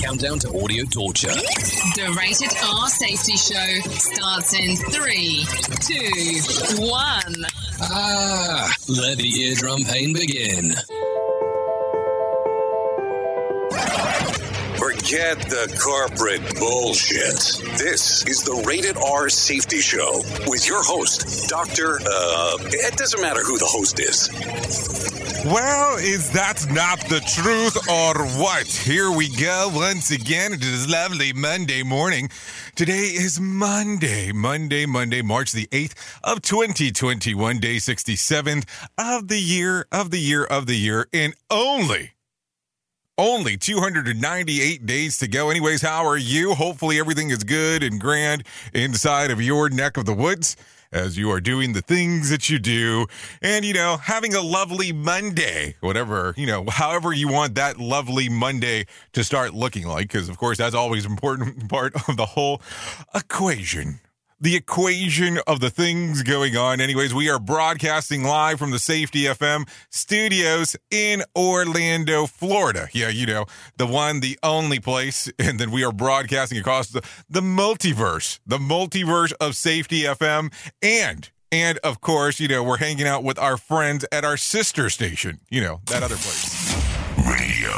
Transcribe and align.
Countdown 0.00 0.38
to 0.40 0.48
audio 0.62 0.84
torture. 0.84 1.28
The 1.28 2.14
Rated 2.18 2.52
R 2.64 2.88
Safety 2.88 3.36
Show 3.36 3.90
starts 3.90 4.54
in 4.54 4.76
three, 4.92 5.44
two, 5.80 6.82
one. 6.82 7.34
Ah, 7.80 8.72
let 8.88 9.18
the 9.18 9.28
eardrum 9.42 9.82
pain 9.84 10.12
begin. 10.12 10.74
Forget 14.78 15.38
the 15.50 15.76
corporate 15.82 16.58
bullshit. 16.58 17.62
This 17.78 18.24
is 18.26 18.42
the 18.44 18.62
Rated 18.66 18.96
R 18.96 19.28
Safety 19.28 19.80
Show 19.80 20.22
with 20.46 20.66
your 20.68 20.82
host, 20.82 21.48
Dr. 21.48 21.98
Uh, 22.00 22.56
it 22.60 22.96
doesn't 22.96 23.20
matter 23.20 23.42
who 23.42 23.58
the 23.58 23.66
host 23.66 23.98
is. 24.00 24.28
Well, 25.44 25.98
is 25.98 26.30
that 26.32 26.66
not 26.72 26.98
the 27.08 27.20
truth 27.20 27.76
or 27.88 28.26
what? 28.40 28.66
Here 28.66 29.12
we 29.12 29.28
go 29.28 29.70
once 29.72 30.10
again. 30.10 30.52
It 30.52 30.64
is 30.64 30.90
lovely 30.90 31.32
Monday 31.32 31.84
morning. 31.84 32.28
Today 32.74 33.06
is 33.14 33.38
Monday, 33.38 34.32
Monday, 34.32 34.84
Monday, 34.84 35.22
March 35.22 35.52
the 35.52 35.68
8th 35.68 35.94
of 36.24 36.42
2021, 36.42 37.60
day 37.60 37.76
67th 37.76 38.64
of 38.98 39.28
the 39.28 39.38
year, 39.38 39.86
of 39.92 40.10
the 40.10 40.18
year, 40.18 40.42
of 40.44 40.66
the 40.66 40.74
year, 40.74 41.06
and 41.12 41.34
only 41.50 42.14
only 43.16 43.56
298 43.56 44.86
days 44.86 45.18
to 45.18 45.28
go. 45.28 45.50
Anyways, 45.50 45.82
how 45.82 46.04
are 46.04 46.16
you? 46.16 46.54
Hopefully, 46.54 46.98
everything 46.98 47.30
is 47.30 47.44
good 47.44 47.82
and 47.82 48.00
grand 48.00 48.44
inside 48.72 49.30
of 49.30 49.40
your 49.40 49.68
neck 49.68 49.96
of 49.96 50.04
the 50.04 50.14
woods 50.14 50.56
as 50.92 51.18
you 51.18 51.30
are 51.30 51.40
doing 51.40 51.72
the 51.72 51.82
things 51.82 52.30
that 52.30 52.48
you 52.48 52.58
do 52.58 53.06
and, 53.42 53.64
you 53.64 53.74
know, 53.74 53.96
having 53.96 54.34
a 54.34 54.40
lovely 54.40 54.92
Monday, 54.92 55.76
whatever, 55.80 56.34
you 56.36 56.46
know, 56.46 56.64
however 56.68 57.12
you 57.12 57.28
want 57.28 57.54
that 57.54 57.78
lovely 57.78 58.28
Monday 58.28 58.86
to 59.12 59.22
start 59.22 59.54
looking 59.54 59.86
like. 59.86 60.08
Because, 60.08 60.28
of 60.28 60.38
course, 60.38 60.58
that's 60.58 60.74
always 60.74 61.04
an 61.04 61.12
important 61.12 61.68
part 61.68 61.94
of 62.08 62.16
the 62.16 62.26
whole 62.26 62.62
equation 63.14 64.00
the 64.40 64.54
equation 64.56 65.38
of 65.46 65.60
the 65.60 65.70
things 65.70 66.22
going 66.22 66.56
on. 66.56 66.80
Anyways, 66.80 67.12
we 67.12 67.28
are 67.28 67.38
broadcasting 67.38 68.22
live 68.22 68.58
from 68.58 68.70
the 68.70 68.78
Safety 68.78 69.22
FM 69.22 69.68
studios 69.90 70.76
in 70.90 71.22
Orlando, 71.36 72.26
Florida. 72.26 72.88
Yeah, 72.92 73.08
you 73.08 73.26
know, 73.26 73.46
the 73.76 73.86
one, 73.86 74.20
the 74.20 74.38
only 74.42 74.80
place. 74.80 75.28
And 75.48 75.58
then 75.58 75.70
we 75.70 75.82
are 75.82 75.92
broadcasting 75.92 76.58
across 76.58 76.88
the, 76.88 77.02
the 77.30 77.40
multiverse, 77.40 78.38
the 78.46 78.58
multiverse 78.58 79.32
of 79.40 79.56
Safety 79.56 80.02
FM. 80.02 80.52
And, 80.82 81.30
and 81.50 81.78
of 81.78 82.02
course, 82.02 82.38
you 82.38 82.48
know, 82.48 82.62
we're 82.62 82.76
hanging 82.76 83.06
out 83.06 83.24
with 83.24 83.38
our 83.38 83.56
friends 83.56 84.04
at 84.12 84.24
our 84.24 84.36
sister 84.36 84.90
station, 84.90 85.40
you 85.48 85.62
know, 85.62 85.80
that 85.86 86.02
other 86.02 86.16
place. 86.16 86.74
Radio. 87.24 87.70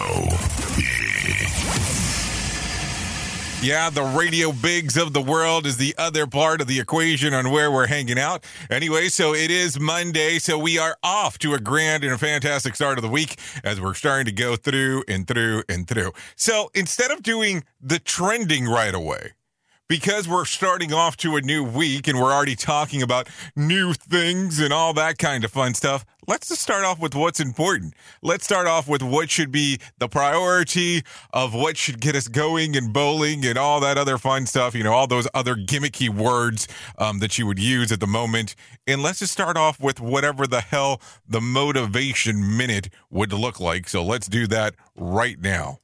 Yeah, 0.79 2.00
the 3.61 4.03
radio 4.17 4.53
bigs 4.53 4.97
of 4.97 5.13
the 5.13 5.21
world 5.21 5.67
is 5.67 5.77
the 5.77 5.95
other 5.99 6.27
part 6.27 6.61
of 6.61 6.67
the 6.67 6.81
equation 6.81 7.35
on 7.35 7.51
where 7.51 7.71
we're 7.71 7.87
hanging 7.87 8.19
out. 8.19 8.45
Anyway, 8.71 9.09
so 9.09 9.35
it 9.35 9.51
is 9.51 9.79
Monday, 9.79 10.39
so 10.39 10.59
we 10.59 10.79
are 10.79 10.97
off 11.03 11.39
to 11.39 11.55
a 11.55 11.61
grand 11.61 12.03
and 12.03 12.13
a 12.13 12.19
fantastic 12.19 12.75
start 12.75 12.97
of 12.97 13.03
the 13.03 13.09
week 13.09 13.39
as 13.63 13.81
we're 13.81 13.95
starting 13.95 14.25
to 14.25 14.33
go 14.33 14.57
through 14.57 15.05
and 15.09 15.27
through 15.27 15.63
and 15.69 15.87
through. 15.87 16.13
So 16.37 16.71
instead 16.75 17.11
of 17.11 17.23
doing 17.23 17.65
the 17.81 17.99
trending 17.99 18.67
right 18.67 18.95
away, 18.95 19.33
because 19.91 20.29
we're 20.29 20.45
starting 20.45 20.93
off 20.93 21.17
to 21.17 21.35
a 21.35 21.41
new 21.41 21.65
week 21.65 22.07
and 22.07 22.17
we're 22.17 22.33
already 22.33 22.55
talking 22.55 23.03
about 23.03 23.29
new 23.57 23.93
things 23.93 24.61
and 24.61 24.73
all 24.73 24.95
that 24.95 25.19
kind 25.19 25.43
of 25.43 25.51
fun 25.51 25.75
stuff, 25.75 26.07
let's 26.29 26.49
just 26.49 26.63
start 26.63 26.85
off 26.85 27.01
with 27.01 27.13
what's 27.13 27.41
important. 27.41 27.93
Let's 28.23 28.45
start 28.45 28.69
off 28.69 28.87
with 28.87 29.03
what 29.03 29.31
should 29.31 29.51
be 29.51 29.81
the 29.99 30.07
priority 30.07 31.03
of 31.33 31.55
what 31.55 31.77
should 31.77 32.01
get 32.01 32.15
us 32.15 32.29
going 32.29 32.77
and 32.77 32.93
bowling 32.93 33.45
and 33.45 33.59
all 33.59 33.81
that 33.81 33.99
other 33.99 34.17
fun 34.17 34.47
stuff, 34.47 34.77
you 34.77 34.85
know, 34.85 34.93
all 34.93 35.09
those 35.09 35.27
other 35.35 35.57
gimmicky 35.57 36.09
words 36.09 36.69
um, 36.99 37.19
that 37.19 37.37
you 37.37 37.45
would 37.47 37.59
use 37.59 37.91
at 37.91 37.99
the 37.99 38.07
moment. 38.07 38.55
And 38.87 39.03
let's 39.03 39.19
just 39.19 39.33
start 39.33 39.57
off 39.57 39.81
with 39.81 39.99
whatever 39.99 40.47
the 40.47 40.61
hell 40.61 41.03
the 41.29 41.41
motivation 41.41 42.57
minute 42.57 42.91
would 43.11 43.33
look 43.33 43.59
like. 43.59 43.89
So 43.89 44.05
let's 44.05 44.29
do 44.29 44.47
that 44.47 44.77
right 44.95 45.41
now. 45.41 45.81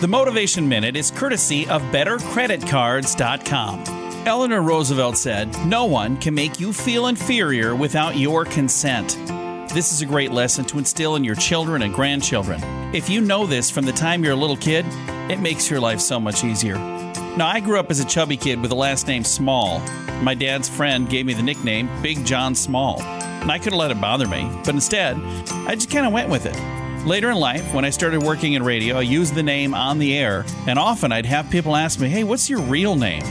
The 0.00 0.06
Motivation 0.06 0.68
Minute 0.68 0.94
is 0.94 1.10
courtesy 1.10 1.68
of 1.68 1.82
BetterCreditCards.com. 1.90 4.28
Eleanor 4.28 4.62
Roosevelt 4.62 5.16
said, 5.16 5.48
No 5.66 5.86
one 5.86 6.16
can 6.18 6.34
make 6.34 6.60
you 6.60 6.72
feel 6.72 7.08
inferior 7.08 7.74
without 7.74 8.16
your 8.16 8.44
consent. 8.44 9.18
This 9.74 9.92
is 9.92 10.00
a 10.00 10.06
great 10.06 10.30
lesson 10.30 10.64
to 10.66 10.78
instill 10.78 11.16
in 11.16 11.24
your 11.24 11.34
children 11.34 11.82
and 11.82 11.92
grandchildren. 11.92 12.62
If 12.94 13.10
you 13.10 13.20
know 13.20 13.44
this 13.44 13.72
from 13.72 13.86
the 13.86 13.92
time 13.92 14.22
you're 14.22 14.34
a 14.34 14.36
little 14.36 14.56
kid, 14.56 14.86
it 15.28 15.40
makes 15.40 15.68
your 15.68 15.80
life 15.80 15.98
so 15.98 16.20
much 16.20 16.44
easier. 16.44 16.76
Now, 17.36 17.48
I 17.48 17.58
grew 17.58 17.80
up 17.80 17.90
as 17.90 17.98
a 17.98 18.04
chubby 18.04 18.36
kid 18.36 18.60
with 18.60 18.70
the 18.70 18.76
last 18.76 19.08
name 19.08 19.24
Small. 19.24 19.80
My 20.22 20.34
dad's 20.34 20.68
friend 20.68 21.10
gave 21.10 21.26
me 21.26 21.34
the 21.34 21.42
nickname 21.42 21.90
Big 22.02 22.24
John 22.24 22.54
Small. 22.54 23.02
And 23.02 23.50
I 23.50 23.58
could 23.58 23.72
have 23.72 23.80
let 23.80 23.90
it 23.90 24.00
bother 24.00 24.28
me, 24.28 24.48
but 24.64 24.76
instead, 24.76 25.16
I 25.66 25.74
just 25.74 25.90
kind 25.90 26.06
of 26.06 26.12
went 26.12 26.28
with 26.28 26.46
it. 26.46 26.56
Later 27.08 27.30
in 27.30 27.38
life, 27.38 27.72
when 27.72 27.86
I 27.86 27.90
started 27.90 28.22
working 28.22 28.52
in 28.52 28.62
radio, 28.62 28.98
I 28.98 29.00
used 29.00 29.34
the 29.34 29.42
name 29.42 29.72
on 29.72 29.98
the 29.98 30.14
air, 30.14 30.44
and 30.66 30.78
often 30.78 31.10
I'd 31.10 31.24
have 31.24 31.48
people 31.48 31.74
ask 31.74 31.98
me, 31.98 32.10
Hey, 32.10 32.22
what's 32.22 32.50
your 32.50 32.60
real 32.60 32.96
name? 32.96 33.22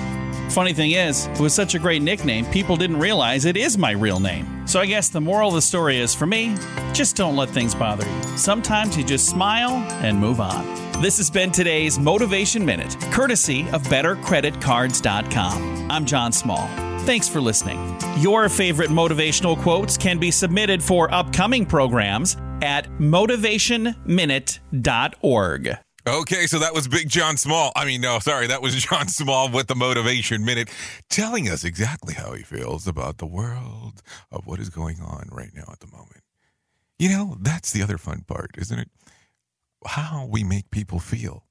Funny 0.50 0.74
thing 0.74 0.94
is, 0.94 1.28
it 1.28 1.40
was 1.40 1.54
such 1.54 1.76
a 1.76 1.80
great 1.80 2.02
nickname, 2.02 2.48
people 2.48 2.76
didn't 2.76 2.98
realize 2.98 3.46
it 3.46 3.56
is 3.56 3.78
my 3.78 3.92
real 3.92 4.20
name. 4.20 4.68
So 4.68 4.80
I 4.80 4.88
guess 4.88 5.10
the 5.10 5.22
moral 5.22 5.50
of 5.50 5.54
the 5.54 5.62
story 5.62 6.00
is 6.00 6.16
for 6.16 6.26
me, 6.26 6.56
just 6.92 7.16
don't 7.16 7.36
let 7.36 7.50
things 7.50 7.76
bother 7.76 8.10
you. 8.10 8.24
Sometimes 8.36 8.98
you 8.98 9.04
just 9.04 9.28
smile 9.28 9.74
and 10.02 10.18
move 10.18 10.42
on. 10.42 10.66
This 11.00 11.18
has 11.18 11.30
been 11.30 11.52
today's 11.52 12.00
Motivation 12.00 12.66
Minute, 12.66 12.98
courtesy 13.12 13.70
of 13.74 13.84
BetterCreditCards.com. 13.84 15.92
I'm 15.92 16.04
John 16.04 16.32
Small. 16.32 16.68
Thanks 17.02 17.30
for 17.30 17.40
listening. 17.40 17.96
Your 18.18 18.50
favorite 18.50 18.90
motivational 18.90 19.56
quotes 19.56 19.98
can 19.98 20.18
be 20.18 20.32
submitted 20.32 20.82
for 20.82 21.14
upcoming 21.14 21.64
programs 21.64 22.38
at 22.62 22.88
motivationminute.org. 23.00 25.78
Okay, 26.08 26.48
so 26.48 26.60
that 26.60 26.74
was 26.74 26.88
Big 26.88 27.10
John 27.10 27.36
Small. 27.36 27.74
I 27.76 27.84
mean, 27.84 28.00
no, 28.00 28.20
sorry, 28.20 28.48
that 28.48 28.62
was 28.62 28.74
John 28.76 29.10
Small 29.10 29.50
with 29.50 29.68
the 29.68 29.76
Motivation 29.76 30.46
Minute, 30.46 30.70
telling 31.10 31.50
us 31.50 31.66
exactly 31.66 32.14
how 32.14 32.32
he 32.34 32.44
feels 32.44 32.88
about 32.88 33.18
the 33.18 33.26
world 33.26 34.02
of 34.32 34.48
what 34.48 34.62
is 34.62 34.70
going 34.70 35.02
on 35.02 35.28
right 35.32 35.52
now 35.54 35.66
at 35.70 35.82
the 35.82 35.88
moment. 35.88 36.22
You 36.98 37.10
know, 37.10 37.36
that's 37.42 37.74
the 37.74 37.84
other 37.84 37.98
fun 37.98 38.24
part, 38.26 38.52
isn't 38.58 38.80
it? 38.80 38.90
How 39.86 40.26
we 40.32 40.46
make 40.46 40.72
people 40.72 41.00
feel. 41.00 41.44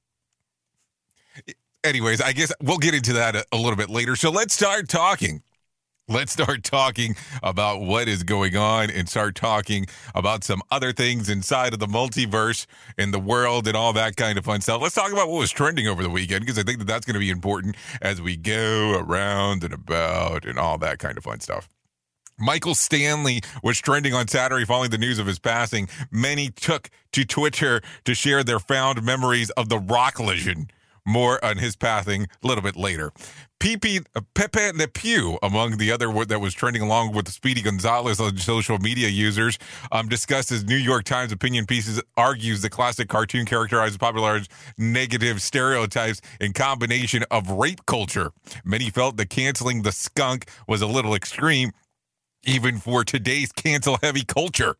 Anyways, 1.84 2.22
I 2.22 2.32
guess 2.32 2.50
we'll 2.62 2.78
get 2.78 2.94
into 2.94 3.12
that 3.12 3.36
a, 3.36 3.44
a 3.52 3.56
little 3.56 3.76
bit 3.76 3.90
later. 3.90 4.16
So 4.16 4.30
let's 4.30 4.54
start 4.54 4.88
talking 4.88 5.42
Let's 6.08 6.30
start 6.30 6.62
talking 6.62 7.16
about 7.42 7.80
what 7.80 8.06
is 8.06 8.22
going 8.22 8.56
on 8.56 8.90
and 8.90 9.08
start 9.08 9.34
talking 9.34 9.86
about 10.14 10.44
some 10.44 10.62
other 10.70 10.92
things 10.92 11.28
inside 11.28 11.72
of 11.72 11.80
the 11.80 11.88
multiverse 11.88 12.66
and 12.96 13.12
the 13.12 13.18
world 13.18 13.66
and 13.66 13.76
all 13.76 13.92
that 13.94 14.14
kind 14.14 14.38
of 14.38 14.44
fun 14.44 14.60
stuff. 14.60 14.80
Let's 14.80 14.94
talk 14.94 15.10
about 15.10 15.28
what 15.28 15.40
was 15.40 15.50
trending 15.50 15.88
over 15.88 16.04
the 16.04 16.08
weekend 16.08 16.42
because 16.42 16.60
I 16.60 16.62
think 16.62 16.78
that 16.78 16.84
that's 16.84 17.04
going 17.04 17.14
to 17.14 17.20
be 17.20 17.30
important 17.30 17.74
as 18.00 18.22
we 18.22 18.36
go 18.36 18.96
around 18.96 19.64
and 19.64 19.74
about 19.74 20.44
and 20.44 20.60
all 20.60 20.78
that 20.78 21.00
kind 21.00 21.18
of 21.18 21.24
fun 21.24 21.40
stuff. 21.40 21.68
Michael 22.38 22.76
Stanley 22.76 23.40
was 23.64 23.80
trending 23.80 24.14
on 24.14 24.28
Saturday 24.28 24.64
following 24.64 24.90
the 24.90 24.98
news 24.98 25.18
of 25.18 25.26
his 25.26 25.40
passing. 25.40 25.88
Many 26.12 26.50
took 26.50 26.88
to 27.14 27.24
Twitter 27.24 27.80
to 28.04 28.14
share 28.14 28.44
their 28.44 28.60
found 28.60 29.02
memories 29.02 29.50
of 29.50 29.70
the 29.70 29.80
rock 29.80 30.20
legend. 30.20 30.72
More 31.04 31.44
on 31.44 31.58
his 31.58 31.76
passing 31.76 32.26
a 32.42 32.46
little 32.46 32.62
bit 32.62 32.76
later. 32.76 33.12
Pepe, 33.58 34.00
uh, 34.14 34.20
Pepe 34.34 34.72
Le 34.72 34.86
Pew, 34.86 35.38
among 35.42 35.78
the 35.78 35.90
other 35.90 36.12
that 36.28 36.40
was 36.40 36.54
trending 36.54 36.82
along 36.82 37.12
with 37.12 37.28
Speedy 37.28 37.62
Gonzalez 37.62 38.20
on 38.20 38.36
social 38.36 38.78
media 38.78 39.08
users, 39.08 39.58
um, 39.90 40.08
discussed 40.08 40.50
New 40.64 40.76
York 40.76 41.04
Times 41.04 41.32
opinion 41.32 41.66
pieces, 41.66 42.00
argues 42.16 42.60
the 42.62 42.70
classic 42.70 43.08
cartoon 43.08 43.46
characterizes 43.46 43.96
popular 43.96 44.40
negative 44.76 45.40
stereotypes 45.40 46.20
in 46.40 46.52
combination 46.52 47.24
of 47.30 47.50
rape 47.50 47.84
culture. 47.86 48.30
Many 48.64 48.90
felt 48.90 49.16
that 49.16 49.30
canceling 49.30 49.82
the 49.82 49.92
skunk 49.92 50.48
was 50.68 50.82
a 50.82 50.86
little 50.86 51.14
extreme, 51.14 51.72
even 52.44 52.78
for 52.78 53.04
today's 53.04 53.52
cancel 53.52 53.98
heavy 54.02 54.24
culture. 54.24 54.76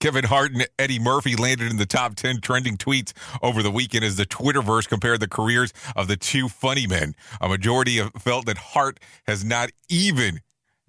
Kevin 0.00 0.24
Hart 0.24 0.52
and 0.52 0.66
Eddie 0.78 0.98
Murphy 0.98 1.36
landed 1.36 1.70
in 1.70 1.78
the 1.78 1.86
top 1.86 2.16
10 2.16 2.40
trending 2.40 2.76
tweets 2.76 3.12
over 3.42 3.62
the 3.62 3.70
weekend 3.70 4.04
as 4.04 4.16
the 4.16 4.26
Twitterverse 4.26 4.88
compared 4.88 5.20
the 5.20 5.28
careers 5.28 5.72
of 5.94 6.06
the 6.06 6.16
two 6.16 6.48
funny 6.48 6.86
men. 6.86 7.14
A 7.40 7.48
majority 7.48 7.98
of 7.98 8.12
felt 8.18 8.46
that 8.46 8.58
Hart 8.58 9.00
has 9.26 9.44
not 9.44 9.70
even 9.88 10.40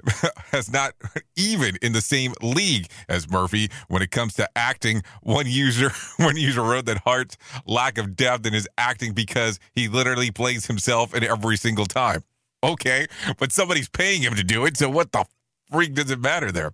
has 0.51 0.71
not 0.71 0.94
even 1.36 1.75
in 1.81 1.94
the 1.94 2.01
same 2.01 2.33
league 2.42 2.88
as 3.09 3.30
Murphy 3.30 3.69
when 3.88 4.01
it 4.01 4.12
comes 4.12 4.33
to 4.36 4.48
acting. 4.56 5.01
One 5.24 5.48
user 5.48 5.92
one 6.18 6.38
user 6.38 6.62
wrote 6.62 6.86
that 6.86 7.00
Hart's 7.00 7.38
lack 7.65 7.98
of 7.98 8.15
depth 8.15 8.45
in 8.45 8.54
his 8.54 8.68
acting 8.77 9.13
because 9.13 9.59
he 9.74 9.88
literally 9.88 10.31
plays 10.31 10.68
himself 10.68 11.15
in 11.15 11.24
every 11.24 11.57
single 11.57 11.86
time. 11.86 12.24
Okay, 12.63 13.07
but 13.38 13.51
somebody's 13.51 13.89
paying 13.89 14.24
him 14.24 14.36
to 14.36 14.44
do 14.44 14.65
it, 14.65 14.77
so 14.77 14.89
what 14.89 15.12
the 15.12 15.25
freak 15.72 15.94
does 15.94 16.12
it 16.12 16.19
matter 16.19 16.52
there? 16.52 16.72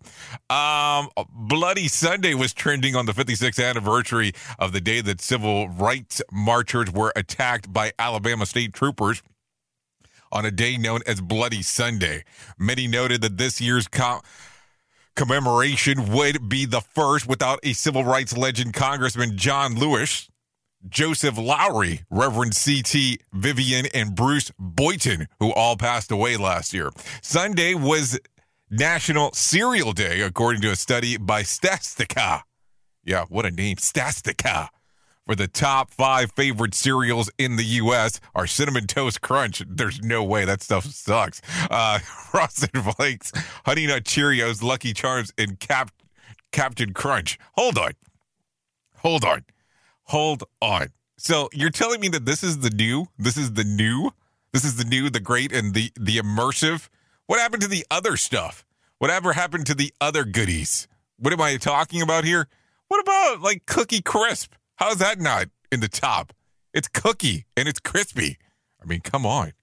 Um, 0.49 1.09
Bloody 1.29 1.87
Sunday 1.87 2.33
was 2.33 2.53
trending 2.53 2.95
on 2.95 3.05
the 3.05 3.13
56th 3.13 3.63
anniversary 3.63 4.33
of 4.59 4.71
the 4.71 4.81
day 4.81 5.01
that 5.01 5.21
civil 5.21 5.69
rights 5.69 6.21
marchers 6.31 6.91
were 6.91 7.13
attacked 7.15 7.71
by 7.71 7.91
Alabama 7.97 8.45
state 8.45 8.73
troopers 8.73 9.21
on 10.31 10.45
a 10.45 10.51
day 10.51 10.77
known 10.77 11.01
as 11.05 11.21
Bloody 11.21 11.61
Sunday. 11.61 12.23
Many 12.57 12.87
noted 12.87 13.21
that 13.21 13.37
this 13.37 13.61
year's 13.61 13.87
com- 13.87 14.21
commemoration 15.15 16.11
would 16.11 16.49
be 16.49 16.65
the 16.65 16.81
first 16.81 17.27
without 17.27 17.59
a 17.63 17.73
civil 17.73 18.03
rights 18.03 18.35
legend, 18.35 18.73
Congressman 18.73 19.37
John 19.37 19.75
Lewis. 19.75 20.29
Joseph 20.89 21.37
Lowery, 21.37 22.01
Reverend 22.09 22.55
C.T. 22.55 23.19
Vivian, 23.31 23.85
and 23.93 24.15
Bruce 24.15 24.51
Boynton, 24.59 25.29
who 25.39 25.53
all 25.53 25.77
passed 25.77 26.11
away 26.11 26.35
last 26.35 26.73
year. 26.73 26.89
Sunday 27.21 27.73
was 27.73 28.19
National 28.73 29.31
Cereal 29.33 29.93
Day, 29.93 30.21
according 30.21 30.61
to 30.63 30.71
a 30.71 30.75
study 30.75 31.15
by 31.17 31.43
Statistica. 31.43 32.41
Yeah, 33.05 33.25
what 33.29 33.45
a 33.45 33.51
name, 33.51 33.77
Statistica 33.77 34.69
for 35.25 35.35
the 35.35 35.47
top 35.47 35.91
five 35.91 36.31
favorite 36.31 36.73
cereals 36.73 37.29
in 37.37 37.55
the 37.55 37.63
U.S. 37.63 38.19
are 38.33 38.47
Cinnamon 38.47 38.87
Toast 38.87 39.21
Crunch. 39.21 39.61
There's 39.67 40.01
no 40.01 40.23
way 40.23 40.43
that 40.45 40.63
stuff 40.63 40.85
sucks. 40.85 41.39
Uh, 41.69 41.99
Frosted 42.31 42.71
Flakes, 42.73 43.31
Honey 43.63 43.85
Nut 43.85 44.03
Cheerios, 44.03 44.63
Lucky 44.63 44.93
Charms, 44.93 45.31
and 45.37 45.59
Cap- 45.59 45.91
Captain 46.51 46.93
Crunch. 46.93 47.37
Hold 47.53 47.77
on. 47.77 47.91
Hold 48.97 49.23
on. 49.23 49.45
Hold 50.05 50.43
on. 50.61 50.87
So 51.17 51.47
you're 51.53 51.69
telling 51.69 52.01
me 52.01 52.09
that 52.09 52.25
this 52.25 52.43
is 52.43 52.59
the 52.59 52.71
new? 52.71 53.05
This 53.19 53.37
is 53.37 53.53
the 53.53 53.63
new? 53.63 54.11
This 54.51 54.65
is 54.65 54.77
the 54.77 54.83
new, 54.83 55.11
the 55.11 55.19
great, 55.19 55.53
and 55.53 55.73
the 55.73 55.91
the 55.95 56.17
immersive? 56.17 56.89
What 57.25 57.39
happened 57.39 57.61
to 57.61 57.69
the 57.69 57.85
other 57.89 58.17
stuff? 58.17 58.65
Whatever 58.99 59.31
happened 59.31 59.65
to 59.67 59.73
the 59.73 59.93
other 60.01 60.25
goodies? 60.25 60.89
What 61.17 61.31
am 61.31 61.39
I 61.39 61.55
talking 61.55 62.01
about 62.01 62.25
here? 62.25 62.49
What 62.89 62.99
about 62.99 63.41
like 63.41 63.65
Cookie 63.65 64.01
Crisp? 64.01 64.53
How's 64.75 64.97
that 64.97 65.21
not 65.21 65.47
in 65.71 65.79
the 65.79 65.87
top? 65.87 66.33
It's 66.73 66.89
cookie 66.89 67.45
and 67.55 67.69
it's 67.69 67.79
crispy. 67.79 68.37
I 68.81 68.85
mean, 68.85 68.99
come 68.99 69.25
on. 69.25 69.53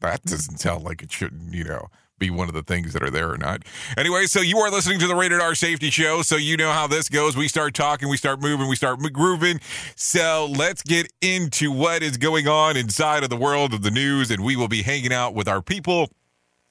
That 0.00 0.24
doesn't 0.24 0.58
sound 0.58 0.82
like 0.82 1.00
it 1.00 1.12
shouldn't, 1.12 1.54
you 1.54 1.62
know, 1.62 1.86
be 2.18 2.30
one 2.30 2.48
of 2.48 2.54
the 2.54 2.64
things 2.64 2.94
that 2.94 3.02
are 3.04 3.10
there 3.10 3.30
or 3.30 3.38
not. 3.38 3.62
Anyway, 3.96 4.26
so 4.26 4.40
you 4.40 4.58
are 4.58 4.70
listening 4.70 4.98
to 4.98 5.06
the 5.06 5.14
Rated 5.14 5.40
R 5.40 5.54
Safety 5.54 5.90
Show, 5.90 6.22
so 6.22 6.34
you 6.34 6.56
know 6.56 6.72
how 6.72 6.88
this 6.88 7.08
goes. 7.08 7.36
We 7.36 7.46
start 7.46 7.74
talking, 7.74 8.08
we 8.08 8.16
start 8.16 8.40
moving, 8.40 8.68
we 8.68 8.74
start 8.74 9.00
grooving. 9.12 9.60
So 9.94 10.52
let's 10.56 10.82
get 10.82 11.12
into 11.20 11.70
what 11.70 12.02
is 12.02 12.16
going 12.16 12.48
on 12.48 12.76
inside 12.76 13.22
of 13.22 13.30
the 13.30 13.36
world 13.36 13.72
of 13.72 13.82
the 13.82 13.92
news, 13.92 14.32
and 14.32 14.42
we 14.42 14.56
will 14.56 14.66
be 14.66 14.82
hanging 14.82 15.12
out 15.12 15.34
with 15.34 15.46
our 15.46 15.62
people 15.62 16.10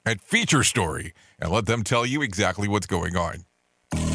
at 0.08 0.22
Feature 0.22 0.64
Story 0.64 1.14
and 1.38 1.52
let 1.52 1.66
them 1.66 1.84
tell 1.84 2.06
you 2.06 2.22
exactly 2.22 2.68
what's 2.68 2.88
going 2.88 3.18
on. 3.18 3.44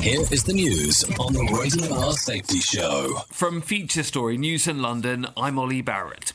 Here 0.00 0.21
is 0.21 0.43
the 0.43 0.55
news 0.55 1.05
on 1.21 1.35
the 1.35 1.44
Rated 1.53 1.93
R 1.93 2.12
Safety 2.12 2.61
Show. 2.61 3.19
From 3.31 3.61
Feature 3.61 4.03
Story 4.03 4.39
News 4.39 4.67
in 4.67 4.81
London, 4.81 5.27
I'm 5.37 5.59
Ollie 5.59 5.83
Barrett. 5.83 6.33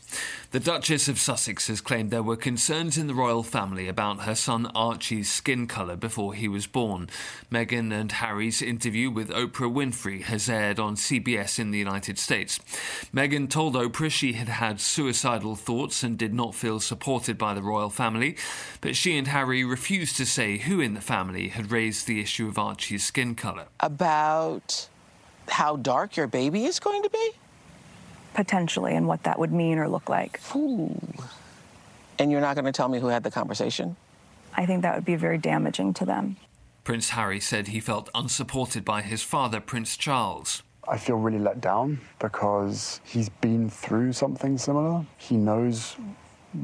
The 0.51 0.59
Duchess 0.61 1.07
of 1.09 1.19
Sussex 1.19 1.67
has 1.67 1.81
claimed 1.81 2.09
there 2.09 2.23
were 2.23 2.37
concerns 2.37 2.97
in 2.97 3.07
the 3.07 3.13
royal 3.13 3.43
family 3.43 3.87
about 3.87 4.21
her 4.21 4.33
son 4.33 4.71
Archie's 4.73 5.29
skin 5.29 5.67
colour 5.67 5.97
before 5.97 6.33
he 6.33 6.47
was 6.47 6.65
born. 6.65 7.09
Meghan 7.51 7.91
and 7.91 8.13
Harry's 8.13 8.61
interview 8.61 9.11
with 9.11 9.29
Oprah 9.29 9.71
Winfrey 9.71 10.23
has 10.23 10.49
aired 10.49 10.79
on 10.79 10.95
CBS 10.95 11.59
in 11.59 11.71
the 11.71 11.77
United 11.77 12.17
States. 12.17 12.59
Meghan 13.13 13.49
told 13.49 13.75
Oprah 13.75 14.09
she 14.09 14.33
had 14.33 14.47
had 14.47 14.79
suicidal 14.79 15.55
thoughts 15.55 16.01
and 16.01 16.17
did 16.17 16.33
not 16.33 16.55
feel 16.55 16.79
supported 16.79 17.37
by 17.37 17.53
the 17.53 17.61
royal 17.61 17.89
family, 17.89 18.37
but 18.79 18.95
she 18.95 19.17
and 19.17 19.27
Harry 19.27 19.65
refused 19.65 20.15
to 20.17 20.25
say 20.25 20.57
who 20.57 20.79
in 20.79 20.93
the 20.93 21.01
family 21.01 21.49
had 21.49 21.71
raised 21.71 22.07
the 22.07 22.21
issue 22.21 22.47
of 22.47 22.57
Archie's 22.57 23.05
skin 23.05 23.35
colour. 23.35 23.65
About 23.81 24.87
how 25.49 25.75
dark 25.75 26.15
your 26.15 26.27
baby 26.27 26.65
is 26.65 26.79
going 26.79 27.03
to 27.03 27.09
be? 27.09 27.31
Potentially 28.33 28.95
and 28.95 29.07
what 29.07 29.23
that 29.23 29.39
would 29.39 29.51
mean 29.51 29.77
or 29.77 29.87
look 29.87 30.09
like. 30.09 30.39
Ooh. 30.55 30.95
And 32.19 32.31
you're 32.31 32.41
not 32.41 32.55
going 32.55 32.65
to 32.65 32.71
tell 32.71 32.89
me 32.89 32.99
who 32.99 33.07
had 33.07 33.23
the 33.23 33.31
conversation? 33.31 33.95
I 34.55 34.65
think 34.65 34.81
that 34.81 34.95
would 34.95 35.05
be 35.05 35.15
very 35.15 35.37
damaging 35.37 35.93
to 35.95 36.05
them. 36.05 36.37
Prince 36.83 37.09
Harry 37.09 37.39
said 37.39 37.67
he 37.67 37.79
felt 37.79 38.09
unsupported 38.15 38.85
by 38.85 39.01
his 39.01 39.21
father, 39.21 39.59
Prince 39.59 39.97
Charles. 39.97 40.63
I 40.87 40.97
feel 40.97 41.17
really 41.17 41.39
let 41.39 41.59
down 41.59 41.99
because 42.19 43.01
he's 43.03 43.29
been 43.29 43.69
through 43.69 44.13
something 44.13 44.57
similar. 44.57 45.05
He 45.17 45.35
knows 45.35 45.97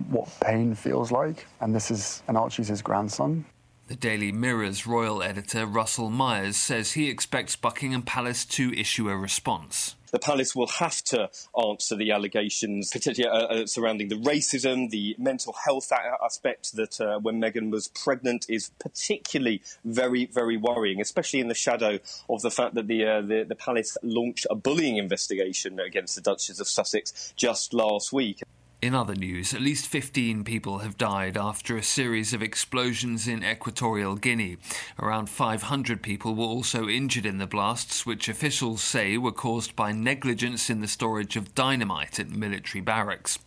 what 0.10 0.30
pain 0.40 0.76
feels 0.76 1.12
like, 1.12 1.46
and 1.60 1.76
this 1.76 1.92
is, 1.92 2.24
and 2.28 2.38
Archie's 2.38 2.70
his 2.70 2.82
grandson. 2.82 3.46
The 3.90 3.96
Daily 3.98 4.32
Mirror's 4.32 4.88
royal 4.88 5.22
editor, 5.22 5.66
Russell 5.66 6.10
Myers, 6.10 6.56
says 6.56 6.94
he 6.94 7.10
expects 7.10 7.58
Buckingham 7.58 8.02
Palace 8.02 8.46
to 8.46 8.74
issue 8.74 9.10
a 9.10 9.18
response 9.18 9.96
the 10.14 10.20
palace 10.20 10.56
will 10.56 10.68
have 10.68 11.04
to 11.04 11.30
answer 11.68 11.96
the 11.96 12.12
allegations, 12.12 12.92
particularly 12.92 13.36
uh, 13.36 13.48
uh, 13.48 13.66
surrounding 13.66 14.10
the 14.10 14.16
racism, 14.16 14.90
the 14.92 15.16
mental 15.18 15.56
health 15.66 15.92
aspect 16.24 16.76
that 16.76 17.02
uh, 17.02 17.20
when 17.20 17.42
Meghan 17.42 17.72
was 17.72 17.88
pregnant 17.88 18.46
is 18.48 18.70
particularly 18.80 19.64
very, 19.84 20.28
very 20.28 20.56
worrying, 20.56 21.02
especially 21.02 21.40
in 21.40 21.48
the 21.48 21.56
shadow 21.56 21.98
of 22.30 22.44
the 22.44 22.52
fact 22.52 22.76
that 22.76 22.88
the, 22.88 23.04
uh, 23.04 23.22
the, 23.22 23.44
the 23.44 23.56
palace 23.56 23.98
launched 24.04 24.46
a 24.52 24.56
bullying 24.56 24.98
investigation 24.98 25.80
against 25.80 26.16
the 26.16 26.22
Duchess 26.22 26.60
of 26.60 26.68
Sussex 26.68 27.34
just 27.36 27.74
last 27.74 28.14
week. 28.14 28.44
In 28.84 28.94
other 28.94 29.16
news, 29.16 29.54
at 29.54 29.62
least 29.62 29.88
15 29.88 30.44
people 30.44 30.80
have 30.80 30.98
died 30.98 31.38
after 31.38 31.78
a 31.78 31.82
series 31.82 32.34
of 32.34 32.44
explosions 32.44 33.30
in 33.30 33.42
Equatorial 33.42 34.18
Guinea. 34.18 34.58
Around 35.00 35.30
500 35.30 36.04
people 36.04 36.36
were 36.36 36.44
also 36.44 36.90
injured 36.90 37.26
in 37.26 37.38
the 37.38 37.48
blasts, 37.48 38.06
which 38.06 38.28
officials 38.28 38.82
say 38.82 39.18
were 39.18 39.32
caused 39.32 39.74
by 39.78 39.94
negligence 39.94 40.70
in 40.70 40.82
the 40.82 40.90
storage 40.90 41.38
of 41.38 41.56
dynamite 41.56 42.20
at 42.20 42.30
military 42.30 42.82
barracks. 42.82 43.40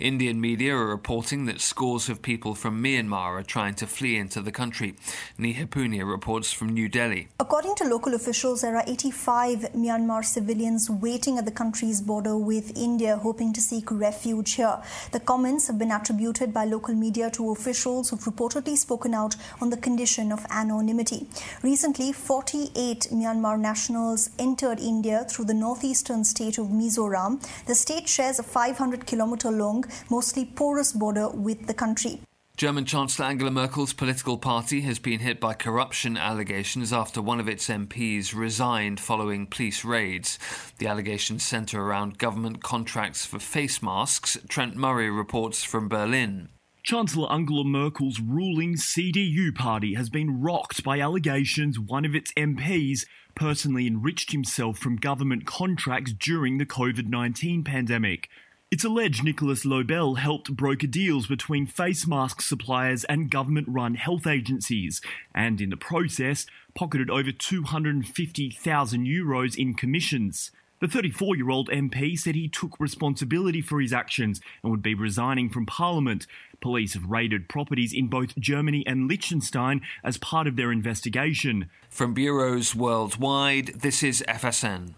Indian 0.00 0.40
media 0.40 0.74
are 0.74 0.88
reporting 0.88 1.44
that 1.44 1.60
scores 1.60 2.08
of 2.08 2.20
people 2.20 2.56
from 2.56 2.82
Myanmar 2.82 3.38
are 3.38 3.44
trying 3.44 3.74
to 3.74 3.86
flee 3.86 4.16
into 4.16 4.40
the 4.40 4.50
country. 4.50 4.96
Neha 5.38 5.68
Punia 5.68 6.04
reports 6.04 6.50
from 6.50 6.70
New 6.70 6.88
Delhi. 6.88 7.28
According 7.38 7.76
to 7.76 7.84
local 7.84 8.14
officials, 8.14 8.62
there 8.62 8.76
are 8.76 8.84
85 8.88 9.74
Myanmar 9.76 10.24
civilians 10.24 10.90
waiting 10.90 11.38
at 11.38 11.44
the 11.44 11.52
country's 11.52 12.00
border 12.00 12.36
with 12.36 12.76
India, 12.76 13.16
hoping 13.16 13.52
to 13.52 13.60
seek 13.60 13.88
refuge 13.88 14.54
here. 14.54 14.71
The 15.10 15.20
comments 15.20 15.66
have 15.66 15.78
been 15.78 15.90
attributed 15.90 16.54
by 16.54 16.64
local 16.64 16.94
media 16.94 17.30
to 17.32 17.50
officials 17.50 18.10
who've 18.10 18.30
reportedly 18.32 18.76
spoken 18.76 19.14
out 19.14 19.36
on 19.60 19.70
the 19.70 19.76
condition 19.76 20.32
of 20.32 20.46
anonymity. 20.50 21.26
Recently, 21.62 22.12
48 22.12 23.08
Myanmar 23.12 23.58
nationals 23.58 24.30
entered 24.38 24.80
India 24.80 25.26
through 25.28 25.46
the 25.46 25.54
northeastern 25.54 26.24
state 26.24 26.58
of 26.58 26.68
Mizoram. 26.68 27.40
The 27.66 27.74
state 27.74 28.08
shares 28.08 28.38
a 28.38 28.42
500 28.42 29.06
kilometer 29.06 29.50
long, 29.50 29.84
mostly 30.10 30.44
porous 30.44 30.92
border 30.92 31.28
with 31.28 31.66
the 31.66 31.74
country. 31.74 32.20
German 32.62 32.84
Chancellor 32.84 33.26
Angela 33.26 33.50
Merkel's 33.50 33.92
political 33.92 34.38
party 34.38 34.82
has 34.82 35.00
been 35.00 35.18
hit 35.18 35.40
by 35.40 35.52
corruption 35.52 36.16
allegations 36.16 36.92
after 36.92 37.20
one 37.20 37.40
of 37.40 37.48
its 37.48 37.66
MPs 37.66 38.36
resigned 38.36 39.00
following 39.00 39.48
police 39.48 39.84
raids. 39.84 40.38
The 40.78 40.86
allegations 40.86 41.42
centre 41.42 41.82
around 41.82 42.18
government 42.18 42.62
contracts 42.62 43.26
for 43.26 43.40
face 43.40 43.82
masks. 43.82 44.38
Trent 44.48 44.76
Murray 44.76 45.10
reports 45.10 45.64
from 45.64 45.88
Berlin. 45.88 46.50
Chancellor 46.84 47.32
Angela 47.32 47.64
Merkel's 47.64 48.20
ruling 48.20 48.76
CDU 48.76 49.52
party 49.52 49.94
has 49.94 50.08
been 50.08 50.40
rocked 50.40 50.84
by 50.84 51.00
allegations 51.00 51.80
one 51.80 52.04
of 52.04 52.14
its 52.14 52.32
MPs 52.34 53.06
personally 53.34 53.88
enriched 53.88 54.30
himself 54.30 54.78
from 54.78 54.94
government 54.94 55.46
contracts 55.46 56.12
during 56.12 56.58
the 56.58 56.66
COVID 56.66 57.08
19 57.08 57.64
pandemic. 57.64 58.28
It's 58.72 58.84
alleged 58.84 59.22
Nikolas 59.22 59.66
Löbel 59.66 60.16
helped 60.16 60.56
broker 60.56 60.86
deals 60.86 61.26
between 61.26 61.66
face 61.66 62.06
mask 62.06 62.40
suppliers 62.40 63.04
and 63.04 63.30
government 63.30 63.68
run 63.68 63.96
health 63.96 64.26
agencies, 64.26 65.02
and 65.34 65.60
in 65.60 65.68
the 65.68 65.76
process, 65.76 66.46
pocketed 66.74 67.10
over 67.10 67.32
250,000 67.32 69.06
euros 69.06 69.58
in 69.58 69.74
commissions. 69.74 70.52
The 70.80 70.88
34 70.88 71.36
year 71.36 71.50
old 71.50 71.68
MP 71.68 72.18
said 72.18 72.34
he 72.34 72.48
took 72.48 72.80
responsibility 72.80 73.60
for 73.60 73.78
his 73.78 73.92
actions 73.92 74.40
and 74.62 74.70
would 74.70 74.82
be 74.82 74.94
resigning 74.94 75.50
from 75.50 75.66
Parliament. 75.66 76.26
Police 76.62 76.94
have 76.94 77.04
raided 77.04 77.50
properties 77.50 77.92
in 77.92 78.08
both 78.08 78.38
Germany 78.38 78.84
and 78.86 79.06
Liechtenstein 79.06 79.82
as 80.02 80.16
part 80.16 80.46
of 80.46 80.56
their 80.56 80.72
investigation. 80.72 81.68
From 81.90 82.14
bureaus 82.14 82.74
worldwide, 82.74 83.82
this 83.82 84.02
is 84.02 84.24
FSN. 84.26 84.94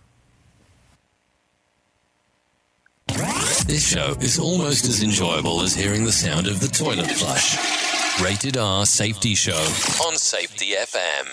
This 3.67 3.89
show 3.89 4.15
is 4.21 4.39
almost 4.39 4.85
as 4.85 5.03
enjoyable 5.03 5.63
as 5.63 5.75
hearing 5.75 6.05
the 6.05 6.13
sound 6.13 6.47
of 6.47 6.61
the 6.61 6.69
toilet 6.69 7.11
flush. 7.11 7.57
Rated 8.23 8.59
R 8.59 8.85
Safety 8.85 9.35
Show 9.35 9.57
on 10.07 10.17
Safety 10.17 10.75
FM. 10.79 11.27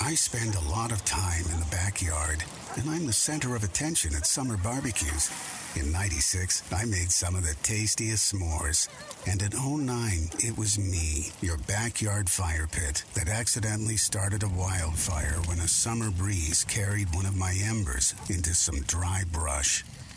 I 0.00 0.14
spend 0.14 0.54
a 0.54 0.70
lot 0.70 0.92
of 0.92 1.04
time 1.04 1.44
in 1.52 1.58
the 1.58 1.66
backyard, 1.68 2.44
and 2.76 2.88
I'm 2.88 3.04
the 3.04 3.12
center 3.12 3.56
of 3.56 3.64
attention 3.64 4.14
at 4.14 4.26
summer 4.26 4.56
barbecues. 4.58 5.28
In 5.74 5.90
96, 5.90 6.62
I 6.72 6.84
made 6.84 7.10
some 7.10 7.34
of 7.34 7.42
the 7.42 7.56
tastiest 7.64 8.32
s'mores. 8.32 8.88
And 9.26 9.42
in 9.42 9.50
09, 9.52 10.30
it 10.38 10.56
was 10.56 10.78
me, 10.78 11.32
your 11.40 11.58
backyard 11.58 12.30
fire 12.30 12.68
pit, 12.70 13.02
that 13.14 13.28
accidentally 13.28 13.96
started 13.96 14.44
a 14.44 14.48
wildfire 14.48 15.40
when 15.46 15.58
a 15.58 15.66
summer 15.68 16.12
breeze 16.12 16.64
carried 16.64 17.12
one 17.12 17.26
of 17.26 17.36
my 17.36 17.54
embers 17.60 18.14
into 18.28 18.54
some 18.54 18.82
dry 18.82 19.24
brush. 19.32 19.84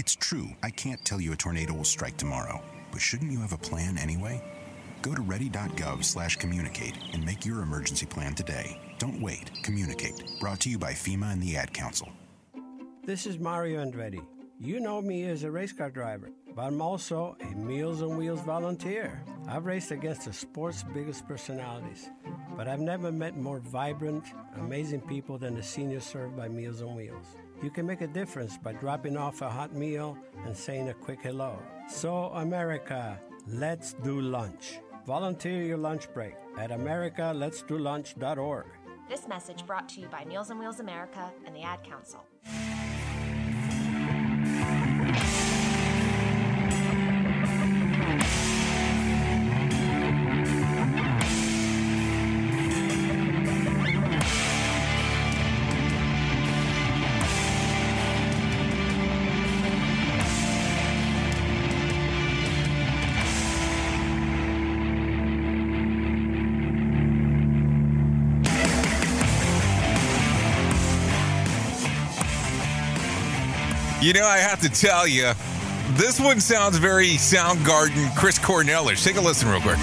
It's 0.00 0.16
true, 0.16 0.48
I 0.62 0.70
can't 0.70 1.04
tell 1.04 1.20
you 1.20 1.34
a 1.34 1.36
tornado 1.36 1.74
will 1.74 1.84
strike 1.84 2.16
tomorrow, 2.16 2.62
but 2.90 3.02
shouldn't 3.02 3.32
you 3.32 3.40
have 3.40 3.52
a 3.52 3.58
plan 3.58 3.98
anyway? 3.98 4.42
Go 5.02 5.14
to 5.14 5.20
ready.gov 5.20 6.02
slash 6.04 6.36
communicate 6.36 6.94
and 7.12 7.22
make 7.22 7.44
your 7.44 7.60
emergency 7.60 8.06
plan 8.06 8.34
today. 8.34 8.80
Don't 8.98 9.20
wait. 9.20 9.50
Communicate. 9.62 10.14
Brought 10.40 10.58
to 10.60 10.70
you 10.70 10.78
by 10.78 10.92
FEMA 10.92 11.30
and 11.34 11.42
the 11.42 11.54
Ad 11.54 11.74
Council. 11.74 12.08
This 13.04 13.26
is 13.26 13.38
Mario 13.38 13.84
Andretti. 13.84 14.24
You 14.58 14.80
know 14.80 15.02
me 15.02 15.26
as 15.26 15.42
a 15.42 15.50
race 15.50 15.74
car 15.74 15.90
driver, 15.90 16.30
but 16.56 16.62
I'm 16.62 16.80
also 16.80 17.36
a 17.42 17.54
Meals 17.54 18.00
on 18.00 18.16
Wheels 18.16 18.40
volunteer. 18.40 19.22
I've 19.48 19.66
raced 19.66 19.90
against 19.90 20.24
the 20.24 20.32
sport's 20.32 20.82
biggest 20.82 21.28
personalities, 21.28 22.08
but 22.56 22.68
I've 22.68 22.80
never 22.80 23.12
met 23.12 23.36
more 23.36 23.58
vibrant, 23.58 24.24
amazing 24.56 25.02
people 25.02 25.36
than 25.36 25.54
the 25.54 25.62
seniors 25.62 26.04
served 26.04 26.38
by 26.38 26.48
Meals 26.48 26.80
on 26.80 26.94
Wheels. 26.94 27.36
You 27.62 27.70
can 27.70 27.86
make 27.86 28.00
a 28.00 28.06
difference 28.06 28.56
by 28.56 28.72
dropping 28.72 29.18
off 29.18 29.42
a 29.42 29.50
hot 29.50 29.74
meal 29.74 30.16
and 30.46 30.56
saying 30.56 30.88
a 30.88 30.94
quick 30.94 31.20
hello. 31.22 31.58
So, 31.88 32.30
America, 32.34 33.20
let's 33.46 33.92
do 33.92 34.20
lunch. 34.20 34.78
Volunteer 35.06 35.62
your 35.62 35.76
lunch 35.76 36.12
break 36.14 36.36
at 36.58 36.70
americaletsdolunch.org. 36.70 38.66
This 39.08 39.28
message 39.28 39.66
brought 39.66 39.88
to 39.90 40.00
you 40.00 40.06
by 40.06 40.24
Meals 40.24 40.50
on 40.50 40.58
Wheels 40.58 40.80
America 40.80 41.30
and 41.44 41.54
the 41.54 41.62
Ad 41.62 41.82
Council. 41.82 42.24
You 74.10 74.14
know, 74.14 74.26
I 74.26 74.38
have 74.38 74.60
to 74.62 74.68
tell 74.68 75.06
you, 75.06 75.30
this 75.90 76.18
one 76.18 76.40
sounds 76.40 76.78
very 76.78 77.10
Soundgarden, 77.10 78.12
Chris 78.16 78.40
Cornellish. 78.40 79.04
Take 79.04 79.14
a 79.14 79.20
listen 79.20 79.48
real 79.48 79.60
quick. 79.60 79.78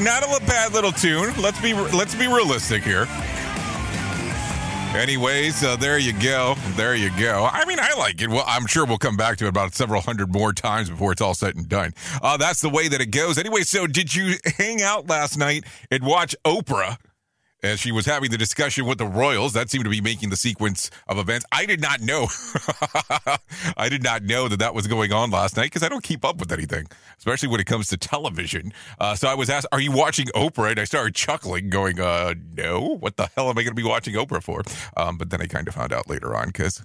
Not 0.00 0.22
a 0.22 0.44
bad 0.46 0.72
little 0.72 0.92
tune. 0.92 1.32
Let's 1.40 1.60
be 1.60 1.74
let's 1.74 2.14
be 2.14 2.26
realistic 2.26 2.82
here. 2.82 3.06
Anyways, 4.94 5.62
uh, 5.62 5.76
there 5.76 5.98
you 5.98 6.12
go. 6.12 6.56
There 6.70 6.96
you 6.96 7.10
go. 7.16 7.48
I 7.50 7.64
mean, 7.64 7.78
I 7.78 7.94
like 7.94 8.20
it. 8.20 8.28
Well, 8.28 8.42
I'm 8.44 8.66
sure 8.66 8.84
we'll 8.84 8.98
come 8.98 9.16
back 9.16 9.36
to 9.38 9.44
it 9.44 9.48
about 9.48 9.72
several 9.72 10.00
hundred 10.00 10.32
more 10.32 10.52
times 10.52 10.90
before 10.90 11.12
it's 11.12 11.20
all 11.20 11.34
said 11.34 11.54
and 11.54 11.68
done. 11.68 11.92
Uh, 12.20 12.36
that's 12.36 12.60
the 12.60 12.68
way 12.68 12.88
that 12.88 13.00
it 13.00 13.12
goes. 13.12 13.38
Anyway, 13.38 13.62
so 13.62 13.86
did 13.86 14.12
you 14.14 14.34
hang 14.58 14.82
out 14.82 15.08
last 15.08 15.38
night 15.38 15.64
and 15.92 16.02
watch 16.02 16.34
Oprah? 16.44 16.98
As 17.62 17.80
she 17.80 17.92
was 17.92 18.06
having 18.06 18.30
the 18.30 18.38
discussion 18.38 18.86
with 18.86 18.98
the 18.98 19.06
Royals. 19.06 19.52
That 19.52 19.70
seemed 19.70 19.84
to 19.84 19.90
be 19.90 20.00
making 20.00 20.30
the 20.30 20.36
sequence 20.36 20.90
of 21.08 21.18
events. 21.18 21.46
I 21.52 21.66
did 21.66 21.80
not 21.80 22.00
know. 22.00 22.28
I 23.76 23.88
did 23.88 24.02
not 24.02 24.22
know 24.22 24.48
that 24.48 24.58
that 24.58 24.74
was 24.74 24.86
going 24.86 25.12
on 25.12 25.30
last 25.30 25.56
night 25.56 25.64
because 25.64 25.82
I 25.82 25.88
don't 25.88 26.02
keep 26.02 26.24
up 26.24 26.38
with 26.38 26.52
anything, 26.52 26.86
especially 27.18 27.48
when 27.48 27.60
it 27.60 27.66
comes 27.66 27.88
to 27.88 27.96
television. 27.96 28.72
Uh, 28.98 29.14
so 29.14 29.28
I 29.28 29.34
was 29.34 29.50
asked, 29.50 29.66
"Are 29.72 29.80
you 29.80 29.92
watching 29.92 30.26
Oprah?" 30.28 30.70
And 30.70 30.80
I 30.80 30.84
started 30.84 31.14
chuckling, 31.14 31.70
going, 31.70 32.00
"Uh, 32.00 32.34
no. 32.56 32.96
What 33.00 33.16
the 33.16 33.28
hell 33.36 33.50
am 33.50 33.58
I 33.58 33.62
going 33.62 33.74
to 33.76 33.82
be 33.82 33.82
watching 33.82 34.14
Oprah 34.14 34.42
for?" 34.42 34.62
Um, 34.96 35.18
but 35.18 35.30
then 35.30 35.40
I 35.40 35.46
kind 35.46 35.68
of 35.68 35.74
found 35.74 35.92
out 35.92 36.08
later 36.08 36.36
on 36.36 36.46
because 36.48 36.84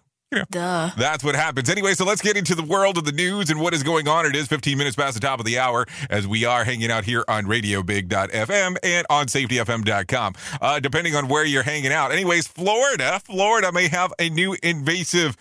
Duh. 0.52 0.92
That's 0.98 1.24
what 1.24 1.36
happens. 1.36 1.70
Anyway, 1.70 1.94
so 1.94 2.06
let's 2.06 2.22
get 2.22 2.38
into 2.38 2.56
the 2.56 2.64
world 2.64 2.98
of 2.98 3.06
the 3.06 3.12
news 3.12 3.50
and 3.50 3.60
what 3.60 3.74
is 3.74 3.84
going 3.84 4.08
on. 4.08 4.26
It 4.26 4.36
is 4.36 4.48
15 4.48 4.78
minutes 4.78 4.96
past 4.96 5.14
the 5.14 5.20
top 5.20 5.40
of 5.40 5.46
the 5.46 5.60
hour 5.60 5.86
as 6.10 6.28
we 6.28 6.46
are 6.46 6.64
hanging 6.64 6.92
out 6.92 7.06
here 7.06 7.24
on 7.28 7.46
radiobig.fm 7.46 8.78
and 8.84 9.08
on 9.10 9.28
safetyfm.com, 9.28 10.34
uh, 10.62 10.80
depending 10.80 11.16
on 11.16 11.28
where 11.28 11.46
you're 11.46 11.64
hanging 11.64 11.92
out. 11.92 12.12
Anyways, 12.12 12.48
Florida, 12.48 13.20
Florida 13.24 13.72
may 13.72 13.88
have 13.88 14.14
a 14.20 14.30
new 14.30 14.56
invasive 14.64 15.38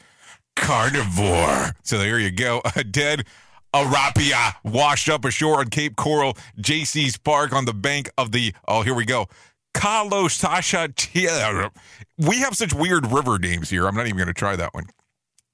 carnivore. 0.57 1.73
So 1.83 1.99
there 1.99 2.19
you 2.19 2.31
go. 2.31 2.63
A 2.77 2.85
dead 2.85 3.25
arapaima 3.75 4.55
washed 4.63 5.09
up 5.09 5.25
ashore 5.25 5.59
on 5.59 5.69
Cape 5.69 5.97
Coral, 5.97 6.37
JC's 6.59 7.17
Park 7.17 7.53
on 7.53 7.65
the 7.65 7.75
bank 7.75 8.09
of 8.17 8.33
the, 8.33 8.55
oh, 8.69 8.83
here 8.83 8.95
we 8.95 9.05
go. 9.05 9.27
Kalosasha. 9.75 11.71
We 12.19 12.39
have 12.39 12.55
such 12.55 12.73
weird 12.73 13.11
river 13.13 13.39
names 13.39 13.71
here. 13.71 13.87
I'm 13.87 13.95
not 13.95 14.07
even 14.07 14.17
going 14.17 14.29
to 14.29 14.35
try 14.35 14.57
that 14.57 14.73
one. 14.73 14.87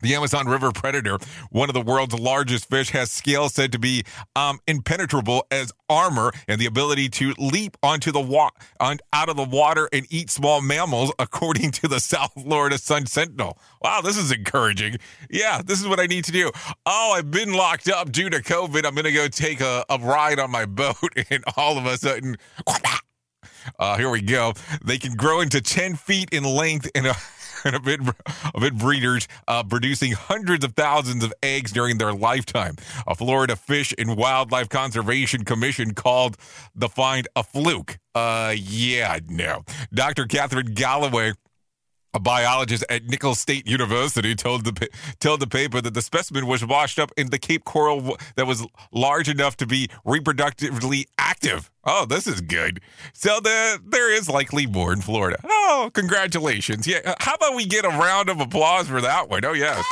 The 0.02 0.14
Amazon 0.14 0.46
River 0.46 0.72
predator, 0.72 1.18
one 1.50 1.68
of 1.68 1.74
the 1.74 1.82
world's 1.82 2.18
largest 2.18 2.70
fish, 2.70 2.90
has 2.90 3.10
scales 3.10 3.52
said 3.52 3.70
to 3.72 3.78
be 3.78 4.04
um, 4.34 4.58
impenetrable 4.66 5.46
as 5.50 5.72
armor 5.90 6.32
and 6.48 6.58
the 6.58 6.64
ability 6.64 7.10
to 7.10 7.34
leap 7.38 7.76
onto 7.82 8.10
the 8.10 8.20
wa- 8.20 8.50
on, 8.80 8.98
out 9.12 9.28
of 9.28 9.36
the 9.36 9.44
water 9.44 9.90
and 9.92 10.06
eat 10.08 10.30
small 10.30 10.62
mammals, 10.62 11.12
according 11.18 11.70
to 11.72 11.88
the 11.88 12.00
South 12.00 12.32
Florida 12.32 12.78
Sun 12.78 13.06
Sentinel. 13.06 13.58
Wow, 13.82 14.00
this 14.00 14.16
is 14.16 14.32
encouraging. 14.32 14.96
Yeah, 15.28 15.60
this 15.62 15.80
is 15.80 15.86
what 15.86 16.00
I 16.00 16.06
need 16.06 16.24
to 16.24 16.32
do. 16.32 16.50
Oh, 16.86 17.12
I've 17.14 17.30
been 17.30 17.52
locked 17.52 17.88
up 17.90 18.10
due 18.10 18.30
to 18.30 18.42
COVID. 18.42 18.86
I'm 18.86 18.94
going 18.94 19.04
to 19.04 19.12
go 19.12 19.28
take 19.28 19.60
a, 19.60 19.84
a 19.90 19.98
ride 19.98 20.38
on 20.38 20.50
my 20.50 20.64
boat, 20.66 21.12
and 21.28 21.44
all 21.58 21.76
of 21.76 21.84
a 21.84 21.98
sudden, 21.98 22.36
uh, 23.78 23.96
here 23.96 24.10
we 24.10 24.22
go. 24.22 24.52
They 24.84 24.98
can 24.98 25.14
grow 25.14 25.40
into 25.40 25.60
10 25.60 25.96
feet 25.96 26.28
in 26.32 26.44
length 26.44 26.90
and 26.94 27.06
a 27.06 27.14
and 27.64 27.76
a 27.76 27.80
bit, 27.80 28.78
breeders 28.78 29.28
uh, 29.48 29.62
producing 29.62 30.12
hundreds 30.12 30.64
of 30.64 30.74
thousands 30.74 31.24
of 31.24 31.32
eggs 31.42 31.72
during 31.72 31.98
their 31.98 32.12
lifetime. 32.12 32.76
A 33.06 33.14
Florida 33.14 33.56
Fish 33.56 33.94
and 33.98 34.16
Wildlife 34.16 34.68
Conservation 34.68 35.44
Commission 35.44 35.94
called 35.94 36.36
the 36.74 36.88
find 36.88 37.28
a 37.36 37.42
fluke. 37.42 37.98
Uh, 38.14 38.54
yeah, 38.56 39.18
no. 39.28 39.62
Dr. 39.92 40.26
Catherine 40.26 40.72
Galloway 40.74 41.32
a 42.12 42.20
biologist 42.20 42.84
at 42.90 43.04
Nicholls 43.04 43.40
State 43.40 43.68
University 43.68 44.34
told 44.34 44.64
the 44.64 44.88
told 45.20 45.40
the 45.40 45.46
paper 45.46 45.80
that 45.80 45.94
the 45.94 46.02
specimen 46.02 46.46
was 46.46 46.64
washed 46.64 46.98
up 46.98 47.12
in 47.16 47.30
the 47.30 47.38
Cape 47.38 47.64
Coral 47.64 48.16
that 48.36 48.46
was 48.46 48.66
large 48.92 49.28
enough 49.28 49.56
to 49.58 49.66
be 49.66 49.88
reproductively 50.04 51.06
active. 51.18 51.70
Oh, 51.84 52.04
this 52.04 52.26
is 52.26 52.40
good. 52.40 52.80
So 53.12 53.40
there 53.40 53.78
there 53.78 54.12
is 54.12 54.28
likely 54.28 54.66
more 54.66 54.92
in 54.92 55.00
Florida. 55.00 55.38
Oh, 55.44 55.90
congratulations! 55.94 56.86
Yeah, 56.86 57.00
uh, 57.04 57.14
how 57.20 57.34
about 57.34 57.54
we 57.54 57.66
get 57.66 57.84
a 57.84 57.88
round 57.88 58.28
of 58.28 58.40
applause 58.40 58.88
for 58.88 59.00
that 59.00 59.28
one? 59.28 59.44
Oh 59.44 59.52
yes. 59.52 59.84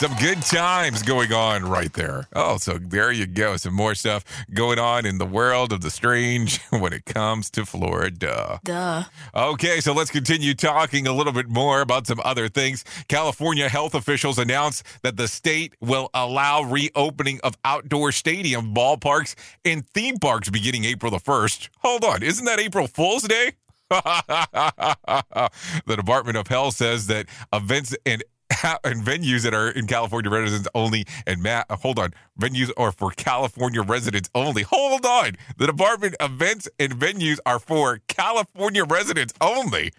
Some 0.00 0.14
good 0.14 0.40
times 0.40 1.02
going 1.02 1.30
on 1.30 1.62
right 1.66 1.92
there. 1.92 2.26
Oh, 2.32 2.56
so 2.56 2.78
there 2.78 3.12
you 3.12 3.26
go. 3.26 3.58
Some 3.58 3.74
more 3.74 3.94
stuff 3.94 4.24
going 4.50 4.78
on 4.78 5.04
in 5.04 5.18
the 5.18 5.26
world 5.26 5.74
of 5.74 5.82
the 5.82 5.90
strange 5.90 6.58
when 6.70 6.94
it 6.94 7.04
comes 7.04 7.50
to 7.50 7.66
Florida. 7.66 8.60
Duh. 8.64 9.04
Okay, 9.34 9.78
so 9.82 9.92
let's 9.92 10.10
continue 10.10 10.54
talking 10.54 11.06
a 11.06 11.12
little 11.12 11.34
bit 11.34 11.50
more 11.50 11.82
about 11.82 12.06
some 12.06 12.18
other 12.24 12.48
things. 12.48 12.82
California 13.08 13.68
health 13.68 13.94
officials 13.94 14.38
announced 14.38 14.86
that 15.02 15.18
the 15.18 15.28
state 15.28 15.74
will 15.82 16.08
allow 16.14 16.62
reopening 16.62 17.38
of 17.44 17.58
outdoor 17.66 18.10
stadium, 18.10 18.74
ballparks, 18.74 19.34
and 19.66 19.86
theme 19.90 20.16
parks 20.16 20.48
beginning 20.48 20.86
April 20.86 21.10
the 21.10 21.18
1st. 21.18 21.68
Hold 21.80 22.04
on, 22.06 22.22
isn't 22.22 22.46
that 22.46 22.58
April 22.58 22.86
Fool's 22.86 23.24
Day? 23.24 23.52
the 23.90 25.50
Department 25.84 26.38
of 26.38 26.46
Health 26.46 26.76
says 26.76 27.06
that 27.08 27.26
events 27.52 27.94
and 28.06 28.24
and 28.84 29.04
venues 29.04 29.42
that 29.42 29.54
are 29.54 29.70
in 29.70 29.86
California 29.86 30.30
residents 30.30 30.68
only 30.74 31.06
and 31.26 31.42
Matt 31.42 31.66
hold 31.70 31.98
on 31.98 32.12
venues 32.38 32.70
are 32.76 32.92
for 32.92 33.10
California 33.12 33.82
residents 33.82 34.28
only. 34.34 34.62
Hold 34.62 35.06
on. 35.06 35.32
The 35.56 35.66
department 35.66 36.16
events 36.20 36.68
and 36.78 36.92
venues 36.92 37.38
are 37.46 37.58
for 37.58 38.00
California 38.08 38.84
residents 38.84 39.34
only. 39.40 39.92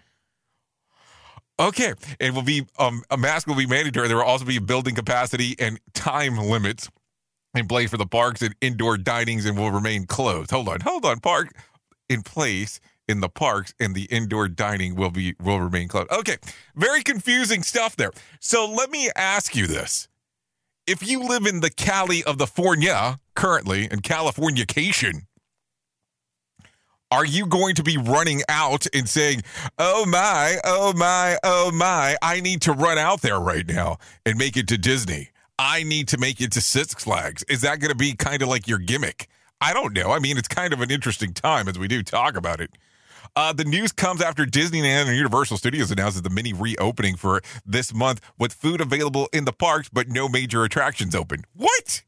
Okay 1.58 1.94
and 2.20 2.34
will 2.34 2.42
be 2.42 2.66
um, 2.78 3.02
a 3.10 3.16
mask 3.16 3.46
will 3.46 3.54
be 3.54 3.66
mandatory. 3.66 4.08
There 4.08 4.16
will 4.16 4.24
also 4.24 4.44
be 4.44 4.58
building 4.58 4.94
capacity 4.94 5.56
and 5.58 5.78
time 5.94 6.36
limits 6.36 6.90
in 7.54 7.68
place 7.68 7.90
for 7.90 7.96
the 7.96 8.06
parks 8.06 8.42
and 8.42 8.54
indoor 8.60 8.96
dinings 8.96 9.46
and 9.46 9.56
will 9.56 9.70
remain 9.70 10.06
closed. 10.06 10.50
Hold 10.50 10.68
on 10.68 10.80
hold 10.80 11.04
on 11.04 11.20
park 11.20 11.48
in 12.08 12.22
place 12.22 12.80
in 13.12 13.20
the 13.20 13.28
parks 13.28 13.72
and 13.78 13.94
the 13.94 14.04
indoor 14.04 14.48
dining 14.48 14.96
will 14.96 15.10
be 15.10 15.36
will 15.40 15.60
remain 15.60 15.86
closed. 15.86 16.10
Okay, 16.10 16.38
very 16.74 17.02
confusing 17.02 17.62
stuff 17.62 17.94
there. 17.94 18.10
So 18.40 18.68
let 18.68 18.90
me 18.90 19.10
ask 19.14 19.54
you 19.54 19.68
this. 19.68 20.08
If 20.86 21.06
you 21.06 21.22
live 21.22 21.46
in 21.46 21.60
the 21.60 21.70
Cali 21.70 22.24
of 22.24 22.38
the 22.38 22.46
Fornia 22.46 23.20
currently 23.36 23.84
in 23.84 24.00
Californication, 24.00 25.26
are 27.12 27.24
you 27.24 27.46
going 27.46 27.74
to 27.76 27.82
be 27.82 27.98
running 27.98 28.42
out 28.48 28.86
and 28.92 29.08
saying, 29.08 29.42
"Oh 29.78 30.06
my, 30.06 30.56
oh 30.64 30.92
my, 30.94 31.38
oh 31.44 31.70
my, 31.70 32.16
I 32.22 32.40
need 32.40 32.62
to 32.62 32.72
run 32.72 32.98
out 32.98 33.20
there 33.20 33.38
right 33.38 33.66
now 33.68 33.98
and 34.26 34.38
make 34.38 34.56
it 34.56 34.66
to 34.68 34.78
Disney. 34.78 35.28
I 35.58 35.84
need 35.84 36.08
to 36.08 36.18
make 36.18 36.40
it 36.40 36.50
to 36.52 36.60
Six 36.60 36.94
Flags." 36.94 37.44
Is 37.44 37.60
that 37.60 37.78
going 37.78 37.92
to 37.92 37.96
be 37.96 38.14
kind 38.14 38.42
of 38.42 38.48
like 38.48 38.66
your 38.66 38.78
gimmick? 38.78 39.28
I 39.60 39.72
don't 39.74 39.92
know. 39.92 40.10
I 40.10 40.18
mean, 40.18 40.38
it's 40.38 40.48
kind 40.48 40.72
of 40.72 40.80
an 40.80 40.90
interesting 40.90 41.32
time 41.32 41.68
as 41.68 41.78
we 41.78 41.86
do 41.86 42.02
talk 42.02 42.34
about 42.34 42.60
it. 42.60 42.70
Uh, 43.34 43.52
the 43.52 43.64
news 43.64 43.92
comes 43.92 44.20
after 44.20 44.44
Disneyland 44.44 45.06
and 45.06 45.16
Universal 45.16 45.56
Studios 45.56 45.90
announced 45.90 46.22
the 46.22 46.28
mini 46.28 46.52
reopening 46.52 47.16
for 47.16 47.40
this 47.64 47.94
month 47.94 48.20
with 48.38 48.52
food 48.52 48.80
available 48.80 49.28
in 49.32 49.46
the 49.46 49.52
parks, 49.52 49.88
but 49.88 50.08
no 50.08 50.28
major 50.28 50.64
attractions 50.64 51.14
open. 51.14 51.44
What? 51.54 52.02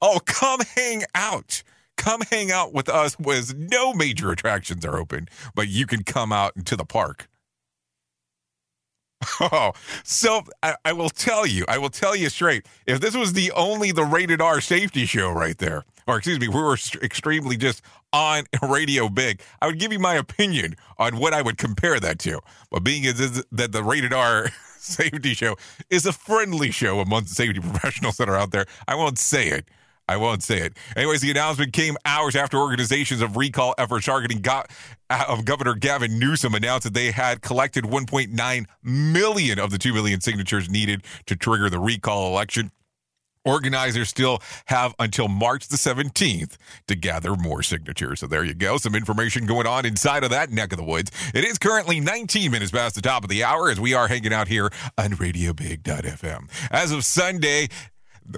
Oh, 0.00 0.20
come 0.24 0.60
hang 0.74 1.02
out. 1.14 1.62
Come 1.98 2.22
hang 2.30 2.50
out 2.50 2.72
with 2.72 2.88
us 2.88 3.18
with 3.18 3.56
no 3.56 3.92
major 3.92 4.30
attractions 4.30 4.86
are 4.86 4.96
open, 4.96 5.28
but 5.54 5.68
you 5.68 5.84
can 5.84 6.02
come 6.02 6.32
out 6.32 6.56
into 6.56 6.76
the 6.76 6.84
park. 6.84 7.28
Oh, 9.40 9.72
so 10.04 10.42
I, 10.62 10.76
I, 10.84 10.92
will 10.92 11.10
tell 11.10 11.44
you, 11.44 11.64
I 11.68 11.78
will 11.78 11.90
tell 11.90 12.14
you 12.14 12.28
straight. 12.28 12.66
If 12.86 13.00
this 13.00 13.16
was 13.16 13.32
the 13.32 13.50
only 13.52 13.90
the 13.90 14.04
rated 14.04 14.40
R 14.40 14.60
safety 14.60 15.06
show 15.06 15.30
right 15.32 15.58
there, 15.58 15.84
or 16.08 16.16
excuse 16.16 16.40
me, 16.40 16.48
we 16.48 16.60
were 16.60 16.76
extremely 17.02 17.56
just 17.56 17.82
on 18.12 18.44
radio 18.68 19.08
big, 19.08 19.42
I 19.60 19.66
would 19.66 19.78
give 19.78 19.92
you 19.92 19.98
my 19.98 20.14
opinion 20.14 20.74
on 20.98 21.18
what 21.18 21.34
I 21.34 21.42
would 21.42 21.58
compare 21.58 22.00
that 22.00 22.18
to. 22.20 22.40
But 22.70 22.82
being 22.82 23.04
is 23.04 23.44
that 23.52 23.72
the 23.72 23.84
rated 23.84 24.12
R 24.12 24.48
safety 24.78 25.34
show 25.34 25.56
is 25.90 26.06
a 26.06 26.12
friendly 26.12 26.70
show 26.70 27.00
amongst 27.00 27.34
safety 27.34 27.60
professionals 27.60 28.16
that 28.16 28.28
are 28.28 28.36
out 28.36 28.50
there, 28.50 28.66
I 28.88 28.94
won't 28.94 29.18
say 29.18 29.48
it. 29.48 29.68
I 30.10 30.16
won't 30.16 30.42
say 30.42 30.60
it. 30.60 30.72
Anyways, 30.96 31.20
the 31.20 31.30
announcement 31.30 31.74
came 31.74 31.98
hours 32.06 32.34
after 32.34 32.56
organizations 32.56 33.20
of 33.20 33.36
recall 33.36 33.74
efforts 33.76 34.06
targeting 34.06 34.40
go- 34.40 34.62
uh, 35.10 35.24
of 35.28 35.44
Governor 35.44 35.74
Gavin 35.74 36.18
Newsom 36.18 36.54
announced 36.54 36.84
that 36.84 36.94
they 36.94 37.10
had 37.10 37.42
collected 37.42 37.84
1.9 37.84 38.66
million 38.82 39.58
of 39.58 39.70
the 39.70 39.76
2 39.76 39.92
million 39.92 40.22
signatures 40.22 40.70
needed 40.70 41.04
to 41.26 41.36
trigger 41.36 41.68
the 41.68 41.78
recall 41.78 42.28
election. 42.28 42.70
Organizers 43.48 44.10
still 44.10 44.42
have 44.66 44.94
until 44.98 45.26
March 45.26 45.68
the 45.68 45.78
17th 45.78 46.58
to 46.86 46.94
gather 46.94 47.34
more 47.34 47.62
signatures. 47.62 48.20
So 48.20 48.26
there 48.26 48.44
you 48.44 48.52
go. 48.52 48.76
Some 48.76 48.94
information 48.94 49.46
going 49.46 49.66
on 49.66 49.86
inside 49.86 50.22
of 50.22 50.30
that 50.30 50.50
neck 50.50 50.72
of 50.72 50.78
the 50.78 50.84
woods. 50.84 51.10
It 51.34 51.44
is 51.44 51.56
currently 51.58 51.98
19 51.98 52.50
minutes 52.50 52.70
past 52.70 52.94
the 52.94 53.00
top 53.00 53.24
of 53.24 53.30
the 53.30 53.44
hour 53.44 53.70
as 53.70 53.80
we 53.80 53.94
are 53.94 54.06
hanging 54.06 54.34
out 54.34 54.48
here 54.48 54.70
on 54.98 55.12
RadioBig.fm. 55.12 56.50
As 56.70 56.92
of 56.92 57.06
Sunday, 57.06 57.68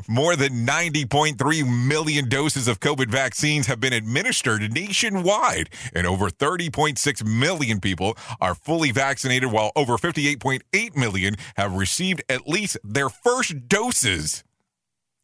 more 0.07 0.37
than 0.37 0.65
90.3 0.65 1.89
million 1.89 2.29
doses 2.29 2.69
of 2.69 2.79
COVID 2.79 3.09
vaccines 3.09 3.67
have 3.67 3.81
been 3.81 3.93
administered 3.93 4.73
nationwide, 4.73 5.71
and 5.93 6.07
over 6.07 6.31
30.6 6.31 7.25
million 7.25 7.81
people 7.81 8.17
are 8.41 8.55
fully 8.55 8.93
vaccinated, 8.93 9.51
while 9.51 9.73
over 9.75 9.99
58.8 9.99 10.97
million 10.97 11.35
have 11.57 11.75
received 11.75 12.23
at 12.29 12.47
least 12.47 12.79
their 12.85 13.09
first 13.09 13.67
doses. 13.69 14.45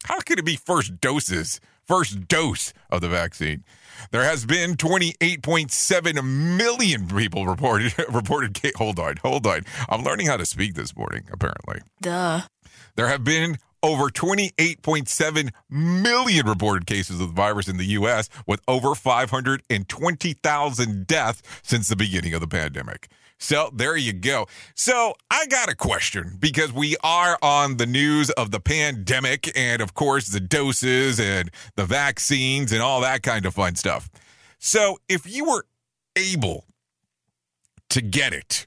How 0.07 0.21
could 0.21 0.39
it 0.39 0.45
be 0.45 0.57
first 0.57 1.01
doses? 1.01 1.61
First 1.85 2.27
dose 2.27 2.73
of 2.91 3.01
the 3.01 3.09
vaccine. 3.09 3.65
There 4.11 4.25
has 4.25 4.45
been 4.45 4.77
28.7 4.77 6.25
million 6.57 7.09
people 7.09 7.47
reported 7.47 7.95
reported. 8.09 8.61
Hold 8.77 8.99
on, 8.99 9.17
hold 9.19 9.47
on. 9.47 9.61
I'm 9.89 10.03
learning 10.03 10.27
how 10.27 10.37
to 10.37 10.47
speak 10.47 10.75
this 10.75 10.97
morning. 10.97 11.25
Apparently, 11.33 11.81
duh. 12.01 12.43
There 12.97 13.09
have 13.09 13.25
been 13.25 13.59
over 13.83 14.09
28.7 14.09 15.51
million 15.71 16.47
reported 16.47 16.87
cases 16.87 17.21
of 17.21 17.29
the 17.29 17.35
virus 17.35 17.69
in 17.69 17.77
the 17.77 17.85
U.S., 17.85 18.29
with 18.47 18.61
over 18.67 18.95
520,000 18.95 21.07
deaths 21.07 21.43
since 21.63 21.89
the 21.89 21.97
beginning 21.97 22.33
of 22.35 22.41
the 22.41 22.49
pandemic. 22.49 23.09
So 23.39 23.71
there 23.75 23.97
you 23.97 24.13
go. 24.13 24.47
So 24.75 25.15
I 25.31 25.47
got 25.47 25.69
a 25.69 25.75
question 25.75 26.37
because 26.39 26.73
we 26.73 26.97
are 27.05 27.39
on 27.43 27.77
the 27.77 27.87
news 27.87 28.31
of 28.31 28.51
the 28.51 28.61
pandemic 28.61 29.51
and, 29.57 29.83
of 29.83 29.95
course, 29.95 30.29
the 30.29 30.41
doses 30.41 31.21
and 31.21 31.51
the 31.77 31.85
vaccines 31.85 32.73
and 32.73 32.81
all 32.81 33.01
that 33.03 33.23
kind 33.23 33.45
of 33.45 33.55
fun 33.55 33.75
stuff. 33.75 34.09
So 34.59 34.99
if 35.09 35.31
you 35.31 35.45
were 35.45 35.67
able 36.17 36.65
to 37.91 38.01
get 38.01 38.33
it, 38.33 38.67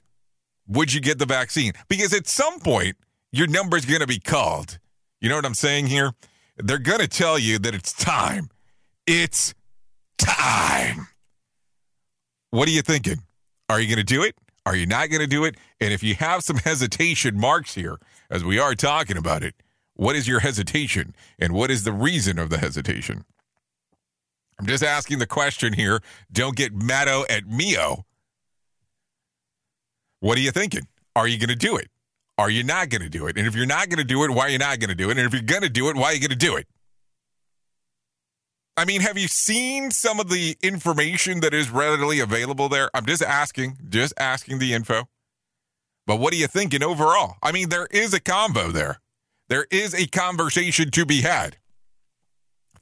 would 0.68 0.92
you 0.92 1.00
get 1.00 1.18
the 1.18 1.26
vaccine? 1.26 1.72
Because 1.88 2.14
at 2.14 2.28
some 2.28 2.60
point, 2.60 2.96
your 3.32 3.48
number 3.48 3.76
is 3.76 3.84
going 3.84 4.00
to 4.00 4.06
be 4.06 4.20
called. 4.20 4.78
You 5.20 5.28
know 5.28 5.36
what 5.36 5.44
I'm 5.44 5.54
saying 5.54 5.86
here? 5.86 6.12
They're 6.56 6.78
going 6.78 7.00
to 7.00 7.08
tell 7.08 7.38
you 7.38 7.58
that 7.58 7.74
it's 7.74 7.92
time. 7.92 8.50
It's 9.06 9.52
time. 10.16 11.08
What 12.50 12.68
are 12.68 12.72
you 12.72 12.82
thinking? 12.82 13.22
Are 13.68 13.80
you 13.80 13.88
going 13.88 14.04
to 14.04 14.14
do 14.14 14.22
it? 14.22 14.36
Are 14.66 14.76
you 14.76 14.86
not 14.86 15.10
going 15.10 15.20
to 15.20 15.26
do 15.26 15.44
it? 15.44 15.56
And 15.80 15.92
if 15.92 16.02
you 16.02 16.14
have 16.16 16.42
some 16.42 16.56
hesitation 16.64 17.38
marks 17.38 17.74
here, 17.74 17.98
as 18.30 18.44
we 18.44 18.58
are 18.58 18.74
talking 18.74 19.16
about 19.16 19.42
it, 19.42 19.54
what 19.94 20.16
is 20.16 20.26
your 20.26 20.40
hesitation 20.40 21.14
and 21.38 21.52
what 21.52 21.70
is 21.70 21.84
the 21.84 21.92
reason 21.92 22.38
of 22.38 22.50
the 22.50 22.58
hesitation? 22.58 23.24
I'm 24.58 24.66
just 24.66 24.84
asking 24.84 25.18
the 25.18 25.26
question 25.26 25.72
here. 25.72 26.00
Don't 26.30 26.56
get 26.56 26.74
Matto 26.74 27.24
at 27.30 27.46
Mio. 27.46 28.04
What 30.20 30.36
are 30.36 30.42
you 30.42 30.50
thinking? 30.50 30.86
Are 31.16 31.26
you 31.26 31.38
going 31.38 31.48
to 31.48 31.56
do 31.56 31.76
it? 31.76 31.88
Are 32.36 32.50
you 32.50 32.62
not 32.62 32.88
going 32.90 33.02
to 33.02 33.08
do 33.08 33.26
it? 33.26 33.36
And 33.36 33.46
if 33.46 33.54
you're 33.54 33.66
not 33.66 33.88
going 33.88 33.98
to 33.98 34.04
do 34.04 34.24
it, 34.24 34.30
why 34.30 34.46
are 34.46 34.48
you 34.50 34.58
not 34.58 34.78
going 34.78 34.88
to 34.88 34.94
do 34.94 35.10
it? 35.10 35.18
And 35.18 35.26
if 35.26 35.32
you're 35.32 35.42
going 35.42 35.62
to 35.62 35.68
do 35.68 35.88
it, 35.88 35.96
why 35.96 36.06
are 36.06 36.14
you 36.14 36.20
going 36.20 36.30
to 36.30 36.36
do 36.36 36.56
it? 36.56 36.66
I 38.76 38.84
mean, 38.84 39.00
have 39.02 39.18
you 39.18 39.28
seen 39.28 39.90
some 39.90 40.20
of 40.20 40.30
the 40.30 40.56
information 40.62 41.40
that 41.40 41.52
is 41.52 41.70
readily 41.70 42.20
available 42.20 42.68
there? 42.68 42.90
I'm 42.94 43.04
just 43.04 43.22
asking, 43.22 43.78
just 43.88 44.14
asking 44.18 44.58
the 44.58 44.72
info. 44.72 45.08
But 46.06 46.16
what 46.16 46.32
are 46.32 46.36
you 46.36 46.46
thinking 46.46 46.82
overall? 46.82 47.36
I 47.42 47.52
mean, 47.52 47.68
there 47.68 47.86
is 47.90 48.14
a 48.14 48.20
convo 48.20 48.72
there. 48.72 49.00
There 49.48 49.66
is 49.70 49.94
a 49.94 50.06
conversation 50.06 50.90
to 50.92 51.04
be 51.04 51.20
had. 51.20 51.56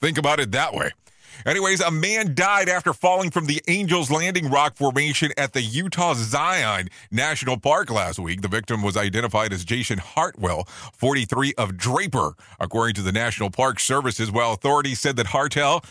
Think 0.00 0.18
about 0.18 0.40
it 0.40 0.52
that 0.52 0.74
way. 0.74 0.92
Anyways, 1.46 1.80
a 1.80 1.90
man 1.90 2.34
died 2.34 2.68
after 2.68 2.92
falling 2.92 3.30
from 3.30 3.46
the 3.46 3.62
Angels 3.68 4.10
Landing 4.10 4.50
rock 4.50 4.76
formation 4.76 5.30
at 5.36 5.52
the 5.52 5.62
Utah 5.62 6.14
Zion 6.14 6.88
National 7.10 7.58
Park 7.58 7.90
last 7.90 8.18
week. 8.18 8.42
The 8.42 8.48
victim 8.48 8.82
was 8.82 8.96
identified 8.96 9.52
as 9.52 9.64
Jason 9.64 9.98
Hartwell, 9.98 10.64
43 10.92 11.54
of 11.56 11.76
Draper, 11.76 12.34
according 12.58 12.94
to 12.96 13.02
the 13.02 13.12
National 13.12 13.50
Park 13.50 13.80
Services, 13.80 14.30
while 14.30 14.52
authorities 14.52 15.00
said 15.00 15.16
that 15.16 15.28
Hartwell 15.28 15.84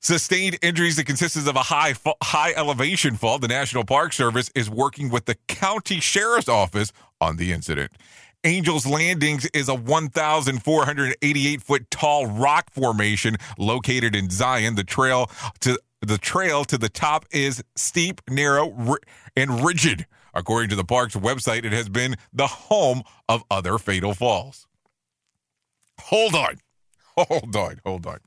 sustained 0.00 0.58
injuries 0.62 0.96
that 0.96 1.04
consisted 1.04 1.46
of 1.48 1.56
a 1.56 1.62
high 1.62 1.94
high 2.22 2.52
elevation 2.52 3.16
fall. 3.16 3.38
The 3.38 3.48
National 3.48 3.84
Park 3.84 4.12
Service 4.12 4.50
is 4.54 4.68
working 4.68 5.10
with 5.10 5.26
the 5.26 5.36
county 5.46 6.00
sheriff's 6.00 6.48
office 6.48 6.92
on 7.20 7.36
the 7.36 7.52
incident. 7.52 7.92
Angels 8.44 8.86
Landings 8.86 9.46
is 9.54 9.68
a 9.68 9.74
1,488 9.74 11.62
foot 11.62 11.90
tall 11.90 12.26
rock 12.26 12.70
formation 12.72 13.36
located 13.56 14.16
in 14.16 14.30
Zion. 14.30 14.74
The 14.74 14.82
trail 14.82 15.30
to 15.60 15.78
the 16.00 16.18
trail 16.18 16.64
to 16.64 16.76
the 16.76 16.88
top 16.88 17.24
is 17.30 17.62
steep, 17.76 18.20
narrow, 18.28 18.96
and 19.36 19.64
rigid. 19.64 20.06
According 20.34 20.70
to 20.70 20.76
the 20.76 20.84
park's 20.84 21.14
website, 21.14 21.64
it 21.64 21.72
has 21.72 21.88
been 21.88 22.16
the 22.32 22.48
home 22.48 23.02
of 23.28 23.44
other 23.50 23.78
fatal 23.78 24.14
falls. 24.14 24.66
Hold 26.00 26.34
on. 26.34 26.56
Hold 27.16 27.54
on. 27.54 27.80
Hold 27.84 28.06
on. 28.06 28.18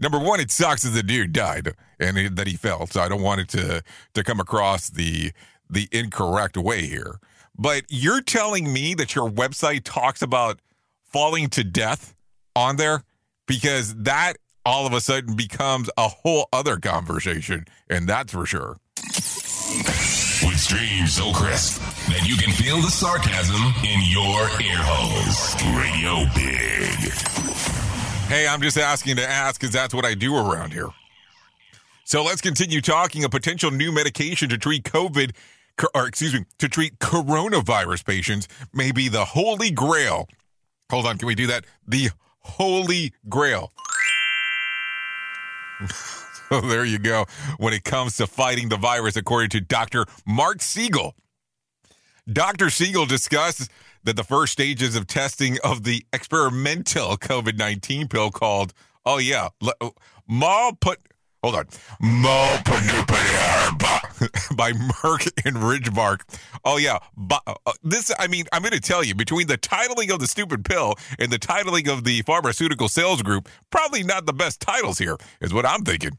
Number 0.00 0.18
one, 0.18 0.40
it 0.40 0.50
sucks 0.50 0.82
that 0.82 0.90
the 0.90 1.02
dude 1.02 1.32
died 1.32 1.74
and 2.00 2.36
that 2.36 2.46
he 2.46 2.56
fell. 2.56 2.86
So 2.86 3.00
I 3.00 3.08
don't 3.08 3.22
want 3.22 3.42
it 3.42 3.48
to 3.50 3.82
to 4.14 4.24
come 4.24 4.40
across 4.40 4.90
the 4.90 5.32
the 5.70 5.88
incorrect 5.92 6.56
way 6.56 6.86
here. 6.86 7.20
But 7.58 7.84
you're 7.88 8.20
telling 8.20 8.72
me 8.72 8.94
that 8.94 9.14
your 9.14 9.28
website 9.28 9.82
talks 9.84 10.22
about 10.22 10.60
falling 11.06 11.48
to 11.50 11.64
death 11.64 12.14
on 12.54 12.76
there 12.76 13.02
because 13.46 13.94
that 13.96 14.34
all 14.64 14.86
of 14.86 14.92
a 14.92 15.00
sudden 15.00 15.34
becomes 15.34 15.90
a 15.96 16.08
whole 16.08 16.48
other 16.52 16.76
conversation, 16.76 17.64
and 17.88 18.08
that's 18.08 18.32
for 18.32 18.46
sure. 18.46 18.78
With 18.96 20.58
streams 20.58 21.14
so 21.14 21.32
crisp 21.32 21.80
that 22.08 22.26
you 22.28 22.36
can 22.36 22.52
feel 22.52 22.76
the 22.76 22.90
sarcasm 22.90 23.74
in 23.82 24.00
your 24.06 24.42
ear 24.60 24.78
holes. 24.78 25.54
Radio 25.74 26.26
Big. 26.34 27.12
Hey, 28.28 28.46
I'm 28.46 28.60
just 28.60 28.76
asking 28.76 29.16
to 29.16 29.28
ask 29.28 29.60
because 29.60 29.72
that's 29.72 29.94
what 29.94 30.04
I 30.04 30.14
do 30.14 30.36
around 30.36 30.72
here. 30.72 30.90
So 32.04 32.22
let's 32.22 32.40
continue 32.40 32.80
talking. 32.80 33.24
A 33.24 33.28
potential 33.28 33.70
new 33.70 33.90
medication 33.90 34.48
to 34.50 34.58
treat 34.58 34.84
COVID 34.84 35.34
or 35.94 36.06
excuse 36.06 36.34
me, 36.34 36.44
to 36.58 36.68
treat 36.68 36.98
coronavirus 36.98 38.04
patients 38.04 38.48
may 38.72 38.92
be 38.92 39.08
the 39.08 39.24
holy 39.24 39.70
grail. 39.70 40.28
Hold 40.90 41.06
on, 41.06 41.18
can 41.18 41.26
we 41.26 41.34
do 41.34 41.46
that? 41.48 41.64
The 41.86 42.10
holy 42.40 43.12
grail. 43.28 43.72
so 45.88 46.60
there 46.62 46.84
you 46.84 46.98
go. 46.98 47.26
When 47.58 47.72
it 47.72 47.84
comes 47.84 48.16
to 48.16 48.26
fighting 48.26 48.68
the 48.68 48.76
virus, 48.76 49.16
according 49.16 49.50
to 49.50 49.60
Dr. 49.60 50.06
Marc 50.26 50.62
Siegel. 50.62 51.14
Dr. 52.30 52.68
Siegel 52.68 53.06
discussed 53.06 53.70
that 54.04 54.16
the 54.16 54.24
first 54.24 54.52
stages 54.52 54.96
of 54.96 55.06
testing 55.06 55.58
of 55.64 55.84
the 55.84 56.04
experimental 56.12 57.16
COVID 57.16 57.58
19 57.58 58.08
pill 58.08 58.30
called, 58.30 58.72
oh, 59.04 59.18
yeah, 59.18 59.48
oh, 59.80 59.92
mal 60.28 60.72
put 60.78 61.00
Hold 61.42 61.54
on. 61.54 61.66
Molnupiravir 62.02 63.78
by 64.56 64.72
Merck 64.72 65.30
and 65.44 65.56
Ridgemark. 65.56 66.22
Oh, 66.64 66.78
yeah. 66.78 66.98
But, 67.16 67.42
uh, 67.46 67.54
this, 67.84 68.10
I 68.18 68.26
mean, 68.26 68.46
I'm 68.52 68.62
going 68.62 68.72
to 68.72 68.80
tell 68.80 69.04
you, 69.04 69.14
between 69.14 69.46
the 69.46 69.56
titling 69.56 70.10
of 70.12 70.18
the 70.18 70.26
stupid 70.26 70.64
pill 70.64 70.94
and 71.18 71.30
the 71.30 71.38
titling 71.38 71.88
of 71.88 72.02
the 72.02 72.22
pharmaceutical 72.22 72.88
sales 72.88 73.22
group, 73.22 73.48
probably 73.70 74.02
not 74.02 74.26
the 74.26 74.32
best 74.32 74.60
titles 74.60 74.98
here, 74.98 75.16
is 75.40 75.54
what 75.54 75.64
I'm 75.64 75.82
thinking. 75.82 76.18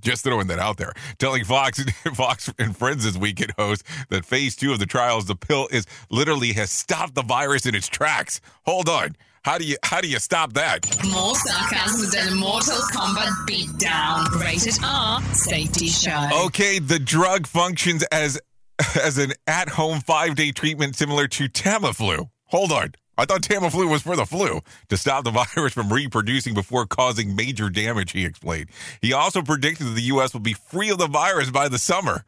Just 0.00 0.24
throwing 0.24 0.48
that 0.48 0.58
out 0.58 0.78
there. 0.78 0.92
Telling 1.18 1.44
Fox 1.44 1.84
Fox 2.14 2.52
and 2.58 2.76
Friends 2.76 3.04
this 3.04 3.16
weekend 3.16 3.52
host 3.56 3.84
that 4.08 4.24
phase 4.24 4.56
two 4.56 4.72
of 4.72 4.80
the 4.80 4.86
trials, 4.86 5.26
the 5.26 5.36
pill 5.36 5.68
is 5.70 5.86
literally 6.10 6.52
has 6.54 6.72
stopped 6.72 7.14
the 7.14 7.22
virus 7.22 7.66
in 7.66 7.76
its 7.76 7.86
tracks. 7.86 8.40
Hold 8.64 8.88
on. 8.88 9.14
How 9.44 9.58
do 9.58 9.64
you 9.64 9.76
how 9.82 10.00
do 10.00 10.08
you 10.08 10.20
stop 10.20 10.52
that? 10.52 10.86
More 11.10 11.34
sarcasm 11.34 12.10
than 12.10 12.32
a 12.32 12.36
Mortal 12.36 12.78
Kombat 12.92 13.48
beatdown. 13.48 14.40
Rated 14.40 14.76
R. 14.84 15.20
Safety 15.34 15.88
show. 15.88 16.28
Okay, 16.46 16.78
the 16.78 17.00
drug 17.00 17.48
functions 17.48 18.04
as 18.12 18.40
as 19.02 19.18
an 19.18 19.32
at-home 19.48 20.00
five-day 20.00 20.52
treatment 20.52 20.94
similar 20.94 21.26
to 21.26 21.48
Tamiflu. 21.48 22.30
Hold 22.46 22.70
on. 22.70 22.92
I 23.18 23.24
thought 23.24 23.42
Tamiflu 23.42 23.90
was 23.90 24.02
for 24.02 24.14
the 24.14 24.26
flu 24.26 24.60
to 24.88 24.96
stop 24.96 25.24
the 25.24 25.30
virus 25.54 25.72
from 25.72 25.92
reproducing 25.92 26.54
before 26.54 26.86
causing 26.86 27.34
major 27.34 27.68
damage, 27.68 28.12
he 28.12 28.24
explained. 28.24 28.70
He 29.00 29.12
also 29.12 29.42
predicted 29.42 29.88
that 29.88 29.94
the 29.94 30.02
U.S. 30.02 30.32
will 30.32 30.40
be 30.40 30.54
free 30.54 30.90
of 30.90 30.98
the 30.98 31.08
virus 31.08 31.50
by 31.50 31.68
the 31.68 31.78
summer. 31.78 32.24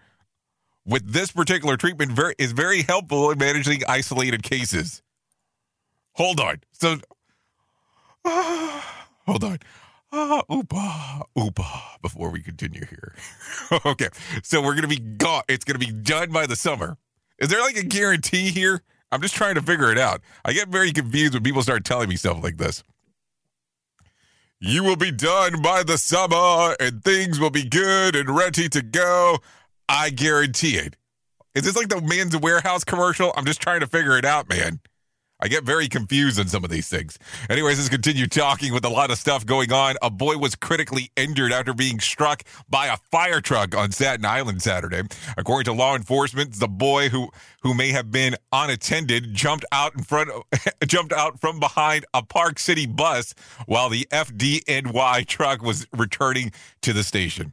With 0.85 1.13
this 1.13 1.31
particular 1.31 1.77
treatment 1.77 2.11
very, 2.13 2.35
is 2.39 2.53
very 2.53 2.83
helpful 2.83 3.31
in 3.31 3.39
managing 3.39 3.83
isolated 3.89 4.43
cases. 4.43 5.01
Hold 6.15 6.41
on. 6.41 6.61
So, 6.73 6.97
hold 8.25 9.45
on. 9.45 9.59
Uh, 10.13 10.43
oopa, 10.49 11.23
oopa, 11.37 12.01
before 12.01 12.31
we 12.31 12.41
continue 12.41 12.85
here. 12.87 13.15
okay. 13.85 14.09
So 14.45 14.61
we're 14.61 14.77
going 14.77 14.83
to 14.83 14.89
be 14.89 15.01
gone. 15.01 15.43
It's 15.49 15.65
going 15.65 15.79
to 15.79 15.85
be 15.85 15.93
done 15.93 16.31
by 16.31 16.47
the 16.47 16.55
summer. 16.55 16.97
Is 17.39 17.49
there 17.49 17.61
like 17.61 17.77
a 17.77 17.83
guarantee 17.83 18.51
here? 18.51 18.83
I'm 19.11 19.21
just 19.21 19.35
trying 19.35 19.57
to 19.57 19.63
figure 19.63 19.91
it 19.91 19.99
out. 19.99 20.21
I 20.45 20.53
get 20.53 20.69
very 20.69 20.93
confused 20.93 21.35
when 21.35 21.43
people 21.43 21.63
start 21.63 21.85
telling 21.85 22.09
me 22.09 22.17
stuff 22.17 22.43
like 22.43 22.59
this. 22.59 22.85
You 24.61 24.85
will 24.85 24.97
be 24.97 25.11
done 25.11 25.61
by 25.63 25.83
the 25.83 25.99
summer 25.99 26.77
and 26.79 27.03
things 27.03 27.41
will 27.41 27.51
be 27.51 27.69
good 27.69 28.15
and 28.15 28.31
ready 28.31 28.69
to 28.69 28.83
go. 28.83 29.39
I 29.89 30.11
guarantee 30.11 30.77
it. 30.77 30.97
Is 31.55 31.65
this 31.65 31.77
like 31.77 31.89
the 31.89 32.01
Men's 32.01 32.35
Wearhouse 32.35 32.87
commercial? 32.87 33.33
I'm 33.37 33.45
just 33.45 33.61
trying 33.61 33.81
to 33.81 33.87
figure 33.87 34.17
it 34.17 34.25
out, 34.25 34.49
man. 34.49 34.81
I 35.45 35.49
get 35.49 35.63
very 35.63 35.89
confused 35.89 36.41
on 36.41 36.49
some 36.49 36.65
of 36.65 36.71
these 36.71 36.89
things. 36.89 37.19
Anyways, 37.51 37.77
let's 37.77 37.91
continue 37.91 38.27
talking 38.27 38.73
with 38.73 38.83
a 38.87 38.89
lot 38.89 39.11
of 39.11 39.19
stuff 39.19 39.45
going 39.45 39.73
on. 39.75 39.97
A 40.01 40.09
boy 40.09 40.39
was 40.39 40.55
critically 40.55 41.11
injured 41.17 41.53
after 41.53 41.75
being 41.75 42.01
struck 42.01 42.45
by 42.71 42.87
a 42.87 42.97
fire 43.11 43.43
truck 43.43 43.77
on 43.77 43.93
Staten 43.93 44.25
Island 44.25 44.63
Saturday. 44.63 45.03
According 45.37 45.67
to 45.67 45.75
law 45.75 45.97
enforcement, 45.97 46.55
the 46.55 46.67
boy 46.67 47.11
who 47.11 47.29
who 47.61 47.75
may 47.75 47.91
have 47.91 48.11
been 48.11 48.37
unattended 48.53 49.35
jumped 49.35 49.67
out 49.71 49.95
in 49.95 50.03
front 50.03 50.31
jumped 50.87 51.13
out 51.13 51.39
from 51.39 51.61
behind 51.61 52.07
a 52.15 52.23
Park 52.23 52.59
City 52.59 52.87
bus 52.87 53.35
while 53.67 53.91
the 53.91 54.09
FDNY 54.11 55.27
truck 55.27 55.63
was 55.63 55.87
returning 55.93 56.53
to 56.81 56.95
the 56.95 57.05
station. 57.05 57.53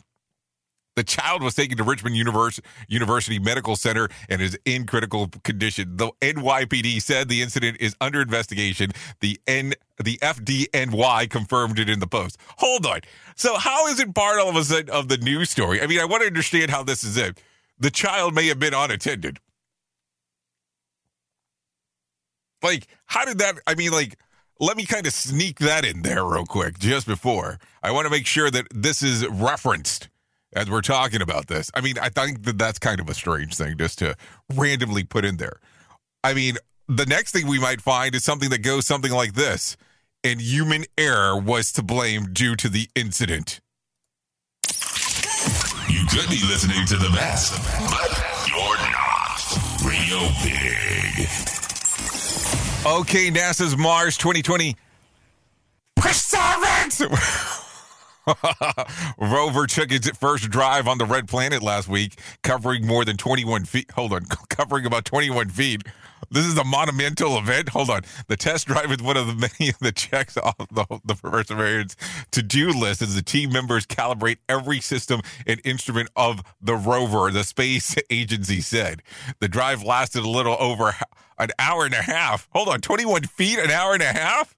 The 0.95 1.03
child 1.03 1.41
was 1.41 1.55
taken 1.55 1.77
to 1.77 1.83
Richmond 1.83 2.15
University 2.15 3.39
Medical 3.39 3.75
Center 3.77 4.09
and 4.27 4.41
is 4.41 4.59
in 4.65 4.85
critical 4.85 5.29
condition. 5.43 5.95
The 5.95 6.11
NYPD 6.21 7.01
said 7.01 7.29
the 7.29 7.41
incident 7.41 7.77
is 7.79 7.95
under 8.01 8.21
investigation. 8.21 8.91
The 9.21 9.39
N 9.47 9.73
the 10.03 10.17
FDNY 10.17 11.29
confirmed 11.29 11.79
it 11.79 11.89
in 11.89 11.99
the 11.99 12.07
post. 12.07 12.37
Hold 12.57 12.85
on. 12.85 13.01
So 13.35 13.57
how 13.57 13.87
is 13.87 13.99
it 13.99 14.13
part 14.13 14.39
all 14.39 14.49
of 14.49 14.55
a 14.55 14.63
sudden 14.63 14.89
of 14.89 15.07
the 15.07 15.17
news 15.17 15.49
story? 15.49 15.81
I 15.81 15.87
mean, 15.87 15.99
I 15.99 16.05
want 16.05 16.21
to 16.23 16.27
understand 16.27 16.71
how 16.71 16.83
this 16.83 17.03
is 17.03 17.15
it. 17.17 17.41
The 17.79 17.91
child 17.91 18.35
may 18.35 18.47
have 18.47 18.59
been 18.59 18.73
unattended. 18.73 19.39
Like, 22.61 22.87
how 23.05 23.25
did 23.25 23.37
that 23.39 23.59
I 23.65 23.75
mean, 23.75 23.91
like 23.91 24.17
let 24.59 24.77
me 24.77 24.85
kind 24.85 25.07
of 25.07 25.13
sneak 25.13 25.59
that 25.59 25.85
in 25.85 26.03
there 26.03 26.23
real 26.23 26.45
quick 26.45 26.77
just 26.77 27.07
before. 27.07 27.59
I 27.81 27.91
want 27.91 28.05
to 28.05 28.11
make 28.11 28.27
sure 28.27 28.51
that 28.51 28.67
this 28.71 29.01
is 29.01 29.25
referenced 29.27 30.09
as 30.53 30.69
we're 30.69 30.81
talking 30.81 31.21
about 31.21 31.47
this. 31.47 31.71
I 31.73 31.81
mean, 31.81 31.97
I 31.99 32.09
think 32.09 32.43
that 32.43 32.57
that's 32.57 32.79
kind 32.79 32.99
of 32.99 33.09
a 33.09 33.13
strange 33.13 33.55
thing 33.55 33.77
just 33.77 33.99
to 33.99 34.15
randomly 34.55 35.03
put 35.03 35.25
in 35.25 35.37
there. 35.37 35.59
I 36.23 36.33
mean, 36.33 36.57
the 36.87 37.05
next 37.05 37.31
thing 37.31 37.47
we 37.47 37.59
might 37.59 37.81
find 37.81 38.13
is 38.15 38.23
something 38.23 38.49
that 38.49 38.59
goes 38.59 38.85
something 38.85 39.11
like 39.11 39.33
this 39.33 39.77
and 40.23 40.39
human 40.41 40.85
error 40.97 41.37
was 41.37 41.71
to 41.73 41.81
blame 41.81 42.31
due 42.31 42.55
to 42.55 42.69
the 42.69 42.87
incident. 42.95 43.59
You 45.89 46.05
could 46.07 46.29
be 46.29 46.41
listening 46.47 46.85
to 46.87 46.97
the 46.97 47.09
best, 47.13 47.53
but 47.89 48.23
you're 48.47 48.77
not. 48.91 49.41
Radio 49.83 50.19
Big. 50.43 51.27
Okay, 52.85 53.29
NASA's 53.31 53.77
Mars 53.77 54.17
2020 54.17 54.75
Perseverance. 55.95 57.01
Rover 59.17 59.67
took 59.67 59.91
its 59.91 60.09
first 60.17 60.49
drive 60.49 60.87
on 60.87 60.97
the 60.97 61.05
red 61.05 61.27
planet 61.27 61.61
last 61.61 61.87
week, 61.87 62.19
covering 62.43 62.85
more 62.85 63.05
than 63.05 63.17
21 63.17 63.65
feet. 63.65 63.91
Hold 63.91 64.13
on, 64.13 64.25
covering 64.49 64.85
about 64.85 65.05
21 65.05 65.49
feet. 65.49 65.83
This 66.29 66.45
is 66.45 66.57
a 66.57 66.63
monumental 66.63 67.37
event. 67.37 67.69
Hold 67.69 67.89
on. 67.89 68.01
The 68.27 68.37
test 68.37 68.67
drive 68.67 68.91
is 68.91 69.01
one 69.01 69.17
of 69.17 69.27
the 69.27 69.33
many 69.59 69.69
of 69.69 69.79
the 69.79 69.91
checks 69.91 70.37
off 70.37 70.55
the, 70.57 70.85
the 71.03 71.15
Perseverance 71.15 71.97
to 72.31 72.41
do 72.41 72.69
list 72.69 73.01
as 73.01 73.15
the 73.15 73.21
team 73.21 73.51
members 73.51 73.85
calibrate 73.85 74.37
every 74.47 74.79
system 74.79 75.21
and 75.45 75.59
instrument 75.65 76.09
of 76.15 76.41
the 76.61 76.75
rover, 76.75 77.31
the 77.31 77.43
space 77.43 77.95
agency 78.09 78.61
said. 78.61 79.01
The 79.39 79.49
drive 79.49 79.83
lasted 79.83 80.23
a 80.23 80.29
little 80.29 80.55
over 80.59 80.95
an 81.37 81.49
hour 81.59 81.85
and 81.85 81.93
a 81.93 82.01
half. 82.01 82.47
Hold 82.51 82.69
on, 82.69 82.81
21 82.81 83.23
feet, 83.23 83.59
an 83.59 83.71
hour 83.71 83.93
and 83.93 84.03
a 84.03 84.13
half? 84.13 84.55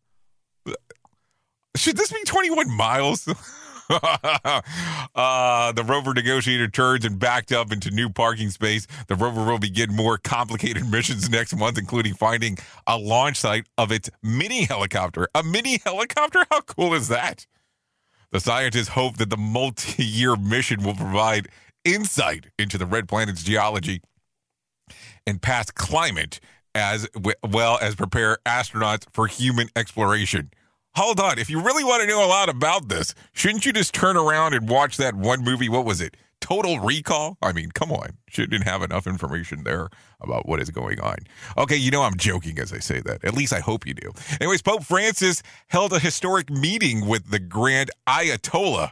Should 1.75 1.97
this 1.97 2.12
be 2.12 2.23
21 2.23 2.69
miles? 2.69 3.27
uh, 3.89 5.71
the 5.71 5.83
rover 5.86 6.13
negotiator 6.13 6.67
turns 6.67 7.03
and 7.03 7.17
backed 7.17 7.51
up 7.51 7.71
into 7.71 7.89
new 7.89 8.09
parking 8.09 8.49
space. 8.51 8.88
The 9.07 9.15
rover 9.15 9.43
will 9.43 9.59
begin 9.59 9.95
more 9.95 10.17
complicated 10.17 10.89
missions 10.91 11.29
next 11.29 11.55
month, 11.55 11.77
including 11.77 12.13
finding 12.13 12.57
a 12.86 12.97
launch 12.97 13.38
site 13.38 13.67
of 13.77 13.91
its 13.91 14.09
mini 14.21 14.65
helicopter. 14.65 15.27
A 15.33 15.43
mini 15.43 15.79
helicopter? 15.83 16.45
How 16.51 16.62
cool 16.62 16.93
is 16.93 17.07
that? 17.07 17.47
The 18.31 18.39
scientists 18.39 18.89
hope 18.89 19.17
that 19.17 19.29
the 19.29 19.38
multi 19.38 20.03
year 20.03 20.36
mission 20.36 20.83
will 20.83 20.95
provide 20.95 21.47
insight 21.83 22.47
into 22.57 22.77
the 22.77 22.86
red 22.86 23.07
planet's 23.07 23.43
geology 23.43 24.01
and 25.25 25.41
past 25.41 25.75
climate, 25.75 26.39
as 26.75 27.07
well 27.47 27.77
as 27.81 27.95
prepare 27.95 28.38
astronauts 28.45 29.05
for 29.12 29.27
human 29.27 29.69
exploration 29.75 30.51
hold 30.95 31.19
on. 31.19 31.39
If 31.39 31.49
you 31.49 31.62
really 31.62 31.84
want 31.84 32.01
to 32.01 32.08
know 32.08 32.25
a 32.25 32.27
lot 32.27 32.49
about 32.49 32.89
this, 32.89 33.13
shouldn't 33.34 33.65
you 33.65 33.73
just 33.73 33.93
turn 33.93 34.17
around 34.17 34.53
and 34.53 34.69
watch 34.69 34.97
that 34.97 35.15
one 35.15 35.43
movie? 35.43 35.69
What 35.69 35.86
was 35.86 36.01
it? 36.01 36.15
Total 36.39 36.77
Recall? 36.79 37.38
I 37.41 37.53
mean, 37.53 37.71
come 37.71 37.91
on. 37.91 38.17
Shouldn't 38.27 38.65
have 38.65 38.82
enough 38.82 39.08
information 39.08 39.63
there 39.63 39.88
about 40.19 40.45
what 40.45 40.62
is 40.62 40.69
going 40.69 40.99
on. 40.99 41.15
Okay, 41.58 41.77
you 41.77 41.89
know 41.89 42.01
I'm 42.01 42.17
joking 42.17 42.60
as 42.60 42.73
I 42.73 42.79
say 42.79 42.99
that. 43.01 43.23
At 43.23 43.34
least 43.34 43.53
I 43.53 43.62
hope 43.62 43.88
you 43.88 43.93
do. 43.93 44.12
Anyways, 44.41 44.62
Pope 44.62 44.84
Francis 44.84 45.41
held 45.67 45.93
a 45.93 45.99
historic 45.99 46.49
meeting 46.49 47.08
with 47.08 47.32
the 47.32 47.39
Grand 47.39 47.91
Ayatollah 48.08 48.91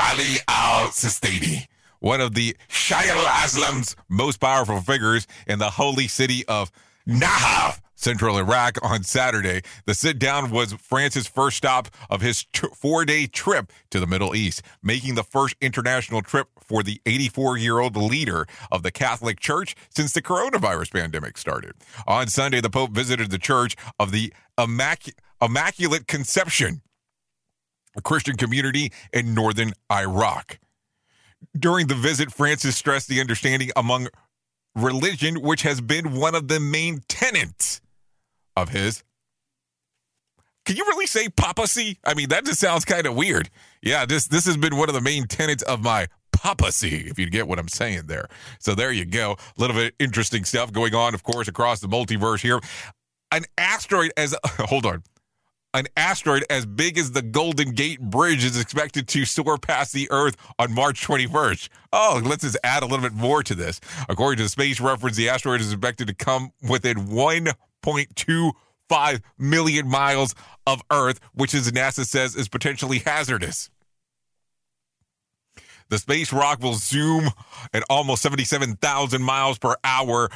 Ali 0.00 0.36
al 0.48 0.88
Sistani, 0.88 1.66
one 2.00 2.20
of 2.20 2.34
the 2.34 2.56
Shia 2.68 3.10
al-Islam's 3.10 3.94
most 4.08 4.38
powerful 4.40 4.80
figures 4.80 5.26
in 5.46 5.58
the 5.58 5.70
holy 5.70 6.08
city 6.08 6.44
of 6.46 6.72
Najaf 7.06 7.80
central 8.02 8.36
Iraq 8.36 8.78
on 8.82 9.04
Saturday. 9.04 9.62
The 9.86 9.94
sit 9.94 10.18
down 10.18 10.50
was 10.50 10.72
France's 10.74 11.26
first 11.26 11.56
stop 11.56 11.88
of 12.10 12.20
his 12.20 12.44
t- 12.52 12.68
four 12.74 13.04
day 13.04 13.26
trip 13.26 13.72
to 13.90 14.00
the 14.00 14.06
Middle 14.06 14.34
East, 14.34 14.62
making 14.82 15.14
the 15.14 15.22
first 15.22 15.54
international 15.60 16.22
trip 16.22 16.48
for 16.58 16.82
the 16.82 17.00
84 17.06 17.58
year 17.58 17.78
old 17.78 17.96
leader 17.96 18.46
of 18.70 18.82
the 18.82 18.90
Catholic 18.90 19.40
Church 19.40 19.74
since 19.90 20.12
the 20.12 20.22
coronavirus 20.22 20.92
pandemic 20.92 21.38
started. 21.38 21.72
On 22.06 22.26
Sunday, 22.26 22.60
the 22.60 22.70
Pope 22.70 22.90
visited 22.90 23.30
the 23.30 23.38
Church 23.38 23.76
of 23.98 24.10
the 24.10 24.32
Immac- 24.58 25.14
Immaculate 25.40 26.06
Conception, 26.06 26.82
a 27.96 28.02
Christian 28.02 28.36
community 28.36 28.92
in 29.12 29.34
northern 29.34 29.72
Iraq. 29.90 30.58
During 31.58 31.88
the 31.88 31.94
visit, 31.94 32.32
Francis 32.32 32.76
stressed 32.76 33.08
the 33.08 33.20
understanding 33.20 33.70
among 33.74 34.08
religion, 34.74 35.42
which 35.42 35.62
has 35.62 35.80
been 35.80 36.14
one 36.14 36.34
of 36.34 36.48
the 36.48 36.60
main 36.60 37.02
tenets 37.08 37.80
of 38.56 38.70
his. 38.70 39.02
Can 40.64 40.76
you 40.76 40.84
really 40.84 41.06
say 41.06 41.28
papacy? 41.28 41.98
I 42.04 42.14
mean, 42.14 42.28
that 42.28 42.44
just 42.44 42.60
sounds 42.60 42.84
kind 42.84 43.06
of 43.06 43.16
weird. 43.16 43.50
Yeah, 43.82 44.06
this 44.06 44.28
this 44.28 44.46
has 44.46 44.56
been 44.56 44.76
one 44.76 44.88
of 44.88 44.94
the 44.94 45.00
main 45.00 45.26
tenets 45.26 45.62
of 45.64 45.82
my 45.82 46.06
papacy, 46.32 47.08
if 47.08 47.18
you 47.18 47.28
get 47.30 47.48
what 47.48 47.58
I'm 47.58 47.68
saying 47.68 48.02
there. 48.06 48.28
So 48.58 48.74
there 48.74 48.92
you 48.92 49.04
go. 49.04 49.32
A 49.32 49.60
little 49.60 49.76
bit 49.76 49.94
interesting 49.98 50.44
stuff 50.44 50.72
going 50.72 50.94
on, 50.94 51.14
of 51.14 51.22
course, 51.22 51.48
across 51.48 51.80
the 51.80 51.88
multiverse 51.88 52.40
here. 52.40 52.60
An 53.30 53.44
asteroid 53.58 54.12
as 54.16 54.34
hold 54.44 54.86
on. 54.86 55.02
An 55.74 55.86
asteroid 55.96 56.44
as 56.50 56.66
big 56.66 56.98
as 56.98 57.12
the 57.12 57.22
Golden 57.22 57.72
Gate 57.72 57.98
Bridge 57.98 58.44
is 58.44 58.60
expected 58.60 59.08
to 59.08 59.24
soar 59.24 59.56
past 59.56 59.94
the 59.94 60.06
Earth 60.10 60.36
on 60.58 60.74
March 60.74 61.06
21st. 61.06 61.70
Oh, 61.94 62.20
let's 62.22 62.42
just 62.42 62.58
add 62.62 62.82
a 62.82 62.86
little 62.86 63.00
bit 63.00 63.14
more 63.14 63.42
to 63.42 63.54
this. 63.54 63.80
According 64.06 64.36
to 64.36 64.42
the 64.42 64.48
space 64.50 64.80
reference, 64.80 65.16
the 65.16 65.30
asteroid 65.30 65.62
is 65.62 65.72
expected 65.72 66.08
to 66.08 66.14
come 66.14 66.52
within 66.68 67.08
one 67.08 67.48
1.25 67.82 69.22
million 69.38 69.88
miles 69.88 70.34
of 70.66 70.82
Earth, 70.90 71.20
which, 71.34 71.54
as 71.54 71.70
NASA 71.70 72.04
says, 72.04 72.34
is 72.36 72.48
potentially 72.48 72.98
hazardous. 72.98 73.70
The 75.88 75.98
space 75.98 76.32
rock 76.32 76.62
will 76.62 76.74
zoom 76.74 77.28
at 77.74 77.82
almost 77.90 78.22
77,000 78.22 79.22
miles 79.22 79.58
per 79.58 79.76
hour 79.84 80.30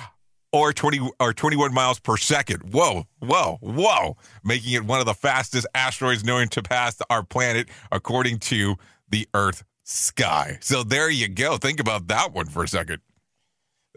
or 0.52 0.72
20 0.72 1.10
or 1.18 1.32
21 1.32 1.72
miles 1.72 1.98
per 1.98 2.16
second. 2.16 2.74
Whoa, 2.74 3.04
whoa, 3.20 3.58
whoa, 3.60 4.16
making 4.44 4.74
it 4.74 4.84
one 4.84 5.00
of 5.00 5.06
the 5.06 5.14
fastest 5.14 5.66
asteroids 5.74 6.24
known 6.24 6.48
to 6.48 6.62
pass 6.62 6.98
our 7.08 7.22
planet 7.22 7.68
according 7.90 8.38
to 8.40 8.76
the 9.08 9.28
Earth 9.34 9.64
sky. 9.82 10.58
So 10.60 10.82
there 10.82 11.08
you 11.10 11.28
go. 11.28 11.56
Think 11.56 11.80
about 11.80 12.08
that 12.08 12.32
one 12.32 12.46
for 12.46 12.64
a 12.64 12.68
second. 12.68 13.00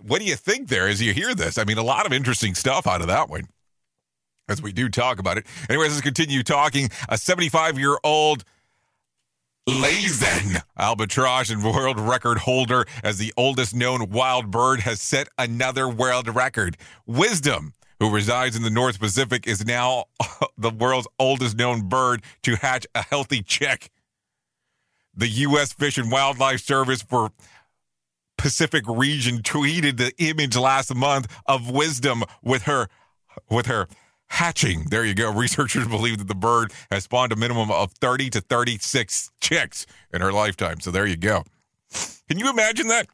What 0.02 0.20
do 0.20 0.26
you 0.26 0.36
think 0.36 0.70
there 0.70 0.88
as 0.88 1.02
you 1.02 1.14
hear 1.14 1.36
this? 1.36 1.58
I 1.58 1.64
mean, 1.64 1.78
a 1.78 1.84
lot 1.84 2.06
of 2.06 2.14
interesting 2.14 2.56
stuff 2.56 2.88
out 2.88 3.02
of 3.02 3.08
that 3.08 3.30
one 3.30 3.48
as 4.50 4.62
we 4.62 4.72
do 4.72 4.90
talk 4.90 5.20
about 5.20 5.38
it. 5.38 5.46
Anyways, 5.70 5.92
let's 5.92 6.02
continue 6.02 6.44
talking. 6.44 6.90
A 7.08 7.18
75 7.18 7.78
year 7.78 7.98
old 8.04 8.44
Laysan 9.68 10.64
albatross 10.78 11.52
and 11.52 11.64
world 11.64 12.00
record 12.00 12.40
holder 12.40 12.86
as 13.04 13.18
the 13.18 13.32
oldest 13.38 13.76
known 13.76 14.10
wild 14.10 14.50
bird 14.50 14.82
has 14.82 15.00
set 15.00 15.28
another 15.38 15.88
world 15.88 16.34
record. 16.34 16.76
Wisdom, 17.06 17.74
who 18.00 18.10
resides 18.10 18.56
in 18.56 18.64
the 18.64 18.72
North 18.72 19.00
Pacific, 19.00 19.46
is 19.46 19.64
now 19.66 20.06
the 20.58 20.72
world's 20.72 21.08
oldest 21.20 21.56
known 21.56 21.88
bird 21.88 22.24
to 22.44 22.56
hatch 22.56 22.88
a 22.96 23.04
healthy 23.04 23.44
chick. 23.44 23.92
The 25.16 25.28
U.S. 25.28 25.74
Fish 25.74 25.98
and 25.98 26.12
Wildlife 26.12 26.62
Service 26.62 27.02
for 27.02 27.32
Pacific 28.39 28.86
region 28.88 29.39
tweeted 29.39 29.97
the 29.97 30.13
image 30.17 30.56
last 30.56 30.95
month 30.95 31.28
of 31.45 31.69
Wisdom 31.69 32.23
with 32.41 32.63
her 32.63 32.88
with 33.49 33.65
her 33.65 33.88
hatching. 34.28 34.86
There 34.89 35.06
you 35.06 35.13
go. 35.13 35.32
Researchers 35.36 35.88
believe 35.88 36.19
that 36.19 36.28
the 36.30 36.36
bird 36.36 36.71
has 36.89 37.04
spawned 37.04 37.34
a 37.34 37.36
minimum 37.36 37.69
of 37.69 37.91
30 37.93 38.30
to 38.32 38.41
36 38.41 39.32
chicks 39.41 39.86
in 40.13 40.21
her 40.21 40.32
lifetime. 40.32 40.80
So 40.80 40.89
there 40.89 41.06
you 41.06 41.17
go. 41.17 41.43
Can 42.30 42.39
you 42.39 42.49
imagine 42.49 42.88
that? 42.88 43.08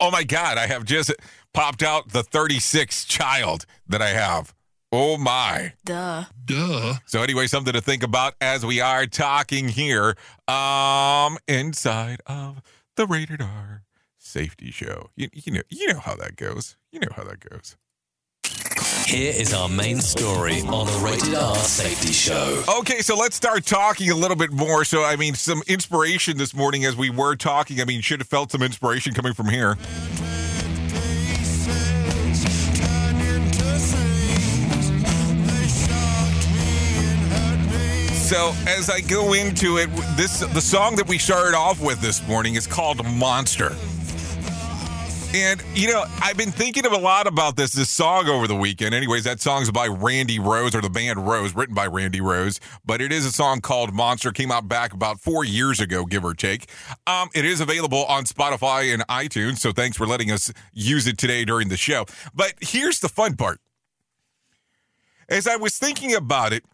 Oh 0.00 0.10
my 0.10 0.24
God, 0.24 0.58
I 0.58 0.66
have 0.66 0.84
just 0.84 1.12
popped 1.54 1.82
out 1.82 2.10
the 2.10 2.22
36th 2.22 3.06
child 3.06 3.66
that 3.88 4.02
I 4.02 4.08
have. 4.08 4.52
Oh 4.90 5.16
my. 5.16 5.74
Duh. 5.84 6.24
Duh. 6.44 6.94
So 7.06 7.22
anyway, 7.22 7.46
something 7.46 7.72
to 7.72 7.80
think 7.80 8.02
about 8.02 8.34
as 8.40 8.66
we 8.66 8.80
are 8.80 9.06
talking 9.06 9.68
here 9.68 10.16
um 10.48 11.36
inside 11.46 12.20
of 12.26 12.62
the 12.96 13.06
rated 13.06 13.42
R 13.42 13.82
safety 14.28 14.70
show. 14.70 15.10
You, 15.16 15.28
you 15.32 15.52
know, 15.52 15.62
you 15.68 15.88
know 15.88 15.98
how 15.98 16.14
that 16.16 16.36
goes. 16.36 16.76
You 16.92 17.00
know 17.00 17.08
how 17.14 17.24
that 17.24 17.40
goes. 17.40 17.76
Here 19.06 19.32
is 19.34 19.54
our 19.54 19.68
main 19.68 20.00
story 20.00 20.60
on 20.60 20.86
the 20.86 21.00
Rated 21.02 21.34
R 21.34 21.56
Safety 21.56 22.12
Show. 22.12 22.62
Okay, 22.80 23.00
so 23.00 23.16
let's 23.16 23.36
start 23.36 23.64
talking 23.64 24.10
a 24.10 24.14
little 24.14 24.36
bit 24.36 24.52
more. 24.52 24.84
So, 24.84 25.02
I 25.02 25.16
mean, 25.16 25.34
some 25.34 25.62
inspiration 25.66 26.36
this 26.36 26.54
morning 26.54 26.84
as 26.84 26.94
we 26.94 27.08
were 27.08 27.34
talking. 27.34 27.80
I 27.80 27.84
mean, 27.84 28.02
should 28.02 28.20
have 28.20 28.28
felt 28.28 28.52
some 28.52 28.62
inspiration 28.62 29.14
coming 29.14 29.32
from 29.32 29.48
here. 29.48 29.76
So 38.28 38.52
as 38.66 38.90
I 38.90 39.00
go 39.00 39.32
into 39.32 39.78
it, 39.78 39.88
this 40.14 40.40
the 40.40 40.60
song 40.60 40.96
that 40.96 41.08
we 41.08 41.16
started 41.16 41.56
off 41.56 41.80
with 41.80 42.02
this 42.02 42.26
morning 42.28 42.56
is 42.56 42.66
called 42.66 43.02
Monster. 43.06 43.74
And 45.34 45.62
you 45.74 45.92
know, 45.92 46.04
I've 46.22 46.38
been 46.38 46.50
thinking 46.50 46.86
of 46.86 46.92
a 46.92 46.98
lot 46.98 47.26
about 47.26 47.54
this 47.54 47.72
this 47.72 47.90
song 47.90 48.28
over 48.28 48.46
the 48.46 48.56
weekend. 48.56 48.94
Anyways, 48.94 49.24
that 49.24 49.42
song's 49.42 49.70
by 49.70 49.86
Randy 49.86 50.38
Rose 50.38 50.74
or 50.74 50.80
the 50.80 50.88
band 50.88 51.28
Rose, 51.28 51.54
written 51.54 51.74
by 51.74 51.86
Randy 51.86 52.22
Rose, 52.22 52.60
but 52.86 53.02
it 53.02 53.12
is 53.12 53.26
a 53.26 53.30
song 53.30 53.60
called 53.60 53.92
Monster. 53.92 54.32
Came 54.32 54.50
out 54.50 54.68
back 54.68 54.94
about 54.94 55.20
four 55.20 55.44
years 55.44 55.80
ago, 55.80 56.06
give 56.06 56.24
or 56.24 56.32
take. 56.32 56.70
Um, 57.06 57.28
it 57.34 57.44
is 57.44 57.60
available 57.60 58.06
on 58.06 58.24
Spotify 58.24 58.92
and 58.92 59.06
iTunes. 59.08 59.58
So 59.58 59.70
thanks 59.70 59.98
for 59.98 60.06
letting 60.06 60.30
us 60.30 60.50
use 60.72 61.06
it 61.06 61.18
today 61.18 61.44
during 61.44 61.68
the 61.68 61.76
show. 61.76 62.06
But 62.34 62.54
here's 62.62 63.00
the 63.00 63.10
fun 63.10 63.36
part: 63.36 63.60
as 65.28 65.46
I 65.46 65.56
was 65.56 65.76
thinking 65.76 66.14
about 66.14 66.54
it, 66.54 66.64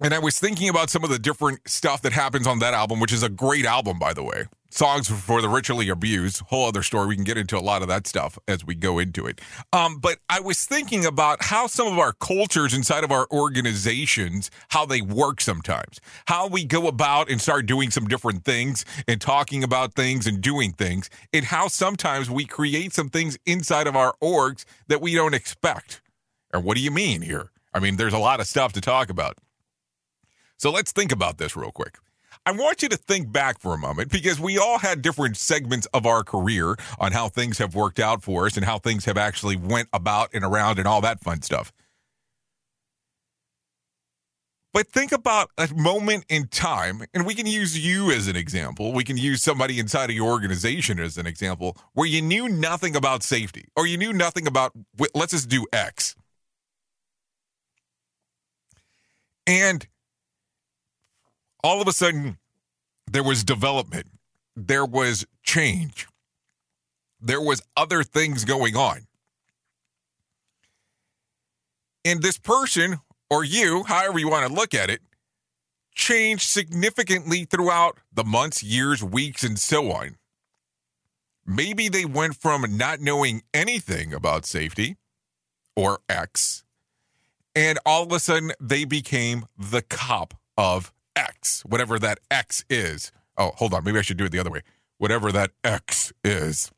and 0.00 0.14
I 0.14 0.18
was 0.18 0.38
thinking 0.38 0.70
about 0.70 0.88
some 0.88 1.04
of 1.04 1.10
the 1.10 1.18
different 1.18 1.68
stuff 1.68 2.00
that 2.02 2.14
happens 2.14 2.46
on 2.46 2.60
that 2.60 2.72
album, 2.72 3.00
which 3.00 3.12
is 3.12 3.22
a 3.22 3.28
great 3.28 3.66
album, 3.66 3.98
by 3.98 4.14
the 4.14 4.22
way. 4.22 4.44
Songs 4.74 5.08
for 5.08 5.40
the 5.40 5.48
ritually 5.48 5.88
abused. 5.88 6.40
Whole 6.48 6.66
other 6.66 6.82
story. 6.82 7.06
We 7.06 7.14
can 7.14 7.24
get 7.24 7.38
into 7.38 7.56
a 7.56 7.60
lot 7.60 7.82
of 7.82 7.88
that 7.88 8.06
stuff 8.06 8.38
as 8.48 8.64
we 8.64 8.74
go 8.74 8.98
into 8.98 9.26
it. 9.26 9.40
Um, 9.72 9.98
but 9.98 10.18
I 10.28 10.40
was 10.40 10.64
thinking 10.64 11.06
about 11.06 11.44
how 11.44 11.66
some 11.66 11.86
of 11.86 11.98
our 11.98 12.12
cultures 12.12 12.74
inside 12.74 13.04
of 13.04 13.12
our 13.12 13.28
organizations, 13.30 14.50
how 14.68 14.84
they 14.84 15.00
work 15.00 15.40
sometimes, 15.40 16.00
how 16.26 16.48
we 16.48 16.64
go 16.64 16.88
about 16.88 17.30
and 17.30 17.40
start 17.40 17.66
doing 17.66 17.90
some 17.90 18.06
different 18.06 18.44
things 18.44 18.84
and 19.06 19.20
talking 19.20 19.62
about 19.62 19.94
things 19.94 20.26
and 20.26 20.40
doing 20.40 20.72
things, 20.72 21.08
and 21.32 21.44
how 21.44 21.68
sometimes 21.68 22.28
we 22.28 22.44
create 22.44 22.92
some 22.92 23.08
things 23.08 23.38
inside 23.46 23.86
of 23.86 23.94
our 23.94 24.14
orgs 24.22 24.64
that 24.88 25.00
we 25.00 25.14
don't 25.14 25.34
expect. 25.34 26.02
And 26.52 26.64
what 26.64 26.76
do 26.76 26.82
you 26.82 26.90
mean 26.90 27.22
here? 27.22 27.50
I 27.72 27.80
mean, 27.80 27.96
there's 27.96 28.12
a 28.12 28.18
lot 28.18 28.40
of 28.40 28.46
stuff 28.46 28.72
to 28.74 28.80
talk 28.80 29.08
about. 29.08 29.38
So 30.56 30.70
let's 30.70 30.92
think 30.92 31.12
about 31.12 31.38
this 31.38 31.56
real 31.56 31.72
quick. 31.72 31.98
I 32.46 32.52
want 32.52 32.82
you 32.82 32.90
to 32.90 32.96
think 32.96 33.32
back 33.32 33.58
for 33.58 33.72
a 33.74 33.78
moment 33.78 34.10
because 34.10 34.38
we 34.38 34.58
all 34.58 34.78
had 34.78 35.00
different 35.00 35.38
segments 35.38 35.86
of 35.94 36.04
our 36.04 36.22
career 36.22 36.76
on 36.98 37.12
how 37.12 37.28
things 37.28 37.56
have 37.58 37.74
worked 37.74 37.98
out 37.98 38.22
for 38.22 38.44
us 38.46 38.56
and 38.56 38.66
how 38.66 38.78
things 38.78 39.06
have 39.06 39.16
actually 39.16 39.56
went 39.56 39.88
about 39.94 40.28
and 40.34 40.44
around 40.44 40.78
and 40.78 40.86
all 40.86 41.00
that 41.00 41.20
fun 41.20 41.40
stuff. 41.40 41.72
But 44.74 44.88
think 44.88 45.12
about 45.12 45.50
a 45.56 45.68
moment 45.72 46.24
in 46.28 46.48
time, 46.48 47.04
and 47.14 47.24
we 47.24 47.34
can 47.34 47.46
use 47.46 47.78
you 47.78 48.10
as 48.10 48.26
an 48.26 48.34
example. 48.34 48.92
We 48.92 49.04
can 49.04 49.16
use 49.16 49.40
somebody 49.40 49.78
inside 49.78 50.10
of 50.10 50.16
your 50.16 50.30
organization 50.30 50.98
as 50.98 51.16
an 51.16 51.26
example 51.26 51.76
where 51.92 52.08
you 52.08 52.20
knew 52.20 52.48
nothing 52.48 52.96
about 52.96 53.22
safety 53.22 53.68
or 53.76 53.86
you 53.86 53.96
knew 53.96 54.12
nothing 54.12 54.48
about, 54.48 54.72
let's 55.14 55.30
just 55.30 55.48
do 55.48 55.64
X. 55.72 56.16
And 59.46 59.86
all 61.64 61.80
of 61.80 61.88
a 61.88 61.92
sudden, 61.92 62.36
there 63.10 63.24
was 63.24 63.42
development, 63.42 64.06
there 64.54 64.84
was 64.84 65.26
change, 65.42 66.06
there 67.20 67.40
was 67.40 67.62
other 67.74 68.04
things 68.04 68.44
going 68.44 68.76
on. 68.76 69.06
And 72.04 72.22
this 72.22 72.36
person, 72.36 72.98
or 73.30 73.44
you, 73.44 73.82
however 73.84 74.18
you 74.18 74.28
want 74.28 74.46
to 74.46 74.52
look 74.52 74.74
at 74.74 74.90
it, 74.90 75.00
changed 75.94 76.42
significantly 76.42 77.46
throughout 77.46 77.98
the 78.12 78.24
months, 78.24 78.62
years, 78.62 79.02
weeks, 79.02 79.42
and 79.42 79.58
so 79.58 79.90
on. 79.90 80.16
Maybe 81.46 81.88
they 81.88 82.04
went 82.04 82.36
from 82.36 82.76
not 82.76 83.00
knowing 83.00 83.42
anything 83.54 84.12
about 84.12 84.44
safety 84.44 84.96
or 85.74 86.00
X, 86.10 86.62
and 87.56 87.78
all 87.86 88.02
of 88.02 88.12
a 88.12 88.20
sudden 88.20 88.52
they 88.60 88.84
became 88.84 89.46
the 89.56 89.80
cop 89.80 90.34
of 90.58 90.92
X, 91.16 91.62
whatever 91.64 91.98
that 91.98 92.18
X 92.30 92.64
is. 92.68 93.12
Oh, 93.36 93.52
hold 93.56 93.74
on. 93.74 93.84
Maybe 93.84 93.98
I 93.98 94.02
should 94.02 94.16
do 94.16 94.24
it 94.24 94.32
the 94.32 94.38
other 94.38 94.50
way. 94.50 94.62
Whatever 94.98 95.32
that 95.32 95.50
X 95.62 96.12
is. 96.22 96.70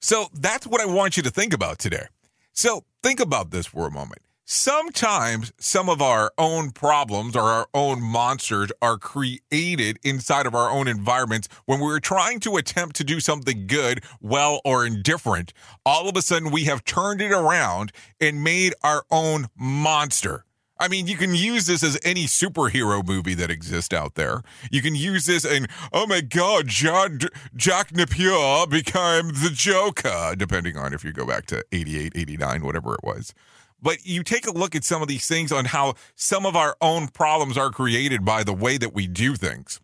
So 0.00 0.26
that's 0.32 0.66
what 0.66 0.80
I 0.80 0.86
want 0.86 1.16
you 1.16 1.22
to 1.24 1.30
think 1.30 1.52
about 1.52 1.78
today. 1.78 2.06
So 2.52 2.84
think 3.02 3.20
about 3.20 3.50
this 3.50 3.66
for 3.66 3.86
a 3.86 3.90
moment. 3.90 4.22
Sometimes 4.50 5.52
some 5.58 5.90
of 5.90 6.00
our 6.00 6.32
own 6.38 6.70
problems 6.70 7.36
or 7.36 7.42
our 7.42 7.66
own 7.74 8.00
monsters 8.00 8.70
are 8.80 8.96
created 8.96 9.98
inside 10.02 10.46
of 10.46 10.54
our 10.54 10.70
own 10.70 10.88
environments 10.88 11.48
when 11.66 11.80
we're 11.80 12.00
trying 12.00 12.40
to 12.40 12.56
attempt 12.56 12.96
to 12.96 13.04
do 13.04 13.20
something 13.20 13.66
good, 13.66 14.02
well, 14.22 14.62
or 14.64 14.86
indifferent. 14.86 15.52
All 15.84 16.08
of 16.08 16.16
a 16.16 16.22
sudden, 16.22 16.50
we 16.50 16.64
have 16.64 16.82
turned 16.84 17.20
it 17.20 17.30
around 17.30 17.92
and 18.22 18.42
made 18.42 18.72
our 18.82 19.04
own 19.10 19.48
monster. 19.54 20.46
I 20.80 20.88
mean, 20.88 21.08
you 21.08 21.16
can 21.16 21.34
use 21.34 21.66
this 21.66 21.82
as 21.82 21.98
any 22.04 22.26
superhero 22.26 23.04
movie 23.04 23.34
that 23.34 23.50
exists 23.50 23.92
out 23.92 24.14
there. 24.14 24.42
You 24.70 24.80
can 24.80 24.94
use 24.94 25.26
this 25.26 25.44
and, 25.44 25.68
oh 25.92 26.06
my 26.06 26.20
God, 26.20 26.68
John, 26.68 27.18
Jack 27.56 27.94
Napier 27.94 28.66
became 28.68 29.28
the 29.28 29.50
Joker, 29.52 30.34
depending 30.36 30.76
on 30.76 30.94
if 30.94 31.04
you 31.04 31.12
go 31.12 31.26
back 31.26 31.46
to 31.46 31.64
88, 31.72 32.12
89, 32.14 32.64
whatever 32.64 32.94
it 32.94 33.02
was. 33.02 33.34
But 33.80 34.06
you 34.06 34.22
take 34.22 34.46
a 34.46 34.52
look 34.52 34.74
at 34.74 34.84
some 34.84 35.02
of 35.02 35.08
these 35.08 35.26
things 35.26 35.52
on 35.52 35.66
how 35.66 35.94
some 36.14 36.46
of 36.46 36.56
our 36.56 36.76
own 36.80 37.08
problems 37.08 37.56
are 37.56 37.70
created 37.70 38.24
by 38.24 38.44
the 38.44 38.54
way 38.54 38.78
that 38.78 38.94
we 38.94 39.06
do 39.06 39.34
things. 39.34 39.80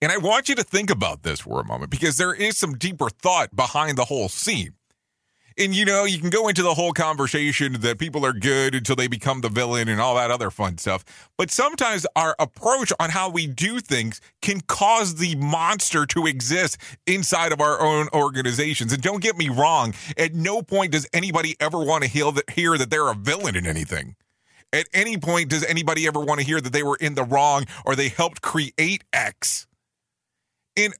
And 0.00 0.12
I 0.12 0.16
want 0.16 0.48
you 0.48 0.54
to 0.54 0.62
think 0.62 0.90
about 0.90 1.24
this 1.24 1.40
for 1.40 1.60
a 1.60 1.64
moment 1.64 1.90
because 1.90 2.16
there 2.16 2.34
is 2.34 2.56
some 2.56 2.78
deeper 2.78 3.10
thought 3.10 3.54
behind 3.54 3.98
the 3.98 4.04
whole 4.04 4.28
scene. 4.28 4.74
And 5.60 5.74
you 5.74 5.84
know, 5.84 6.04
you 6.04 6.20
can 6.20 6.30
go 6.30 6.46
into 6.46 6.62
the 6.62 6.74
whole 6.74 6.92
conversation 6.92 7.72
that 7.80 7.98
people 7.98 8.24
are 8.24 8.32
good 8.32 8.76
until 8.76 8.94
they 8.94 9.08
become 9.08 9.40
the 9.40 9.48
villain 9.48 9.88
and 9.88 10.00
all 10.00 10.14
that 10.14 10.30
other 10.30 10.52
fun 10.52 10.78
stuff. 10.78 11.04
But 11.36 11.50
sometimes 11.50 12.06
our 12.14 12.36
approach 12.38 12.92
on 13.00 13.10
how 13.10 13.28
we 13.28 13.48
do 13.48 13.80
things 13.80 14.20
can 14.40 14.60
cause 14.60 15.16
the 15.16 15.34
monster 15.34 16.06
to 16.06 16.26
exist 16.26 16.76
inside 17.08 17.50
of 17.50 17.60
our 17.60 17.80
own 17.80 18.06
organizations. 18.14 18.92
And 18.92 19.02
don't 19.02 19.20
get 19.20 19.36
me 19.36 19.48
wrong, 19.48 19.94
at 20.16 20.32
no 20.32 20.62
point 20.62 20.92
does 20.92 21.08
anybody 21.12 21.56
ever 21.58 21.84
want 21.84 22.04
to 22.04 22.08
hear 22.08 22.30
that, 22.78 22.90
they're 22.90 23.10
a 23.10 23.14
villain 23.14 23.56
in 23.56 23.66
anything. 23.66 24.14
At 24.72 24.86
any 24.94 25.18
point 25.18 25.50
does 25.50 25.64
anybody 25.64 26.06
ever 26.06 26.20
want 26.20 26.38
to 26.38 26.46
hear 26.46 26.60
that 26.60 26.72
they 26.72 26.84
were 26.84 26.98
in 27.00 27.14
the 27.16 27.24
wrong 27.24 27.66
or 27.84 27.96
they 27.96 28.08
helped 28.08 28.42
create 28.42 29.02
X. 29.12 29.66
In 30.76 30.92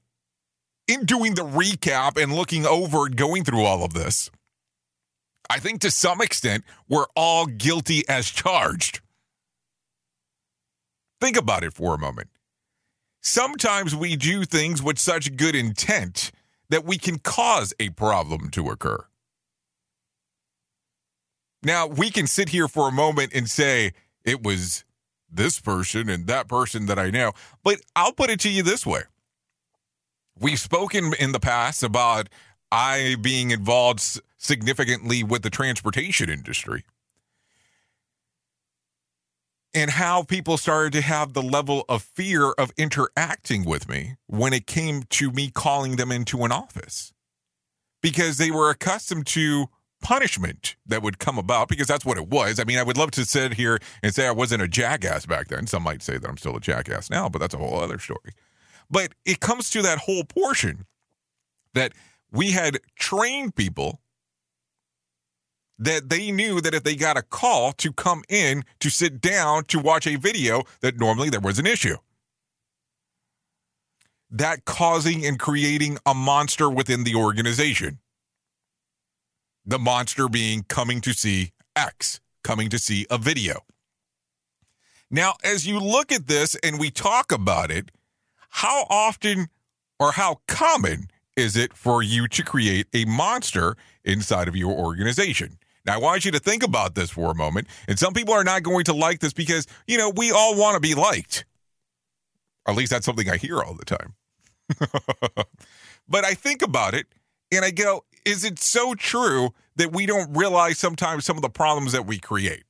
in 0.89 1.05
doing 1.05 1.35
the 1.35 1.43
recap 1.43 2.21
and 2.21 2.33
looking 2.33 2.65
over 2.65 3.05
and 3.05 3.15
going 3.15 3.43
through 3.43 3.63
all 3.63 3.85
of 3.85 3.93
this, 3.93 4.31
I 5.49 5.59
think 5.59 5.81
to 5.81 5.91
some 5.91 6.21
extent, 6.21 6.63
we're 6.87 7.07
all 7.15 7.45
guilty 7.45 8.07
as 8.07 8.29
charged. 8.29 9.01
Think 11.19 11.37
about 11.37 11.63
it 11.63 11.73
for 11.73 11.95
a 11.95 11.97
moment. 11.97 12.29
Sometimes 13.21 13.95
we 13.95 14.15
do 14.15 14.45
things 14.45 14.81
with 14.81 14.99
such 14.99 15.35
good 15.35 15.55
intent 15.55 16.31
that 16.69 16.85
we 16.85 16.97
can 16.97 17.19
cause 17.19 17.73
a 17.79 17.89
problem 17.89 18.49
to 18.51 18.69
occur. 18.69 19.05
Now, 21.61 21.87
we 21.87 22.09
can 22.09 22.27
sit 22.27 22.49
here 22.49 22.69
for 22.69 22.87
a 22.87 22.91
moment 22.91 23.33
and 23.33 23.49
say 23.49 23.91
it 24.23 24.43
was 24.43 24.85
this 25.29 25.59
person 25.59 26.09
and 26.09 26.27
that 26.27 26.47
person 26.47 26.85
that 26.85 26.97
I 26.97 27.09
know, 27.09 27.33
but 27.63 27.81
I'll 27.95 28.13
put 28.13 28.29
it 28.29 28.39
to 28.41 28.49
you 28.49 28.63
this 28.63 28.85
way. 28.85 29.01
We've 30.39 30.59
spoken 30.59 31.13
in 31.19 31.33
the 31.33 31.39
past 31.39 31.83
about 31.83 32.29
I 32.71 33.15
being 33.21 33.51
involved 33.51 34.21
significantly 34.37 35.23
with 35.23 35.41
the 35.41 35.49
transportation 35.49 36.29
industry 36.29 36.83
and 39.73 39.91
how 39.91 40.23
people 40.23 40.57
started 40.57 40.93
to 40.93 41.01
have 41.01 41.33
the 41.33 41.41
level 41.41 41.85
of 41.87 42.01
fear 42.01 42.51
of 42.51 42.71
interacting 42.77 43.65
with 43.65 43.87
me 43.87 44.15
when 44.27 44.53
it 44.53 44.65
came 44.65 45.03
to 45.09 45.31
me 45.31 45.51
calling 45.51 45.95
them 45.95 46.11
into 46.11 46.43
an 46.43 46.51
office 46.51 47.13
because 48.01 48.37
they 48.37 48.49
were 48.49 48.69
accustomed 48.69 49.27
to 49.27 49.67
punishment 50.01 50.75
that 50.85 51.03
would 51.03 51.19
come 51.19 51.37
about 51.37 51.67
because 51.67 51.87
that's 51.87 52.05
what 52.05 52.17
it 52.17 52.29
was. 52.29 52.59
I 52.59 52.63
mean, 52.63 52.77
I 52.77 52.83
would 52.83 52.97
love 52.97 53.11
to 53.11 53.25
sit 53.25 53.55
here 53.55 53.79
and 54.01 54.13
say 54.13 54.27
I 54.27 54.31
wasn't 54.31 54.63
a 54.63 54.67
jackass 54.67 55.25
back 55.25 55.49
then. 55.49 55.67
Some 55.67 55.83
might 55.83 56.01
say 56.01 56.17
that 56.17 56.27
I'm 56.27 56.37
still 56.37 56.55
a 56.55 56.61
jackass 56.61 57.09
now, 57.09 57.29
but 57.29 57.39
that's 57.39 57.53
a 57.53 57.57
whole 57.57 57.79
other 57.79 57.99
story. 57.99 58.33
But 58.89 59.13
it 59.25 59.39
comes 59.39 59.69
to 59.71 59.81
that 59.81 59.99
whole 59.99 60.23
portion 60.23 60.85
that 61.73 61.93
we 62.31 62.51
had 62.51 62.79
trained 62.95 63.55
people 63.55 63.99
that 65.79 66.09
they 66.09 66.29
knew 66.31 66.59
that 66.59 66.73
if 66.73 66.83
they 66.83 66.95
got 66.95 67.17
a 67.17 67.21
call 67.21 67.71
to 67.71 67.93
come 67.93 68.23
in 68.27 68.63
to 68.79 68.89
sit 68.89 69.21
down 69.21 69.63
to 69.65 69.79
watch 69.79 70.05
a 70.05 70.17
video, 70.17 70.63
that 70.81 70.99
normally 70.99 71.29
there 71.29 71.39
was 71.39 71.57
an 71.57 71.65
issue. 71.65 71.95
That 74.29 74.65
causing 74.65 75.25
and 75.25 75.39
creating 75.39 75.97
a 76.05 76.13
monster 76.13 76.69
within 76.69 77.05
the 77.05 77.15
organization. 77.15 77.99
The 79.65 79.79
monster 79.79 80.27
being 80.27 80.63
coming 80.63 80.99
to 81.01 81.13
see 81.13 81.53
X, 81.75 82.19
coming 82.43 82.69
to 82.69 82.77
see 82.77 83.05
a 83.09 83.17
video. 83.17 83.61
Now, 85.09 85.35
as 85.43 85.65
you 85.65 85.79
look 85.79 86.11
at 86.11 86.27
this 86.27 86.55
and 86.55 86.79
we 86.79 86.91
talk 86.91 87.31
about 87.31 87.71
it, 87.71 87.89
how 88.49 88.85
often 88.89 89.47
or 89.99 90.11
how 90.11 90.41
common 90.47 91.07
is 91.39 91.55
it 91.55 91.73
for 91.73 92.03
you 92.03 92.27
to 92.27 92.43
create 92.43 92.87
a 92.93 93.05
monster 93.05 93.75
inside 94.03 94.47
of 94.47 94.55
your 94.55 94.73
organization? 94.73 95.57
Now, 95.85 95.95
I 95.95 95.97
want 95.97 96.25
you 96.25 96.31
to 96.31 96.39
think 96.39 96.61
about 96.61 96.95
this 96.95 97.09
for 97.09 97.31
a 97.31 97.35
moment. 97.35 97.67
And 97.87 97.97
some 97.97 98.13
people 98.13 98.33
are 98.33 98.43
not 98.43 98.63
going 98.63 98.83
to 98.85 98.93
like 98.93 99.19
this 99.19 99.33
because, 99.33 99.65
you 99.87 99.97
know, 99.97 100.11
we 100.15 100.31
all 100.31 100.55
want 100.55 100.75
to 100.75 100.79
be 100.79 100.93
liked. 100.93 101.45
At 102.67 102.75
least 102.75 102.91
that's 102.91 103.05
something 103.05 103.29
I 103.29 103.37
hear 103.37 103.59
all 103.61 103.73
the 103.73 103.85
time. 103.85 104.13
but 106.07 106.25
I 106.25 106.33
think 106.33 106.61
about 106.61 106.93
it 106.93 107.07
and 107.51 107.65
I 107.65 107.71
go, 107.71 108.03
is 108.25 108.43
it 108.43 108.59
so 108.59 108.93
true 108.93 109.53
that 109.77 109.93
we 109.93 110.05
don't 110.05 110.35
realize 110.37 110.77
sometimes 110.77 111.25
some 111.25 111.37
of 111.37 111.41
the 111.41 111.49
problems 111.49 111.93
that 111.93 112.05
we 112.05 112.19
create? 112.19 112.63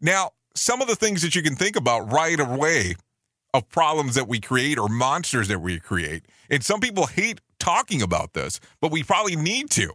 Now, 0.00 0.30
some 0.56 0.80
of 0.80 0.88
the 0.88 0.96
things 0.96 1.22
that 1.22 1.34
you 1.34 1.42
can 1.42 1.54
think 1.54 1.76
about 1.76 2.12
right 2.12 2.40
away 2.40 2.96
of 3.52 3.68
problems 3.68 4.16
that 4.16 4.26
we 4.26 4.40
create 4.40 4.78
or 4.78 4.88
monsters 4.88 5.46
that 5.48 5.60
we 5.60 5.78
create, 5.78 6.24
and 6.50 6.64
some 6.64 6.80
people 6.80 7.06
hate 7.06 7.40
talking 7.64 8.02
about 8.02 8.34
this, 8.34 8.60
but 8.80 8.92
we 8.92 9.02
probably 9.02 9.36
need 9.36 9.70
to, 9.70 9.92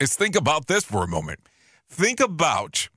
is 0.00 0.14
think 0.14 0.36
about 0.36 0.66
this 0.66 0.84
for 0.84 1.02
a 1.02 1.08
moment. 1.08 1.40
Think 1.88 2.20
about 2.20 2.88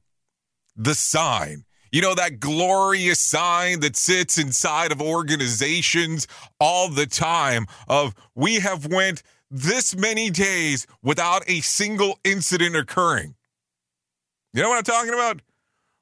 the 0.75 0.93
sign 0.93 1.63
You 1.91 2.01
know, 2.01 2.15
that 2.15 2.39
glorious 2.39 3.19
sign 3.19 3.79
that 3.79 3.95
sits 3.95 4.37
inside 4.37 4.91
of 4.91 5.01
organizations 5.01 6.27
all 6.59 6.89
the 6.89 7.05
time 7.05 7.65
of 7.87 8.13
we 8.35 8.59
have 8.59 8.85
went 8.85 9.23
this 9.49 9.95
many 9.95 10.29
days 10.29 10.85
without 11.01 11.43
a 11.47 11.61
single 11.61 12.19
incident 12.23 12.75
occurring. 12.75 13.35
You 14.53 14.63
know 14.63 14.69
what 14.69 14.77
I'm 14.77 14.83
talking 14.83 15.13
about? 15.13 15.41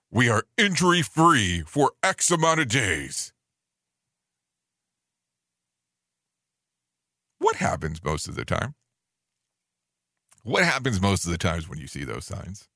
We 0.10 0.30
are 0.30 0.46
injury 0.58 1.04
free 1.04 1.62
for 1.68 1.92
X 2.02 2.32
amount 2.32 2.62
of 2.62 2.68
days. 2.68 3.32
What 7.46 7.58
happens 7.58 8.04
most 8.04 8.28
of 8.28 8.34
the 8.34 8.44
time? 8.44 8.74
What 10.42 10.64
happens 10.64 11.00
most 11.00 11.26
of 11.26 11.32
the 11.32 11.38
times 11.38 11.70
when 11.70 11.78
you 11.78 11.86
see 11.86 12.04
those 12.04 12.26
signs? 12.26 12.68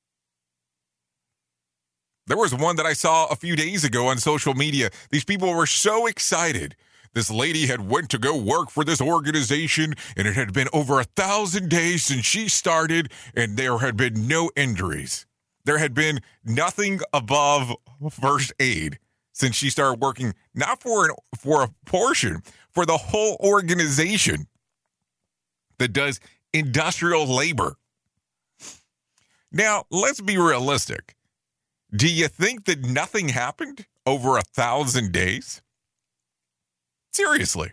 There 2.28 2.38
was 2.38 2.54
one 2.54 2.76
that 2.76 2.86
I 2.86 2.94
saw 2.94 3.26
a 3.26 3.36
few 3.36 3.56
days 3.56 3.84
ago 3.84 4.10
on 4.10 4.20
social 4.20 4.54
media. 4.54 4.92
These 5.10 5.26
people 5.26 5.52
were 5.56 5.66
so 5.66 6.06
excited. 6.06 6.76
This 7.14 7.32
lady 7.32 7.66
had 7.66 7.90
went 7.90 8.12
to 8.12 8.20
go 8.20 8.38
work 8.38 8.70
for 8.70 8.84
this 8.84 9.02
organization, 9.02 9.96
and 10.16 10.28
it 10.28 10.36
had 10.36 10.54
been 10.54 10.68
over 10.72 11.00
a 11.00 11.06
thousand 11.16 11.70
days 11.70 12.04
since 12.04 12.24
she 12.24 12.48
started, 12.48 13.12
and 13.36 13.58
there 13.58 13.80
had 13.80 13.98
been 13.98 14.28
no 14.28 14.52
injuries. 14.56 15.26
There 15.66 15.80
had 15.80 15.96
been 15.96 16.20
nothing 16.46 17.00
above 17.12 17.76
first 18.12 18.54
aid 18.60 19.00
since 19.34 19.56
she 19.56 19.72
started 19.72 20.00
working, 20.00 20.36
not 20.54 20.84
for 20.84 21.06
an, 21.06 21.16
for 21.40 21.64
a 21.64 21.70
portion, 21.88 22.44
for 22.70 22.86
the 22.86 22.98
whole 22.98 23.36
organization 23.40 24.46
that 25.80 25.94
does 25.94 26.20
industrial 26.54 27.26
labor. 27.26 27.76
Now, 29.52 29.86
let's 29.90 30.22
be 30.22 30.38
realistic. 30.38 31.16
Do 31.96 32.08
you 32.08 32.28
think 32.28 32.66
that 32.66 32.86
nothing 32.86 33.30
happened 33.30 33.88
over 34.06 34.38
a 34.38 34.44
thousand 34.44 35.12
days? 35.12 35.62
Seriously. 37.12 37.72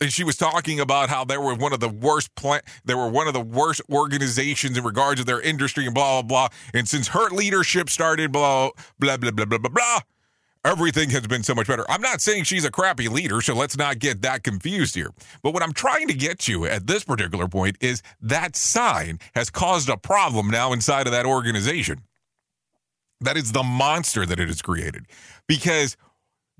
And 0.00 0.12
she 0.12 0.22
was 0.22 0.36
talking 0.36 0.78
about 0.78 1.08
how 1.08 1.24
they 1.24 1.36
were 1.36 1.54
one 1.54 1.72
of 1.72 1.80
the 1.80 1.88
worst 1.88 2.32
plant, 2.36 2.64
they 2.84 2.94
were 2.94 3.08
one 3.08 3.26
of 3.26 3.34
the 3.34 3.40
worst 3.40 3.80
organizations 3.90 4.78
in 4.78 4.84
regards 4.84 5.20
to 5.20 5.24
their 5.24 5.40
industry 5.40 5.86
and 5.86 5.94
blah 5.94 6.22
blah 6.22 6.48
blah. 6.48 6.56
And 6.72 6.88
since 6.88 7.08
her 7.08 7.30
leadership 7.30 7.90
started, 7.90 8.30
blah 8.30 8.70
blah 9.00 9.16
blah 9.16 9.32
blah 9.32 9.44
blah 9.44 9.58
blah 9.58 9.70
blah, 9.70 10.00
everything 10.68 11.08
has 11.08 11.26
been 11.26 11.42
so 11.42 11.54
much 11.54 11.66
better. 11.66 11.90
I'm 11.90 12.02
not 12.02 12.20
saying 12.20 12.44
she's 12.44 12.66
a 12.66 12.70
crappy 12.70 13.08
leader, 13.08 13.40
so 13.40 13.54
let's 13.54 13.78
not 13.78 13.98
get 13.98 14.20
that 14.20 14.44
confused 14.44 14.94
here. 14.94 15.10
But 15.42 15.54
what 15.54 15.62
I'm 15.62 15.72
trying 15.72 16.08
to 16.08 16.14
get 16.14 16.38
to 16.40 16.66
at 16.66 16.86
this 16.86 17.04
particular 17.04 17.48
point 17.48 17.78
is 17.80 18.02
that 18.20 18.54
sign 18.54 19.18
has 19.34 19.48
caused 19.48 19.88
a 19.88 19.96
problem 19.96 20.50
now 20.50 20.74
inside 20.74 21.06
of 21.06 21.12
that 21.12 21.24
organization. 21.24 22.02
That 23.22 23.38
is 23.38 23.52
the 23.52 23.62
monster 23.62 24.26
that 24.26 24.38
it 24.38 24.48
has 24.48 24.60
created. 24.60 25.06
Because 25.46 25.96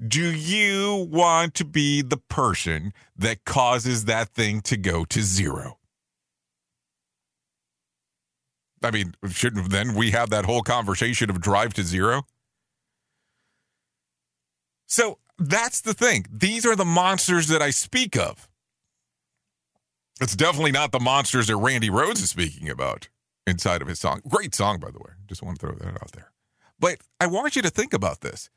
do 0.07 0.33
you 0.33 1.07
want 1.11 1.55
to 1.55 1.67
be 1.67 2.01
the 2.01 2.17
person 2.17 2.93
that 3.17 3.45
causes 3.45 4.07
that 4.07 4.31
thing 4.31 4.63
to 4.63 4.79
go 4.79 5.05
to 5.05 5.21
zero? 5.21 5.79
I 8.83 8.91
mean, 8.91 9.15
shouldn't 9.29 9.71
then 9.71 9.95
we 9.95 10.13
have 10.13 10.31
that 10.31 10.47
whole 10.47 10.63
conversation 10.63 11.29
of 11.29 11.41
drive 11.41 11.75
to 11.75 11.83
zero? 11.83 12.23
So 14.89 15.19
that's 15.39 15.83
the 15.83 15.95
thing. 15.95 16.27
These 16.33 16.67
are 16.67 16.75
the 16.75 16.85
monsters 16.85 17.47
that 17.49 17.63
I 17.63 17.71
speak 17.71 18.17
of. 18.17 18.49
It's 20.21 20.35
definitely 20.35 20.73
not 20.73 20.91
the 20.91 20.99
monsters 20.99 21.47
that 21.47 21.57
Randy 21.57 21.91
Rhodes 21.91 22.21
is 22.21 22.31
speaking 22.31 22.69
about 22.69 23.09
inside 23.47 23.83
of 23.83 23.89
his 23.89 24.01
song. 24.01 24.21
Great 24.27 24.55
song, 24.55 24.81
by 24.81 24.91
the 24.91 24.99
way. 24.99 25.13
Just 25.29 25.43
want 25.43 25.61
to 25.61 25.67
throw 25.67 25.77
that 25.77 26.03
out 26.03 26.11
there. 26.13 26.33
But 26.81 26.99
I 27.21 27.27
want 27.27 27.55
you 27.55 27.63
to 27.63 27.71
think 27.71 27.93
about 27.93 28.23
this. 28.23 28.51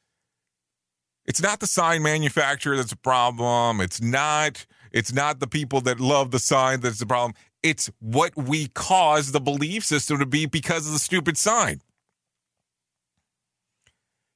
It's 1.26 1.42
not 1.42 1.60
the 1.60 1.68
sign 1.68 2.02
manufacturer 2.02 2.78
that's 2.78 2.92
a 2.92 2.98
problem. 2.98 3.80
It's 3.80 4.02
not 4.02 4.66
it's 4.92 5.14
not 5.14 5.40
the 5.40 5.48
people 5.48 5.82
that 5.82 6.00
love 6.00 6.32
the 6.32 6.40
sign 6.40 6.82
that's 6.82 7.00
the 7.00 7.06
problem. 7.06 7.36
It's 7.62 7.92
what 8.00 8.36
we 8.36 8.68
cause 8.70 9.32
the 9.32 9.40
belief 9.40 9.86
system 9.86 10.20
to 10.20 10.26
be 10.26 10.46
because 10.46 10.88
of 10.88 10.94
the 10.94 11.00
stupid 11.00 11.38
sign. 11.38 11.82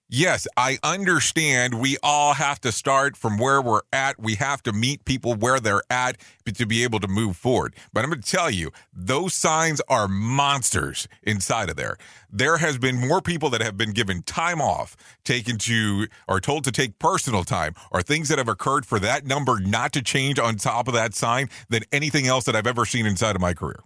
Yes, 0.08 0.48
I 0.56 0.78
understand 0.84 1.82
we 1.82 1.98
all 2.04 2.36
have 2.36 2.62
to 2.62 2.72
start 2.72 3.18
from 3.18 3.40
where 3.40 3.60
we're 3.60 3.82
at. 3.92 4.20
We 4.20 4.36
have 4.36 4.62
to 4.64 4.72
meet 4.72 5.04
people 5.04 5.34
where 5.34 5.60
they're 5.60 5.82
at 5.90 6.18
to 6.46 6.66
be 6.68 6.84
able 6.84 7.00
to 7.00 7.08
move 7.08 7.36
forward. 7.36 7.76
But 7.92 8.04
I'm 8.04 8.12
going 8.12 8.22
to 8.22 8.32
tell 8.32 8.52
you, 8.52 8.70
those 8.94 9.34
signs 9.34 9.82
are 9.90 10.08
monsters 10.08 11.08
inside 11.24 11.72
of 11.72 11.76
there. 11.76 11.98
There 12.32 12.58
has 12.58 12.78
been 12.78 13.00
more 13.00 13.20
people 13.20 13.50
that 13.50 13.62
have 13.62 13.78
been 13.78 13.94
given 13.94 14.22
time 14.22 14.62
off, 14.62 14.96
taken 15.24 15.58
to, 15.60 16.06
or 16.28 16.40
told 16.40 16.66
to 16.66 16.72
take 16.72 17.00
personal 17.00 17.44
time, 17.44 17.74
or 17.92 18.04
things 18.04 18.30
that 18.30 18.38
have 18.38 18.48
occurred 18.48 18.86
for 18.86 19.00
that 19.00 19.26
number 19.26 19.60
not 19.60 19.92
to 19.94 20.04
change 20.04 20.38
on 20.38 20.58
top 20.58 20.88
of 20.88 20.94
that 20.94 21.16
sign 21.16 21.50
than 21.68 21.82
anything 21.92 22.28
else 22.28 22.44
that 22.44 22.56
I've 22.56 22.68
ever 22.68 22.86
seen 22.86 23.08
inside 23.08 23.36
of 23.36 23.42
my 23.42 23.56
career. 23.56 23.80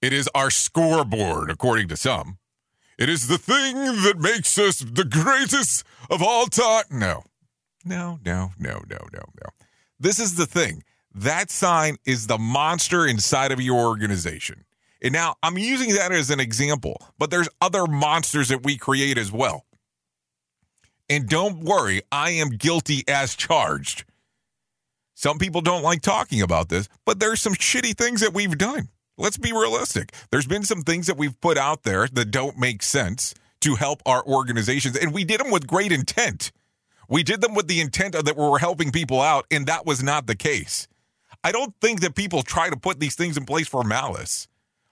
It 0.00 0.14
is 0.14 0.26
our 0.34 0.50
scoreboard, 0.50 1.50
according 1.50 1.88
to 1.88 1.98
some. 1.98 2.38
It 2.98 3.08
is 3.08 3.28
the 3.28 3.38
thing 3.38 3.76
that 4.02 4.18
makes 4.18 4.56
us 4.58 4.78
the 4.78 5.04
greatest 5.04 5.84
of 6.08 6.22
all 6.22 6.46
time. 6.46 6.84
No, 6.90 7.24
no, 7.84 8.18
no, 8.24 8.52
no, 8.58 8.80
no, 8.88 8.98
no, 9.12 9.22
no. 9.42 9.50
This 10.00 10.18
is 10.18 10.36
the 10.36 10.46
thing. 10.46 10.82
That 11.14 11.50
sign 11.50 11.96
is 12.06 12.26
the 12.26 12.38
monster 12.38 13.06
inside 13.06 13.52
of 13.52 13.60
your 13.60 13.86
organization. 13.86 14.64
And 15.02 15.12
now 15.12 15.36
I'm 15.42 15.58
using 15.58 15.94
that 15.94 16.12
as 16.12 16.30
an 16.30 16.40
example, 16.40 17.00
but 17.18 17.30
there's 17.30 17.48
other 17.60 17.86
monsters 17.86 18.48
that 18.48 18.64
we 18.64 18.76
create 18.76 19.18
as 19.18 19.30
well. 19.30 19.66
And 21.08 21.28
don't 21.28 21.60
worry, 21.60 22.02
I 22.10 22.30
am 22.30 22.50
guilty 22.50 23.04
as 23.06 23.36
charged. 23.36 24.04
Some 25.14 25.38
people 25.38 25.60
don't 25.60 25.82
like 25.82 26.02
talking 26.02 26.42
about 26.42 26.68
this, 26.68 26.88
but 27.04 27.20
there's 27.20 27.40
some 27.40 27.54
shitty 27.54 27.96
things 27.96 28.20
that 28.20 28.34
we've 28.34 28.58
done. 28.58 28.88
Let's 29.18 29.38
be 29.38 29.52
realistic. 29.52 30.12
There's 30.30 30.46
been 30.46 30.64
some 30.64 30.82
things 30.82 31.06
that 31.06 31.16
we've 31.16 31.40
put 31.40 31.56
out 31.56 31.84
there 31.84 32.06
that 32.08 32.30
don't 32.30 32.58
make 32.58 32.82
sense 32.82 33.34
to 33.60 33.76
help 33.76 34.02
our 34.04 34.22
organizations, 34.24 34.96
and 34.96 35.14
we 35.14 35.24
did 35.24 35.40
them 35.40 35.50
with 35.50 35.66
great 35.66 35.90
intent. 35.90 36.52
We 37.08 37.22
did 37.22 37.40
them 37.40 37.54
with 37.54 37.66
the 37.66 37.80
intent 37.80 38.12
that 38.12 38.36
we 38.36 38.44
were 38.44 38.58
helping 38.58 38.92
people 38.92 39.22
out, 39.22 39.46
and 39.50 39.66
that 39.66 39.86
was 39.86 40.02
not 40.02 40.26
the 40.26 40.36
case. 40.36 40.86
I 41.42 41.52
don't 41.52 41.74
think 41.80 42.00
that 42.00 42.14
people 42.14 42.42
try 42.42 42.68
to 42.68 42.76
put 42.76 43.00
these 43.00 43.14
things 43.14 43.36
in 43.36 43.46
place 43.46 43.68
for 43.68 43.84
malice. 43.84 44.48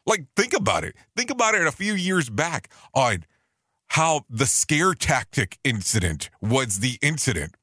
Like, 0.07 0.27
think 0.37 0.55
about 0.55 0.85
it. 0.85 0.95
Think 1.17 1.31
about 1.31 1.55
it 1.55 1.67
a 1.67 1.73
few 1.73 1.95
years 1.95 2.31
back 2.31 2.71
on 2.95 3.25
how 3.89 4.23
the 4.31 4.47
scare 4.47 4.95
tactic 4.95 5.59
incident 5.65 6.31
was 6.41 6.81
the 6.81 6.99
incident. 7.03 7.57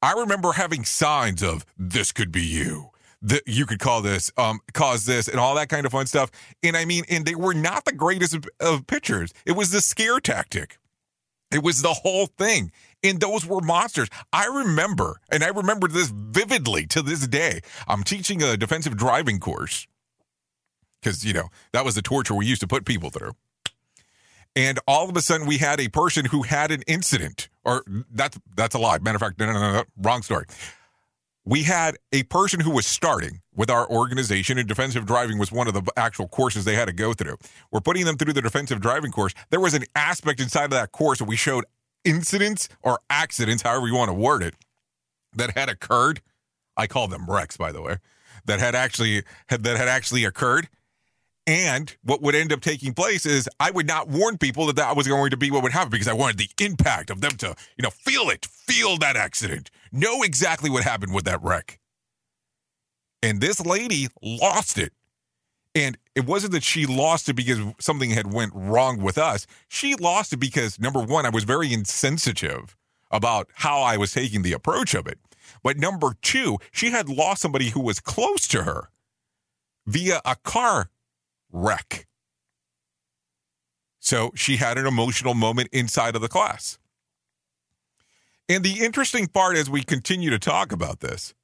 I 0.00 0.12
remember 0.14 0.52
having 0.52 0.84
signs 0.84 1.42
of 1.42 1.64
this 1.78 2.10
could 2.10 2.32
be 2.32 2.42
you 2.42 2.91
that 3.22 3.42
you 3.46 3.66
could 3.66 3.78
call 3.78 4.02
this, 4.02 4.30
um, 4.36 4.60
cause 4.74 5.06
this, 5.06 5.28
and 5.28 5.38
all 5.38 5.54
that 5.54 5.68
kind 5.68 5.86
of 5.86 5.92
fun 5.92 6.06
stuff. 6.06 6.30
And 6.62 6.76
I 6.76 6.84
mean, 6.84 7.04
and 7.08 7.24
they 7.24 7.34
were 7.34 7.54
not 7.54 7.84
the 7.84 7.92
greatest 7.92 8.34
of, 8.34 8.44
of 8.60 8.86
pictures. 8.86 9.32
It 9.46 9.52
was 9.52 9.70
the 9.70 9.80
scare 9.80 10.20
tactic. 10.20 10.78
It 11.52 11.62
was 11.62 11.82
the 11.82 11.92
whole 11.92 12.26
thing. 12.26 12.72
And 13.04 13.20
those 13.20 13.46
were 13.46 13.60
monsters. 13.60 14.08
I 14.32 14.46
remember, 14.46 15.20
and 15.30 15.44
I 15.44 15.48
remember 15.48 15.88
this 15.88 16.10
vividly 16.10 16.86
to 16.86 17.02
this 17.02 17.26
day. 17.26 17.60
I'm 17.86 18.02
teaching 18.04 18.42
a 18.42 18.56
defensive 18.56 18.96
driving 18.96 19.38
course 19.38 19.86
because, 21.00 21.24
you 21.24 21.32
know, 21.32 21.48
that 21.72 21.84
was 21.84 21.94
the 21.94 22.02
torture 22.02 22.34
we 22.34 22.46
used 22.46 22.60
to 22.62 22.68
put 22.68 22.84
people 22.84 23.10
through. 23.10 23.32
And 24.54 24.78
all 24.86 25.08
of 25.08 25.16
a 25.16 25.22
sudden, 25.22 25.46
we 25.46 25.58
had 25.58 25.80
a 25.80 25.88
person 25.88 26.26
who 26.26 26.42
had 26.42 26.70
an 26.70 26.82
incident, 26.86 27.48
or 27.64 27.84
that's 28.10 28.38
that's 28.54 28.74
a 28.74 28.78
lie. 28.78 28.98
Matter 28.98 29.16
of 29.16 29.22
fact, 29.22 29.38
no, 29.38 29.46
no, 29.46 29.52
no, 29.52 29.72
no 29.72 29.84
wrong 29.96 30.20
story 30.22 30.44
we 31.44 31.64
had 31.64 31.96
a 32.12 32.22
person 32.24 32.60
who 32.60 32.70
was 32.70 32.86
starting 32.86 33.40
with 33.54 33.70
our 33.70 33.88
organization, 33.88 34.58
and 34.58 34.68
defensive 34.68 35.06
driving 35.06 35.38
was 35.38 35.50
one 35.50 35.66
of 35.66 35.74
the 35.74 35.82
actual 35.96 36.28
courses 36.28 36.64
they 36.64 36.74
had 36.74 36.86
to 36.86 36.92
go 36.92 37.12
through. 37.12 37.36
We're 37.70 37.80
putting 37.80 38.04
them 38.04 38.16
through 38.16 38.32
the 38.32 38.42
defensive 38.42 38.80
driving 38.80 39.10
course. 39.10 39.34
There 39.50 39.60
was 39.60 39.74
an 39.74 39.84
aspect 39.96 40.40
inside 40.40 40.64
of 40.64 40.70
that 40.70 40.92
course 40.92 41.18
that 41.18 41.24
we 41.24 41.36
showed 41.36 41.64
incidents 42.04 42.68
or 42.82 43.00
accidents, 43.10 43.62
however 43.62 43.86
you 43.86 43.94
want 43.94 44.08
to 44.08 44.14
word 44.14 44.42
it, 44.42 44.54
that 45.34 45.56
had 45.56 45.68
occurred. 45.68 46.20
I 46.76 46.86
call 46.86 47.08
them 47.08 47.26
wrecks, 47.28 47.56
by 47.56 47.72
the 47.72 47.82
way, 47.82 47.96
that 48.46 48.60
had 48.60 48.74
actually 48.74 49.24
had, 49.48 49.64
that 49.64 49.76
had 49.76 49.88
actually 49.88 50.24
occurred. 50.24 50.68
And 51.46 51.96
what 52.04 52.22
would 52.22 52.36
end 52.36 52.52
up 52.52 52.60
taking 52.60 52.94
place 52.94 53.26
is 53.26 53.48
I 53.58 53.72
would 53.72 53.86
not 53.86 54.08
warn 54.08 54.38
people 54.38 54.66
that 54.66 54.76
that 54.76 54.96
was 54.96 55.08
going 55.08 55.30
to 55.30 55.36
be 55.36 55.50
what 55.50 55.62
would 55.64 55.72
happen 55.72 55.90
because 55.90 56.06
I 56.06 56.12
wanted 56.12 56.38
the 56.38 56.64
impact 56.64 57.10
of 57.10 57.20
them 57.20 57.32
to, 57.38 57.54
you 57.76 57.82
know, 57.82 57.90
feel 57.90 58.30
it, 58.30 58.46
feel 58.46 58.96
that 58.98 59.16
accident, 59.16 59.70
know 59.90 60.22
exactly 60.22 60.70
what 60.70 60.84
happened 60.84 61.12
with 61.12 61.24
that 61.24 61.42
wreck. 61.42 61.80
And 63.22 63.40
this 63.40 63.64
lady 63.64 64.08
lost 64.22 64.78
it. 64.78 64.92
And 65.74 65.96
it 66.14 66.26
wasn't 66.26 66.52
that 66.52 66.62
she 66.62 66.86
lost 66.86 67.28
it 67.28 67.34
because 67.34 67.58
something 67.80 68.10
had 68.10 68.32
went 68.32 68.52
wrong 68.54 69.00
with 69.00 69.16
us. 69.16 69.46
She 69.68 69.94
lost 69.94 70.32
it 70.32 70.36
because 70.36 70.78
number 70.78 71.00
1, 71.00 71.26
I 71.26 71.30
was 71.30 71.44
very 71.44 71.72
insensitive 71.72 72.76
about 73.10 73.48
how 73.54 73.80
I 73.80 73.96
was 73.96 74.12
taking 74.12 74.42
the 74.42 74.52
approach 74.52 74.94
of 74.94 75.06
it. 75.06 75.18
But 75.62 75.78
number 75.78 76.14
2, 76.22 76.58
she 76.72 76.90
had 76.90 77.08
lost 77.08 77.42
somebody 77.42 77.70
who 77.70 77.80
was 77.80 78.00
close 78.00 78.46
to 78.48 78.64
her 78.64 78.90
via 79.86 80.20
a 80.24 80.36
car 80.36 80.90
wreck. 81.52 82.06
So 84.00 84.32
she 84.34 84.56
had 84.56 84.78
an 84.78 84.86
emotional 84.86 85.34
moment 85.34 85.68
inside 85.72 86.16
of 86.16 86.22
the 86.22 86.28
class. 86.28 86.78
And 88.48 88.64
the 88.64 88.80
interesting 88.84 89.28
part 89.28 89.56
as 89.56 89.70
we 89.70 89.82
continue 89.82 90.30
to 90.30 90.38
talk 90.38 90.72
about 90.72 91.00
this 91.00 91.34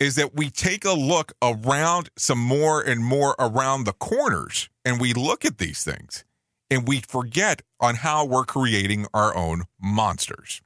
is 0.00 0.14
that 0.16 0.34
we 0.34 0.50
take 0.50 0.84
a 0.84 0.92
look 0.92 1.32
around 1.42 2.10
some 2.16 2.38
more 2.38 2.80
and 2.80 3.04
more 3.04 3.34
around 3.38 3.84
the 3.84 3.92
corners 3.92 4.68
and 4.84 5.00
we 5.00 5.12
look 5.12 5.44
at 5.44 5.58
these 5.58 5.84
things 5.84 6.24
and 6.70 6.86
we 6.86 7.00
forget 7.00 7.62
on 7.80 7.96
how 7.96 8.24
we're 8.24 8.44
creating 8.44 9.06
our 9.14 9.36
own 9.36 9.64
monsters. 9.80 10.60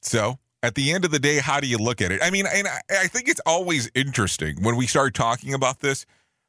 So, 0.00 0.38
at 0.62 0.74
the 0.74 0.92
end 0.92 1.04
of 1.04 1.10
the 1.10 1.18
day, 1.18 1.38
how 1.38 1.60
do 1.60 1.66
you 1.66 1.78
look 1.78 2.00
at 2.00 2.10
it? 2.10 2.20
I 2.22 2.30
mean, 2.30 2.46
and 2.52 2.66
I, 2.90 3.06
think 3.06 3.28
it's 3.28 3.40
always 3.46 3.90
interesting 3.94 4.62
when 4.62 4.76
we 4.76 4.86
start 4.86 5.14
talking 5.14 5.54
about 5.54 5.80
this 5.80 6.04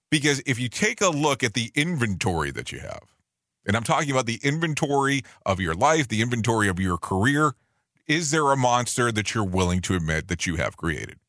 because 0.09 0.41
if 0.45 0.59
you 0.59 0.69
take 0.69 1.01
a 1.01 1.09
look 1.09 1.43
at 1.43 1.53
the 1.53 1.71
inventory 1.75 2.51
that 2.51 2.71
you 2.71 2.79
have, 2.79 3.03
and 3.65 3.75
I'm 3.75 3.83
talking 3.83 4.09
about 4.09 4.25
the 4.25 4.39
inventory 4.41 5.23
of 5.45 5.59
your 5.59 5.75
life, 5.75 6.07
the 6.07 6.21
inventory 6.21 6.67
of 6.67 6.79
your 6.79 6.97
career, 6.97 7.53
is 8.07 8.31
there 8.31 8.51
a 8.51 8.57
monster 8.57 9.11
that 9.11 9.35
you're 9.35 9.43
willing 9.43 9.81
to 9.81 9.95
admit 9.95 10.27
that 10.27 10.47
you 10.47 10.55
have 10.55 10.75
created? 10.75 11.19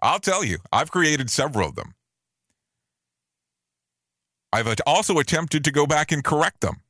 I'll 0.00 0.20
tell 0.20 0.44
you, 0.44 0.58
I've 0.72 0.92
created 0.92 1.30
several 1.30 1.70
of 1.70 1.74
them. 1.74 1.94
I've 4.52 4.72
also 4.86 5.18
attempted 5.18 5.64
to 5.64 5.72
go 5.72 5.86
back 5.86 6.12
and 6.12 6.22
correct 6.22 6.60
them. 6.60 6.82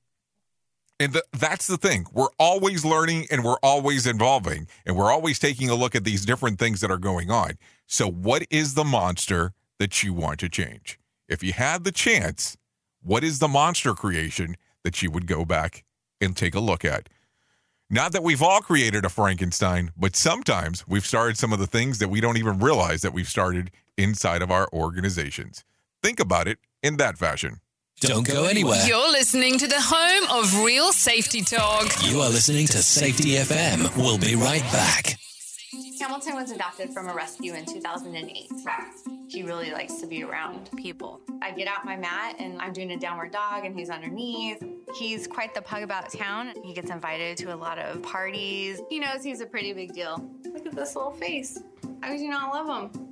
And 1.02 1.14
the, 1.14 1.24
that's 1.36 1.66
the 1.66 1.76
thing. 1.76 2.06
We're 2.12 2.28
always 2.38 2.84
learning 2.84 3.26
and 3.28 3.42
we're 3.42 3.58
always 3.60 4.06
evolving 4.06 4.68
and 4.86 4.96
we're 4.96 5.10
always 5.10 5.40
taking 5.40 5.68
a 5.68 5.74
look 5.74 5.96
at 5.96 6.04
these 6.04 6.24
different 6.24 6.60
things 6.60 6.80
that 6.80 6.92
are 6.92 6.96
going 6.96 7.28
on. 7.28 7.58
So, 7.88 8.08
what 8.08 8.46
is 8.50 8.74
the 8.74 8.84
monster 8.84 9.52
that 9.80 10.04
you 10.04 10.14
want 10.14 10.38
to 10.40 10.48
change? 10.48 11.00
If 11.28 11.42
you 11.42 11.54
had 11.54 11.82
the 11.82 11.90
chance, 11.90 12.56
what 13.02 13.24
is 13.24 13.40
the 13.40 13.48
monster 13.48 13.94
creation 13.94 14.54
that 14.84 15.02
you 15.02 15.10
would 15.10 15.26
go 15.26 15.44
back 15.44 15.82
and 16.20 16.36
take 16.36 16.54
a 16.54 16.60
look 16.60 16.84
at? 16.84 17.08
Not 17.90 18.12
that 18.12 18.22
we've 18.22 18.40
all 18.40 18.60
created 18.60 19.04
a 19.04 19.08
Frankenstein, 19.08 19.90
but 19.96 20.14
sometimes 20.14 20.86
we've 20.86 21.04
started 21.04 21.36
some 21.36 21.52
of 21.52 21.58
the 21.58 21.66
things 21.66 21.98
that 21.98 22.10
we 22.10 22.20
don't 22.20 22.36
even 22.36 22.60
realize 22.60 23.02
that 23.02 23.12
we've 23.12 23.26
started 23.26 23.72
inside 23.98 24.40
of 24.40 24.52
our 24.52 24.68
organizations. 24.72 25.64
Think 26.00 26.20
about 26.20 26.46
it 26.46 26.58
in 26.80 26.96
that 26.98 27.18
fashion. 27.18 27.60
Don't 28.02 28.26
go 28.26 28.46
anywhere. 28.46 28.84
You're 28.84 29.12
listening 29.12 29.58
to 29.58 29.68
the 29.68 29.80
home 29.80 30.28
of 30.28 30.64
real 30.64 30.90
safety 30.92 31.40
talk. 31.40 31.86
You 32.02 32.20
are 32.20 32.30
listening 32.30 32.66
to 32.66 32.78
Safety 32.78 33.36
FM. 33.36 33.96
We'll 33.96 34.18
be 34.18 34.34
right 34.34 34.62
back. 34.72 35.20
Hamilton 36.00 36.34
was 36.34 36.50
adopted 36.50 36.92
from 36.92 37.08
a 37.08 37.14
rescue 37.14 37.54
in 37.54 37.64
2008. 37.64 38.50
He 39.28 39.44
really 39.44 39.70
likes 39.70 40.00
to 40.00 40.08
be 40.08 40.24
around 40.24 40.68
people. 40.76 41.20
I 41.42 41.52
get 41.52 41.68
out 41.68 41.84
my 41.84 41.96
mat 41.96 42.34
and 42.40 42.60
I'm 42.60 42.72
doing 42.72 42.90
a 42.90 42.98
downward 42.98 43.30
dog 43.30 43.64
and 43.66 43.78
he's 43.78 43.88
underneath. 43.88 44.60
He's 44.98 45.28
quite 45.28 45.54
the 45.54 45.62
pug 45.62 45.84
about 45.84 46.12
town. 46.12 46.54
He 46.64 46.74
gets 46.74 46.90
invited 46.90 47.36
to 47.38 47.54
a 47.54 47.56
lot 47.56 47.78
of 47.78 48.02
parties. 48.02 48.82
He 48.90 48.98
knows 48.98 49.22
he's 49.22 49.40
a 49.40 49.46
pretty 49.46 49.72
big 49.74 49.92
deal. 49.92 50.28
Look 50.44 50.66
at 50.66 50.74
this 50.74 50.96
little 50.96 51.12
face. 51.12 51.60
How 52.02 52.10
could 52.10 52.20
you 52.20 52.30
not 52.30 52.52
love 52.52 52.92
him? 52.92 53.11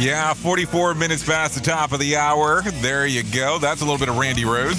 Yeah, 0.00 0.32
44 0.32 0.94
minutes 0.94 1.22
past 1.22 1.54
the 1.54 1.60
top 1.60 1.92
of 1.92 2.00
the 2.00 2.16
hour. 2.16 2.62
There 2.62 3.06
you 3.06 3.22
go. 3.22 3.58
That's 3.58 3.82
a 3.82 3.84
little 3.84 3.98
bit 3.98 4.08
of 4.08 4.16
Randy 4.16 4.46
Rose. 4.46 4.78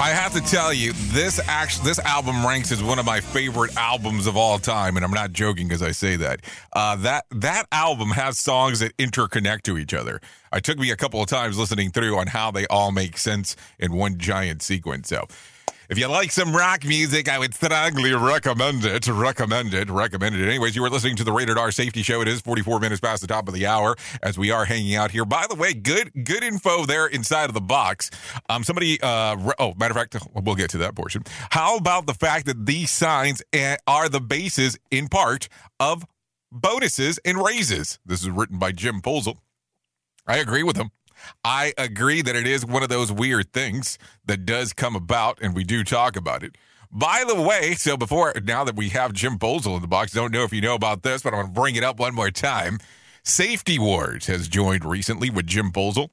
I 0.00 0.08
have 0.08 0.32
to 0.32 0.40
tell 0.40 0.72
you, 0.72 0.92
this 1.12 1.38
actually 1.46 1.84
this 1.84 2.00
album 2.00 2.44
ranks 2.44 2.72
as 2.72 2.82
one 2.82 2.98
of 2.98 3.06
my 3.06 3.20
favorite 3.20 3.76
albums 3.76 4.26
of 4.26 4.36
all 4.36 4.58
time, 4.58 4.96
and 4.96 5.04
I'm 5.04 5.12
not 5.12 5.32
joking 5.32 5.70
as 5.70 5.82
I 5.82 5.92
say 5.92 6.16
that. 6.16 6.40
Uh, 6.72 6.96
that 6.96 7.26
that 7.30 7.66
album 7.70 8.08
has 8.08 8.36
songs 8.36 8.80
that 8.80 8.96
interconnect 8.96 9.62
to 9.62 9.78
each 9.78 9.94
other. 9.94 10.20
It 10.52 10.64
took 10.64 10.78
me 10.78 10.90
a 10.90 10.96
couple 10.96 11.22
of 11.22 11.28
times 11.28 11.56
listening 11.56 11.92
through 11.92 12.18
on 12.18 12.26
how 12.26 12.50
they 12.50 12.66
all 12.66 12.90
make 12.90 13.16
sense 13.16 13.54
in 13.78 13.92
one 13.92 14.18
giant 14.18 14.62
sequence. 14.62 15.08
So. 15.08 15.28
If 15.90 15.98
you 15.98 16.06
like 16.06 16.30
some 16.30 16.54
rock 16.54 16.84
music, 16.84 17.28
I 17.28 17.36
would 17.36 17.52
strongly 17.52 18.14
recommend 18.14 18.84
it. 18.84 19.08
Recommend 19.08 19.74
it. 19.74 19.90
Recommend 19.90 20.36
it. 20.36 20.46
Anyways, 20.46 20.76
you 20.76 20.82
were 20.82 20.88
listening 20.88 21.16
to 21.16 21.24
the 21.24 21.32
Rated 21.32 21.58
R 21.58 21.72
Safety 21.72 22.04
Show. 22.04 22.20
It 22.20 22.28
is 22.28 22.40
44 22.42 22.78
minutes 22.78 23.00
past 23.00 23.22
the 23.22 23.26
top 23.26 23.48
of 23.48 23.54
the 23.54 23.66
hour 23.66 23.96
as 24.22 24.38
we 24.38 24.52
are 24.52 24.66
hanging 24.66 24.94
out 24.94 25.10
here. 25.10 25.24
By 25.24 25.46
the 25.48 25.56
way, 25.56 25.74
good 25.74 26.12
good 26.22 26.44
info 26.44 26.86
there 26.86 27.08
inside 27.08 27.46
of 27.46 27.54
the 27.54 27.60
box. 27.60 28.08
Um, 28.48 28.62
somebody. 28.62 29.00
Uh, 29.00 29.34
re- 29.34 29.54
oh, 29.58 29.74
matter 29.74 29.90
of 29.90 29.96
fact, 29.96 30.16
we'll 30.32 30.54
get 30.54 30.70
to 30.70 30.78
that 30.78 30.94
portion. 30.94 31.24
How 31.50 31.76
about 31.76 32.06
the 32.06 32.14
fact 32.14 32.46
that 32.46 32.66
these 32.66 32.92
signs 32.92 33.42
eh, 33.52 33.76
are 33.88 34.08
the 34.08 34.20
basis, 34.20 34.78
in 34.92 35.08
part, 35.08 35.48
of 35.80 36.06
bonuses 36.52 37.18
and 37.24 37.36
raises? 37.36 37.98
This 38.06 38.22
is 38.22 38.30
written 38.30 38.60
by 38.60 38.70
Jim 38.70 39.00
Polzel. 39.00 39.38
I 40.24 40.36
agree 40.36 40.62
with 40.62 40.76
him. 40.76 40.92
I 41.44 41.72
agree 41.78 42.22
that 42.22 42.36
it 42.36 42.46
is 42.46 42.64
one 42.64 42.82
of 42.82 42.88
those 42.88 43.10
weird 43.12 43.52
things 43.52 43.98
that 44.26 44.44
does 44.46 44.72
come 44.72 44.96
about, 44.96 45.38
and 45.40 45.54
we 45.54 45.64
do 45.64 45.84
talk 45.84 46.16
about 46.16 46.42
it. 46.42 46.56
By 46.92 47.24
the 47.26 47.40
way, 47.40 47.74
so 47.74 47.96
before 47.96 48.34
now 48.44 48.64
that 48.64 48.74
we 48.74 48.88
have 48.88 49.12
Jim 49.12 49.38
Bolzel 49.38 49.76
in 49.76 49.82
the 49.82 49.88
box, 49.88 50.12
don't 50.12 50.32
know 50.32 50.42
if 50.42 50.52
you 50.52 50.60
know 50.60 50.74
about 50.74 51.02
this, 51.02 51.22
but 51.22 51.32
I'm 51.32 51.40
going 51.40 51.46
to 51.46 51.60
bring 51.60 51.76
it 51.76 51.84
up 51.84 52.00
one 52.00 52.14
more 52.14 52.30
time. 52.30 52.78
Safety 53.22 53.78
Wars 53.78 54.26
has 54.26 54.48
joined 54.48 54.84
recently 54.84 55.30
with 55.30 55.46
Jim 55.46 55.70
Bolzel 55.70 56.08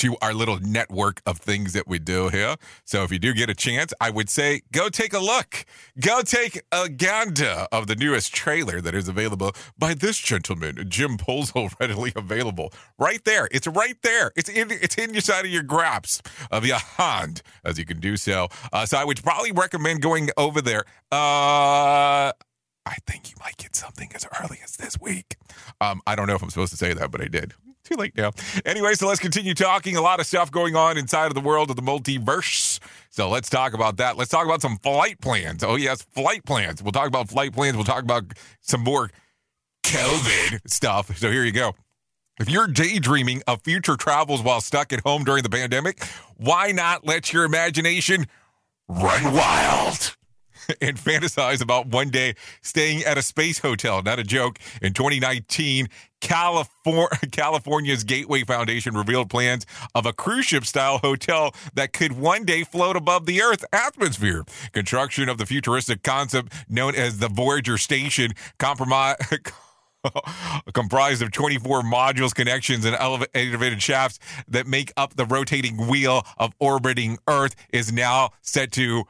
to 0.00 0.16
our 0.22 0.32
little 0.32 0.58
network 0.60 1.20
of 1.26 1.36
things 1.36 1.74
that 1.74 1.86
we 1.86 1.98
do 1.98 2.30
here. 2.30 2.56
So 2.84 3.02
if 3.02 3.12
you 3.12 3.18
do 3.18 3.34
get 3.34 3.50
a 3.50 3.54
chance, 3.54 3.92
I 4.00 4.08
would 4.08 4.30
say 4.30 4.62
go 4.72 4.88
take 4.88 5.12
a 5.12 5.18
look. 5.18 5.66
Go 6.00 6.22
take 6.22 6.62
a 6.72 6.88
gander 6.88 7.66
of 7.70 7.86
the 7.86 7.94
newest 7.94 8.34
trailer 8.34 8.80
that 8.80 8.94
is 8.94 9.08
available 9.08 9.52
by 9.78 9.92
this 9.92 10.16
gentleman, 10.16 10.86
Jim 10.88 11.18
Bolzel, 11.18 11.70
readily 11.80 12.14
available. 12.16 12.72
Right 12.98 13.22
there. 13.24 13.46
It's 13.52 13.66
right 13.66 13.96
there. 14.02 14.32
It's 14.36 14.48
in 14.48 14.70
it's 14.70 14.96
in 14.96 15.12
your 15.12 15.20
side 15.20 15.44
of 15.44 15.50
your 15.50 15.64
grasp 15.64 16.26
of 16.50 16.64
your 16.64 16.78
hand 16.78 17.42
as 17.62 17.78
you 17.78 17.84
can 17.84 18.00
do 18.00 18.16
so. 18.16 18.48
Uh, 18.72 18.86
so 18.86 18.96
I 18.96 19.04
would 19.04 19.22
probably 19.22 19.52
recommend 19.52 20.00
going 20.00 20.30
over 20.38 20.62
there. 20.62 20.84
Uh 21.12 22.32
I 22.86 22.94
think 23.06 23.30
you 23.30 23.36
might 23.38 23.58
get 23.58 23.76
something 23.76 24.10
as 24.14 24.26
early 24.42 24.60
as 24.64 24.76
this 24.78 24.98
week. 24.98 25.36
Um, 25.78 26.00
I 26.06 26.16
don't 26.16 26.26
know 26.26 26.34
if 26.34 26.42
I'm 26.42 26.48
supposed 26.48 26.72
to 26.72 26.78
say 26.78 26.94
that, 26.94 27.10
but 27.10 27.20
I 27.20 27.26
did. 27.26 27.52
Too 27.84 27.94
late 27.96 28.16
now. 28.16 28.32
Anyway, 28.64 28.94
so 28.94 29.08
let's 29.08 29.20
continue 29.20 29.54
talking. 29.54 29.96
A 29.96 30.02
lot 30.02 30.20
of 30.20 30.26
stuff 30.26 30.50
going 30.50 30.76
on 30.76 30.98
inside 30.98 31.26
of 31.26 31.34
the 31.34 31.40
world 31.40 31.70
of 31.70 31.76
the 31.76 31.82
multiverse. 31.82 32.78
So 33.08 33.28
let's 33.28 33.48
talk 33.48 33.72
about 33.72 33.96
that. 33.96 34.16
Let's 34.16 34.30
talk 34.30 34.44
about 34.44 34.62
some 34.62 34.76
flight 34.78 35.20
plans. 35.20 35.64
Oh, 35.64 35.76
yes, 35.76 36.02
flight 36.02 36.44
plans. 36.44 36.82
We'll 36.82 36.92
talk 36.92 37.08
about 37.08 37.28
flight 37.28 37.52
plans. 37.52 37.76
We'll 37.76 37.84
talk 37.84 38.02
about 38.02 38.24
some 38.60 38.82
more 38.82 39.10
COVID 39.84 40.70
stuff. 40.70 41.16
So 41.16 41.30
here 41.30 41.44
you 41.44 41.52
go. 41.52 41.74
If 42.38 42.48
you're 42.48 42.66
daydreaming 42.66 43.42
of 43.46 43.62
future 43.62 43.96
travels 43.96 44.42
while 44.42 44.60
stuck 44.60 44.92
at 44.92 45.00
home 45.00 45.24
during 45.24 45.42
the 45.42 45.50
pandemic, 45.50 46.02
why 46.36 46.72
not 46.72 47.06
let 47.06 47.32
your 47.32 47.44
imagination 47.44 48.26
run 48.88 49.34
wild? 49.34 50.16
and 50.80 50.96
fantasize 50.96 51.62
about 51.62 51.86
one 51.86 52.10
day 52.10 52.34
staying 52.62 53.02
at 53.04 53.18
a 53.18 53.22
space 53.22 53.58
hotel. 53.58 54.02
Not 54.02 54.18
a 54.18 54.24
joke. 54.24 54.58
In 54.82 54.92
2019, 54.92 55.88
California, 56.20 57.08
California's 57.32 58.04
Gateway 58.04 58.44
Foundation 58.44 58.96
revealed 58.96 59.30
plans 59.30 59.66
of 59.94 60.06
a 60.06 60.12
cruise 60.12 60.46
ship 60.46 60.64
style 60.64 60.98
hotel 60.98 61.54
that 61.74 61.92
could 61.92 62.12
one 62.12 62.44
day 62.44 62.62
float 62.64 62.96
above 62.96 63.26
the 63.26 63.42
Earth's 63.42 63.64
atmosphere. 63.72 64.44
Construction 64.72 65.28
of 65.28 65.38
the 65.38 65.46
futuristic 65.46 66.02
concept 66.02 66.52
known 66.68 66.94
as 66.94 67.18
the 67.18 67.28
Voyager 67.28 67.78
Station 67.78 68.32
comprised 70.72 71.22
of 71.22 71.30
24 71.30 71.82
modules, 71.82 72.34
connections, 72.34 72.84
and 72.84 72.96
elevated 72.98 73.82
shafts 73.82 74.18
that 74.48 74.66
make 74.66 74.92
up 74.96 75.14
the 75.16 75.24
rotating 75.26 75.88
wheel 75.88 76.26
of 76.38 76.52
orbiting 76.58 77.18
Earth, 77.28 77.54
is 77.72 77.92
now 77.92 78.30
set 78.40 78.72
to 78.72 79.04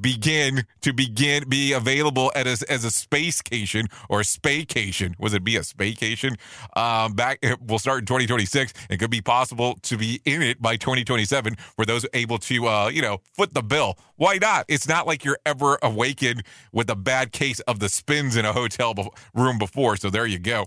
begin 0.00 0.64
to 0.80 0.92
begin 0.92 1.48
be 1.48 1.72
available 1.72 2.32
at 2.34 2.46
a, 2.46 2.64
as 2.68 2.84
a 2.84 2.90
spacecation 2.90 3.86
or 4.08 4.20
a 4.20 4.24
spaycation. 4.24 5.18
Was 5.18 5.34
it 5.34 5.44
be 5.44 5.56
a 5.56 5.60
spaycation? 5.60 6.38
Um, 6.76 7.12
back 7.14 7.38
it 7.42 7.60
will 7.60 7.78
start 7.78 8.00
in 8.00 8.06
2026 8.06 8.72
and 8.90 8.98
could 8.98 9.10
be 9.10 9.20
possible 9.20 9.78
to 9.82 9.96
be 9.96 10.20
in 10.24 10.42
it 10.42 10.60
by 10.60 10.76
2027 10.76 11.56
for 11.76 11.84
those 11.84 12.06
able 12.14 12.38
to 12.38 12.66
uh, 12.66 12.88
you 12.88 13.02
know 13.02 13.20
foot 13.34 13.54
the 13.54 13.62
bill. 13.62 13.98
Why 14.16 14.38
not? 14.40 14.66
It's 14.68 14.88
not 14.88 15.06
like 15.06 15.24
you're 15.24 15.38
ever 15.44 15.78
awakened 15.82 16.44
with 16.72 16.88
a 16.90 16.96
bad 16.96 17.32
case 17.32 17.60
of 17.60 17.80
the 17.80 17.88
spins 17.88 18.36
in 18.36 18.44
a 18.44 18.52
hotel 18.52 18.94
be- 18.94 19.08
room 19.34 19.58
before. 19.58 19.96
So 19.96 20.10
there 20.10 20.26
you 20.26 20.38
go. 20.38 20.66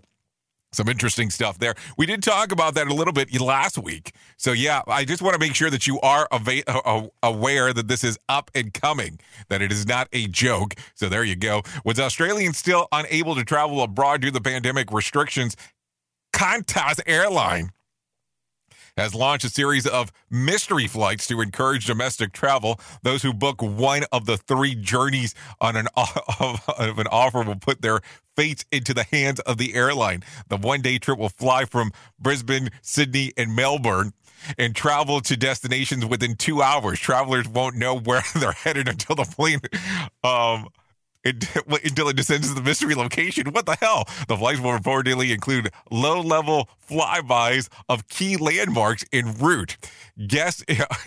Some 0.76 0.90
interesting 0.90 1.30
stuff 1.30 1.58
there. 1.58 1.74
We 1.98 2.06
did 2.06 2.22
talk 2.22 2.52
about 2.52 2.76
that 2.76 2.88
a 2.88 2.94
little 2.94 3.14
bit 3.14 3.40
last 3.40 3.78
week. 3.78 4.14
So, 4.38 4.52
yeah, 4.52 4.82
I 4.88 5.06
just 5.06 5.22
want 5.22 5.34
to 5.34 5.40
make 5.40 5.56
sure 5.56 5.70
that 5.70 5.88
you 5.88 6.00
are 6.02 6.28
ava- 6.34 7.10
aware 7.24 7.72
that 7.72 7.88
this 7.88 8.04
is 8.04 8.18
up 8.28 8.52
and 8.54 8.74
coming, 8.74 9.20
that 9.48 9.62
it 9.62 9.72
is 9.72 9.88
not 9.88 10.10
a 10.12 10.28
joke. 10.28 10.76
So, 10.94 11.08
there 11.08 11.24
you 11.24 11.36
go. 11.36 11.62
With 11.86 12.00
Australians 12.00 12.58
still 12.58 12.88
unable 12.92 13.36
to 13.36 13.46
travel 13.46 13.82
abroad 13.82 14.22
due 14.22 14.28
to 14.28 14.34
the 14.34 14.42
pandemic 14.42 14.92
restrictions, 14.92 15.56
Qantas 16.34 17.00
Airline 17.06 17.72
has 18.98 19.14
launched 19.14 19.46
a 19.46 19.50
series 19.50 19.86
of 19.86 20.12
mystery 20.30 20.88
flights 20.88 21.28
to 21.28 21.42
encourage 21.42 21.86
domestic 21.86 22.32
travel. 22.32 22.80
Those 23.04 23.24
who 23.24 23.34
book 23.34 23.62
one 23.62 24.04
of 24.12 24.26
the 24.26 24.38
three 24.38 24.76
journeys 24.76 25.36
on 25.60 25.76
an 25.76 25.88
of, 26.40 26.64
of 26.78 27.00
an 27.00 27.08
offer 27.08 27.44
will 27.44 27.56
put 27.56 27.82
their 27.82 28.02
fates 28.36 28.66
into 28.72 28.94
the 28.94 29.04
hands 29.04 29.40
of 29.42 29.58
the 29.58 29.74
airline. 29.76 30.24
The 30.50 30.58
one 30.58 30.82
day 30.82 30.98
trip 30.98 31.20
will 31.20 31.30
fly 31.30 31.66
from 31.66 31.92
Brisbane, 32.20 32.70
Sydney, 32.82 33.32
and 33.38 33.56
Melbourne 33.56 34.14
and 34.58 34.76
travel 34.76 35.22
to 35.22 35.36
destinations 35.36 36.06
within 36.06 36.36
two 36.36 36.62
hours. 36.62 37.00
Travelers 37.00 37.48
won't 37.48 37.76
know 37.76 37.98
where 37.98 38.24
they're 38.36 38.52
headed 38.52 38.88
until 38.88 39.16
the 39.16 39.24
plane 39.24 39.60
um, 40.24 40.68
until 41.26 42.10
it 42.10 42.16
descends 42.16 42.48
to 42.48 42.54
the 42.54 42.62
mystery 42.62 42.96
location. 42.96 43.52
What 43.52 43.66
the 43.66 43.76
hell? 43.76 44.06
The 44.28 44.38
flights 44.38 44.60
will 44.60 44.72
reportedly 44.72 45.34
include 45.34 45.72
low 45.92 46.22
level 46.22 46.70
flybys 46.90 47.70
of 47.90 48.08
key 48.08 48.38
landmarks 48.38 49.04
en 49.12 49.34
route. 49.38 49.78
Guests, 50.28 50.64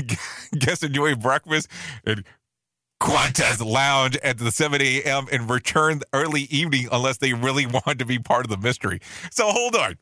guests 0.59 0.83
enjoy 0.83 1.15
breakfast 1.15 1.69
and 2.05 2.25
Qantas 3.01 3.65
lounge 3.65 4.17
at 4.19 4.39
the 4.39 4.51
7 4.51 4.83
a.m. 4.83 5.27
and 5.31 5.49
return 5.49 6.01
early 6.13 6.43
evening 6.43 6.89
unless 6.91 7.19
they 7.19 7.33
really 7.33 7.67
want 7.87 7.99
to 7.99 8.05
be 8.05 8.19
part 8.19 8.45
of 8.45 8.51
the 8.51 8.57
mystery. 8.59 9.01
So 9.31 9.51
hold 9.51 9.77
on. 9.77 9.99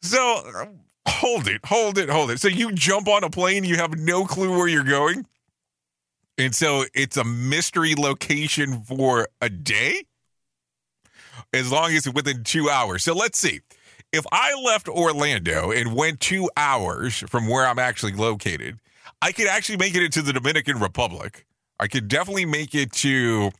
So 0.00 0.42
um, 0.58 0.80
hold 1.06 1.46
it, 1.46 1.64
hold 1.64 1.98
it, 1.98 2.08
hold 2.08 2.30
it. 2.30 2.40
So 2.40 2.48
you 2.48 2.72
jump 2.72 3.06
on 3.06 3.22
a 3.22 3.30
plane, 3.30 3.64
you 3.64 3.76
have 3.76 3.96
no 3.98 4.24
clue 4.24 4.56
where 4.56 4.66
you're 4.66 4.82
going. 4.82 5.26
And 6.42 6.56
so 6.56 6.84
it's 6.92 7.16
a 7.16 7.22
mystery 7.22 7.94
location 7.94 8.82
for 8.82 9.28
a 9.40 9.48
day, 9.48 10.02
as 11.52 11.70
long 11.70 11.90
as 11.92 12.04
it's 12.04 12.14
within 12.14 12.42
two 12.42 12.68
hours. 12.68 13.04
So 13.04 13.14
let's 13.14 13.38
see. 13.38 13.60
If 14.12 14.24
I 14.32 14.60
left 14.60 14.88
Orlando 14.88 15.70
and 15.70 15.94
went 15.94 16.18
two 16.18 16.50
hours 16.56 17.20
from 17.28 17.46
where 17.46 17.64
I'm 17.64 17.78
actually 17.78 18.14
located, 18.14 18.80
I 19.22 19.30
could 19.30 19.46
actually 19.46 19.78
make 19.78 19.94
it 19.94 20.02
into 20.02 20.20
the 20.20 20.32
Dominican 20.32 20.80
Republic. 20.80 21.46
I 21.78 21.86
could 21.86 22.08
definitely 22.08 22.46
make 22.46 22.74
it 22.74 22.90
to 22.94 23.52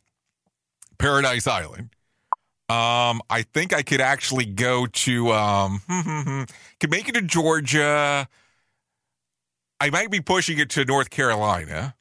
Paradise 0.97 1.47
Island. 1.47 1.89
Um, 2.67 3.21
I 3.29 3.45
think 3.53 3.71
I 3.71 3.81
could 3.81 4.01
actually 4.01 4.45
go 4.45 4.87
to 4.87 5.31
um, 5.31 5.81
could 6.81 6.91
make 6.91 7.07
it 7.07 7.13
to 7.13 7.21
Georgia. 7.21 8.27
I 9.79 9.89
might 9.89 10.11
be 10.11 10.19
pushing 10.19 10.59
it 10.59 10.69
to 10.71 10.83
North 10.83 11.09
Carolina. 11.09 11.95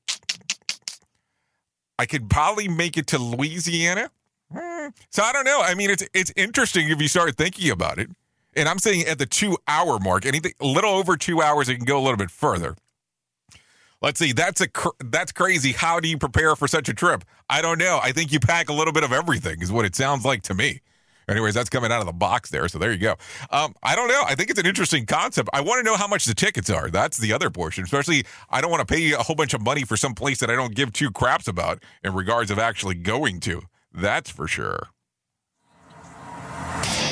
I 2.03 2.07
could 2.07 2.29
probably 2.29 2.67
make 2.67 2.97
it 2.97 3.07
to 3.09 3.19
Louisiana. 3.19 4.11
Hmm. 4.53 4.89
So 5.11 5.23
I 5.23 5.33
don't 5.33 5.45
know. 5.45 5.61
I 5.63 5.77
mean, 5.77 5.89
it's 5.89 6.03
it's 6.13 6.33
interesting 6.35 6.89
if 6.89 7.01
you 7.01 7.07
start 7.07 7.37
thinking 7.37 7.71
about 7.71 8.01
it. 8.01 8.11
And 8.57 8.69
I'm 8.69 8.81
saying 8.81 9.07
at 9.07 9.21
the 9.21 9.25
two 9.25 9.57
hour 9.69 10.01
mark, 10.01 10.27
anything 10.27 10.53
a 10.61 10.67
little 10.67 10.91
over 10.91 11.17
two 11.17 11.41
hours, 11.41 11.69
it 11.69 11.77
can 11.77 11.85
go 11.85 11.97
a 11.97 12.03
little 12.03 12.17
bit 12.17 12.33
further. 12.33 12.75
Let's 14.01 14.19
see. 14.19 14.33
That's 14.33 14.61
a 14.61 14.67
that's 15.05 15.31
crazy. 15.31 15.71
How 15.71 16.01
do 16.01 16.09
you 16.09 16.19
prepare 16.19 16.57
for 16.57 16.67
such 16.67 16.89
a 16.89 16.93
trip? 16.93 17.25
I 17.49 17.63
don't 17.63 17.79
know. 17.79 18.01
I 18.03 18.11
think 18.11 18.33
you 18.33 18.41
pack 18.41 18.69
a 18.69 18.73
little 18.73 18.93
bit 18.93 19.05
of 19.05 19.13
everything, 19.13 19.63
is 19.63 19.71
what 19.71 19.85
it 19.85 19.95
sounds 19.95 20.25
like 20.25 20.43
to 20.43 20.55
me. 20.55 20.81
Anyways, 21.29 21.55
that's 21.55 21.71
coming 21.71 21.93
out 21.93 22.01
of 22.01 22.07
the 22.07 22.13
box 22.13 22.51
there. 22.51 22.69
So 22.69 22.79
there 22.79 22.93
you 22.93 22.99
go. 22.99 23.17
Um, 23.51 23.75
I 23.83 23.95
don't 23.95 24.09
know. 24.09 24.23
I 24.27 24.35
think 24.35 24.51
it's 24.51 24.59
an 24.61 24.67
interesting 24.67 25.07
concept. 25.07 25.49
I 25.53 25.61
want 25.61 25.79
to 25.79 25.85
know 25.85 25.97
how 25.97 26.09
much 26.09 26.25
the 26.25 26.35
tickets 26.35 26.71
are. 26.71 26.91
That's 26.91 27.19
the 27.19 27.33
other 27.33 27.51
portion. 27.51 27.85
Especially, 27.85 28.25
I 28.51 28.61
don't 28.61 28.71
want 28.71 28.87
to 28.87 28.93
pay 28.93 29.13
a 29.13 29.19
whole 29.19 29.37
bunch 29.37 29.55
of 29.55 29.63
money 29.63 29.85
for 29.85 29.97
some 29.97 30.15
place 30.15 30.41
that 30.41 30.51
I 30.51 30.55
don't 30.55 30.75
give 30.75 30.93
two 30.93 31.11
craps 31.11 31.49
about 31.49 31.83
in 32.03 32.15
regards 32.15 32.51
of 32.51 32.59
actually 32.59 32.95
going 32.97 33.41
to. 33.41 33.63
That's 33.93 34.31
for 34.31 34.49
sure. 34.49 34.89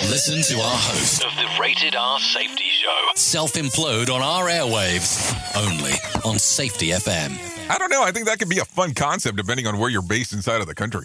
Listen 0.09 0.43
to 0.43 0.63
our 0.63 0.77
host 0.77 1.25
of 1.25 1.31
the 1.37 1.47
Rated 1.61 1.95
R 1.95 2.19
Safety 2.19 2.65
Show 2.65 3.09
self 3.15 3.53
implode 3.53 4.09
on 4.09 4.23
our 4.23 4.47
airwaves 4.47 5.31
only 5.57 5.93
on 6.25 6.39
Safety 6.39 6.89
FM. 6.89 7.39
I 7.71 7.79
don't 7.79 7.91
know. 7.91 8.03
I 8.03 8.11
think 8.11 8.27
that 8.27 8.39
could 8.39 8.49
be 8.49 8.59
a 8.59 8.65
fun 8.65 8.95
concept 8.95 9.37
depending 9.37 9.67
on 9.67 9.79
where 9.79 9.91
you're 9.91 10.03
based 10.03 10.33
inside 10.33 10.61
of 10.61 10.67
the 10.67 10.75
country 10.75 11.05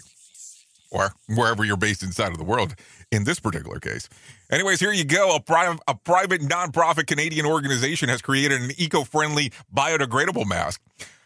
or 0.90 1.12
wherever 1.28 1.64
you're 1.64 1.76
based 1.76 2.02
inside 2.02 2.32
of 2.32 2.38
the 2.38 2.44
world 2.44 2.74
in 3.12 3.24
this 3.24 3.40
particular 3.40 3.78
case. 3.78 4.08
Anyways, 4.50 4.80
here 4.80 4.92
you 4.92 5.04
go. 5.04 5.36
A, 5.36 5.40
pri- 5.40 5.76
a 5.86 5.94
private 5.94 6.40
nonprofit 6.40 7.06
Canadian 7.06 7.46
organization 7.46 8.08
has 8.08 8.20
created 8.22 8.60
an 8.60 8.70
eco-friendly 8.76 9.52
biodegradable 9.74 10.46
mask, 10.46 10.80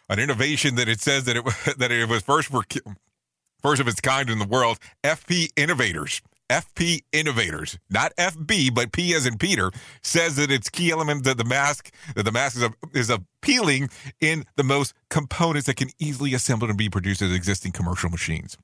an 0.09 0.19
innovation 0.19 0.75
that 0.77 0.89
it 0.89 1.01
says 1.01 1.25
that 1.25 1.37
it 1.37 1.45
that 1.79 1.91
it 1.91 2.09
was 2.09 2.23
first 2.23 2.49
for 2.49 2.63
first 3.63 3.81
of 3.81 3.89
its 3.89 4.01
kind 4.01 4.31
in 4.31 4.39
the 4.39 4.47
world. 4.47 4.79
FP 5.05 5.49
Innovators. 5.57 6.23
FP 6.51 7.03
Innovators, 7.13 7.79
not 7.89 8.13
FB, 8.17 8.75
but 8.75 8.91
P 8.91 9.15
as 9.15 9.25
in 9.25 9.39
Peter, 9.39 9.71
says 10.03 10.35
that 10.35 10.51
its 10.51 10.69
key 10.69 10.91
element 10.91 11.23
that 11.23 11.39
the 11.39 11.45
mask 11.45 11.93
that 12.17 12.25
the 12.25 12.33
mask 12.33 12.57
is, 12.57 12.65
a, 12.65 12.73
is 12.93 13.09
appealing 13.09 13.89
in 14.21 14.45
the 14.57 14.65
most 14.65 14.93
components 15.11 15.69
that 15.69 15.77
can 15.77 15.91
easily 16.01 16.35
assemble 16.35 16.69
and 16.69 16.77
be 16.77 16.91
produced 16.91 17.23
as 17.23 17.33
existing 17.33 17.71
commercial 17.71 18.11
machines. 18.11 18.59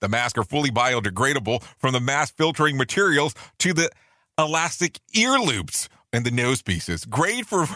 The 0.00 0.08
masks 0.08 0.38
are 0.38 0.44
fully 0.44 0.70
biodegradable 0.70 1.62
from 1.78 1.92
the 1.92 2.00
mask 2.00 2.36
filtering 2.36 2.76
materials 2.76 3.34
to 3.58 3.72
the 3.72 3.90
elastic 4.38 5.00
ear 5.14 5.38
loops 5.38 5.88
and 6.12 6.24
the 6.24 6.30
nose 6.30 6.62
pieces. 6.62 7.04
Great 7.04 7.46
for 7.46 7.66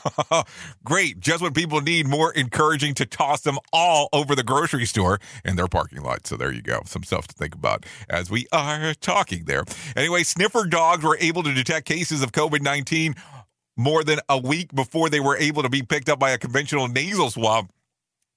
Great. 0.84 1.20
Just 1.20 1.42
what 1.42 1.54
people 1.54 1.80
need 1.80 2.06
more 2.06 2.32
encouraging 2.32 2.94
to 2.94 3.06
toss 3.06 3.42
them 3.42 3.58
all 3.72 4.08
over 4.12 4.34
the 4.34 4.42
grocery 4.42 4.86
store 4.86 5.18
in 5.44 5.56
their 5.56 5.68
parking 5.68 6.02
lot. 6.02 6.26
So 6.26 6.36
there 6.36 6.52
you 6.52 6.62
go. 6.62 6.80
Some 6.86 7.02
stuff 7.02 7.26
to 7.28 7.34
think 7.34 7.54
about 7.54 7.86
as 8.08 8.30
we 8.30 8.46
are 8.52 8.94
talking 8.94 9.44
there. 9.44 9.64
Anyway, 9.96 10.22
sniffer 10.22 10.64
dogs 10.64 11.04
were 11.04 11.18
able 11.18 11.42
to 11.42 11.52
detect 11.52 11.86
cases 11.86 12.22
of 12.22 12.32
COVID 12.32 12.62
19 12.62 13.14
more 13.76 14.04
than 14.04 14.18
a 14.28 14.38
week 14.38 14.74
before 14.74 15.08
they 15.08 15.20
were 15.20 15.36
able 15.36 15.62
to 15.62 15.70
be 15.70 15.82
picked 15.82 16.08
up 16.08 16.18
by 16.18 16.30
a 16.30 16.38
conventional 16.38 16.88
nasal 16.88 17.30
swab 17.30 17.70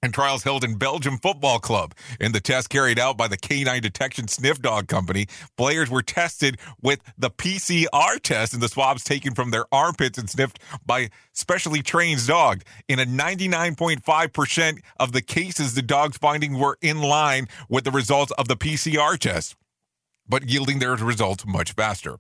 and 0.06 0.14
trials 0.14 0.44
held 0.44 0.64
in 0.64 0.76
Belgium 0.76 1.18
Football 1.18 1.60
Club. 1.60 1.94
In 2.20 2.32
the 2.32 2.40
test 2.40 2.70
carried 2.70 3.00
out 3.00 3.18
by 3.18 3.28
the 3.28 3.38
Canine 3.38 3.82
Detection 3.82 4.28
Sniff 4.28 4.62
Dog 4.62 4.88
Company, 4.88 5.28
players 5.58 5.90
were 5.90 6.04
tested 6.04 6.58
with 6.82 7.02
the 7.18 7.32
PCR 7.32 8.20
test 8.22 8.54
and 8.54 8.62
the 8.62 8.70
swabs 8.70 9.04
taken 9.04 9.34
from 9.34 9.52
their 9.52 9.66
armpits 9.72 10.18
and 10.18 10.30
sniffed 10.30 10.60
by 10.86 11.10
specially 11.34 11.82
trained 11.82 12.06
dog. 12.28 12.62
In 12.88 13.00
a 13.00 13.06
99.5% 13.06 14.80
of 15.00 15.12
the 15.12 15.22
cases, 15.22 15.74
the 15.74 15.82
dogs 15.82 16.18
findings 16.18 16.58
were 16.58 16.78
in 16.82 17.02
line 17.02 17.48
with 17.68 17.84
the 17.84 17.92
results 17.92 18.32
of 18.38 18.48
the 18.48 18.56
PCR 18.56 19.18
test 19.18 19.56
but 20.28 20.50
yielding 20.50 20.80
their 20.80 20.96
results 20.96 21.46
much 21.46 21.74
faster. 21.74 22.18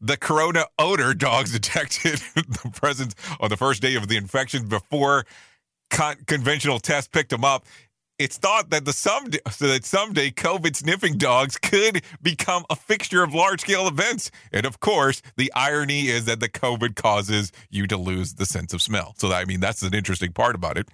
The 0.00 0.16
corona 0.16 0.66
odor 0.78 1.12
dogs 1.12 1.52
detected 1.58 2.20
the 2.34 2.70
presence 2.72 3.14
on 3.40 3.48
the 3.50 3.56
first 3.56 3.82
day 3.82 3.96
of 3.96 4.08
the 4.08 4.16
infection 4.16 4.68
before 4.68 5.26
con- 5.90 6.16
conventional 6.26 6.78
tests 6.78 7.08
picked 7.08 7.30
them 7.30 7.44
up. 7.44 7.66
It's 8.18 8.36
thought 8.36 8.70
that 8.70 8.84
the 8.84 8.92
some 8.92 9.30
so 9.50 9.68
that 9.68 9.84
someday 9.84 10.30
COVID 10.30 10.74
sniffing 10.74 11.18
dogs 11.18 11.56
could 11.56 12.02
become 12.20 12.64
a 12.68 12.74
fixture 12.74 13.22
of 13.22 13.32
large 13.32 13.60
scale 13.60 13.86
events. 13.86 14.32
And 14.52 14.66
of 14.66 14.80
course, 14.80 15.22
the 15.36 15.52
irony 15.54 16.08
is 16.08 16.24
that 16.24 16.40
the 16.40 16.48
COVID 16.48 16.96
causes 16.96 17.52
you 17.70 17.86
to 17.86 17.96
lose 17.96 18.34
the 18.34 18.44
sense 18.44 18.72
of 18.72 18.82
smell. 18.82 19.14
So 19.18 19.32
I 19.32 19.44
mean, 19.44 19.60
that's 19.60 19.82
an 19.82 19.94
interesting 19.94 20.32
part 20.32 20.56
about 20.56 20.76
it. 20.76 20.88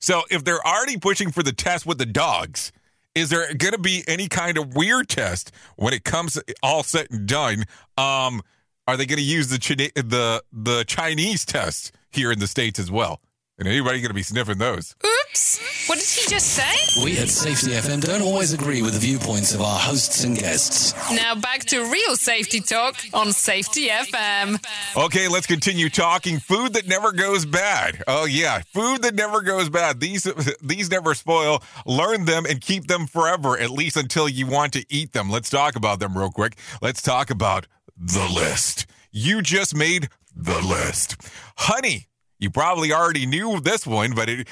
So 0.00 0.22
if 0.30 0.44
they're 0.44 0.64
already 0.66 0.98
pushing 0.98 1.30
for 1.30 1.42
the 1.42 1.52
test 1.52 1.86
with 1.86 1.96
the 1.96 2.06
dogs, 2.06 2.72
is 3.14 3.30
there 3.30 3.54
going 3.54 3.72
to 3.72 3.78
be 3.78 4.02
any 4.08 4.28
kind 4.28 4.58
of 4.58 4.74
weird 4.74 5.08
test 5.08 5.52
when 5.76 5.94
it 5.94 6.04
comes 6.04 6.38
all 6.62 6.82
set 6.82 7.10
and 7.10 7.26
done? 7.26 7.64
Um, 7.96 8.42
are 8.86 8.96
they 8.96 9.06
going 9.06 9.18
to 9.18 9.24
use 9.24 9.48
the 9.48 9.58
the 9.94 10.42
the 10.52 10.84
Chinese 10.84 11.44
test 11.44 11.92
here 12.10 12.32
in 12.32 12.38
the 12.38 12.46
states 12.46 12.78
as 12.78 12.90
well? 12.90 13.20
And 13.62 13.68
anybody 13.68 14.00
going 14.00 14.10
to 14.10 14.14
be 14.14 14.24
sniffing 14.24 14.58
those? 14.58 14.96
Oops. 15.06 15.88
What 15.88 15.96
did 15.96 16.08
he 16.08 16.28
just 16.28 16.48
say? 16.48 17.04
We 17.04 17.16
at 17.18 17.28
Safety 17.28 17.70
FM 17.70 18.00
don't 18.00 18.20
always 18.20 18.52
agree 18.52 18.82
with 18.82 18.94
the 18.94 18.98
viewpoints 18.98 19.54
of 19.54 19.60
our 19.60 19.78
hosts 19.78 20.24
and 20.24 20.36
guests. 20.36 20.92
Now 21.12 21.36
back 21.36 21.60
to 21.66 21.84
real 21.84 22.16
safety 22.16 22.58
talk 22.58 22.96
on 23.14 23.32
Safety 23.32 23.86
FM. 23.86 24.60
Okay, 24.96 25.28
let's 25.28 25.46
continue 25.46 25.90
talking 25.90 26.40
food 26.40 26.72
that 26.72 26.88
never 26.88 27.12
goes 27.12 27.46
bad. 27.46 28.02
Oh 28.08 28.24
yeah, 28.24 28.62
food 28.74 29.02
that 29.02 29.14
never 29.14 29.42
goes 29.42 29.68
bad. 29.68 30.00
These 30.00 30.24
these 30.60 30.90
never 30.90 31.14
spoil. 31.14 31.62
Learn 31.86 32.24
them 32.24 32.46
and 32.46 32.60
keep 32.60 32.88
them 32.88 33.06
forever, 33.06 33.56
at 33.56 33.70
least 33.70 33.96
until 33.96 34.28
you 34.28 34.48
want 34.48 34.72
to 34.72 34.84
eat 34.88 35.12
them. 35.12 35.30
Let's 35.30 35.50
talk 35.50 35.76
about 35.76 36.00
them 36.00 36.18
real 36.18 36.32
quick. 36.32 36.58
Let's 36.80 37.00
talk 37.00 37.30
about 37.30 37.68
the 37.96 38.28
list. 38.28 38.86
You 39.12 39.40
just 39.40 39.76
made 39.76 40.08
the 40.34 40.60
list. 40.60 41.16
Honey, 41.56 42.08
you 42.42 42.50
probably 42.50 42.92
already 42.92 43.24
knew 43.24 43.60
this 43.60 43.86
one, 43.86 44.14
but 44.14 44.28
it 44.28 44.48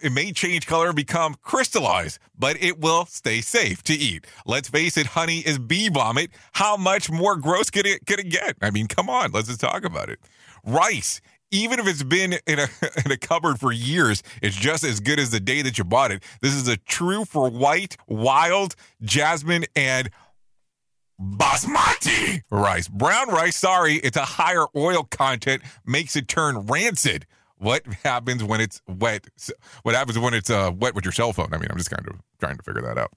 it 0.00 0.12
may 0.12 0.30
change 0.30 0.64
color 0.64 0.86
and 0.86 0.94
become 0.94 1.34
crystallized, 1.42 2.20
but 2.38 2.56
it 2.62 2.78
will 2.78 3.04
stay 3.06 3.40
safe 3.40 3.82
to 3.82 3.94
eat. 3.94 4.24
Let's 4.46 4.68
face 4.68 4.96
it, 4.96 5.06
honey 5.06 5.40
is 5.40 5.58
bee 5.58 5.88
vomit. 5.88 6.30
How 6.52 6.76
much 6.76 7.10
more 7.10 7.34
gross 7.34 7.68
could 7.68 7.84
it, 7.84 8.06
could 8.06 8.20
it 8.20 8.28
get? 8.28 8.56
I 8.62 8.70
mean, 8.70 8.86
come 8.86 9.10
on, 9.10 9.32
let's 9.32 9.48
just 9.48 9.58
talk 9.58 9.84
about 9.84 10.08
it. 10.08 10.20
Rice, 10.64 11.20
even 11.50 11.80
if 11.80 11.88
it's 11.88 12.04
been 12.04 12.34
in 12.46 12.60
a, 12.60 12.68
in 13.04 13.10
a 13.10 13.16
cupboard 13.16 13.58
for 13.58 13.72
years, 13.72 14.22
it's 14.40 14.54
just 14.54 14.84
as 14.84 15.00
good 15.00 15.18
as 15.18 15.30
the 15.30 15.40
day 15.40 15.62
that 15.62 15.78
you 15.78 15.84
bought 15.84 16.12
it. 16.12 16.22
This 16.42 16.54
is 16.54 16.68
a 16.68 16.76
true 16.76 17.24
for 17.24 17.50
white, 17.50 17.96
wild, 18.06 18.76
jasmine, 19.02 19.64
and 19.74 20.10
basmati 21.20 22.42
rice. 22.50 22.88
Brown 22.88 23.28
rice, 23.28 23.56
sorry, 23.56 23.94
it's 23.94 24.16
a 24.16 24.24
higher 24.24 24.66
oil 24.76 25.04
content, 25.04 25.62
makes 25.84 26.16
it 26.16 26.28
turn 26.28 26.66
rancid. 26.66 27.26
What 27.58 27.86
happens 28.04 28.44
when 28.44 28.60
it's 28.60 28.82
wet? 28.86 29.26
What 29.82 29.94
happens 29.94 30.18
when 30.18 30.34
it's 30.34 30.50
uh, 30.50 30.72
wet 30.76 30.94
with 30.94 31.04
your 31.04 31.12
cell 31.12 31.32
phone? 31.32 31.54
I 31.54 31.58
mean, 31.58 31.68
I'm 31.70 31.78
just 31.78 31.90
kind 31.90 32.06
of 32.06 32.20
trying 32.38 32.56
to 32.56 32.62
figure 32.62 32.82
that 32.82 32.98
out. 32.98 33.12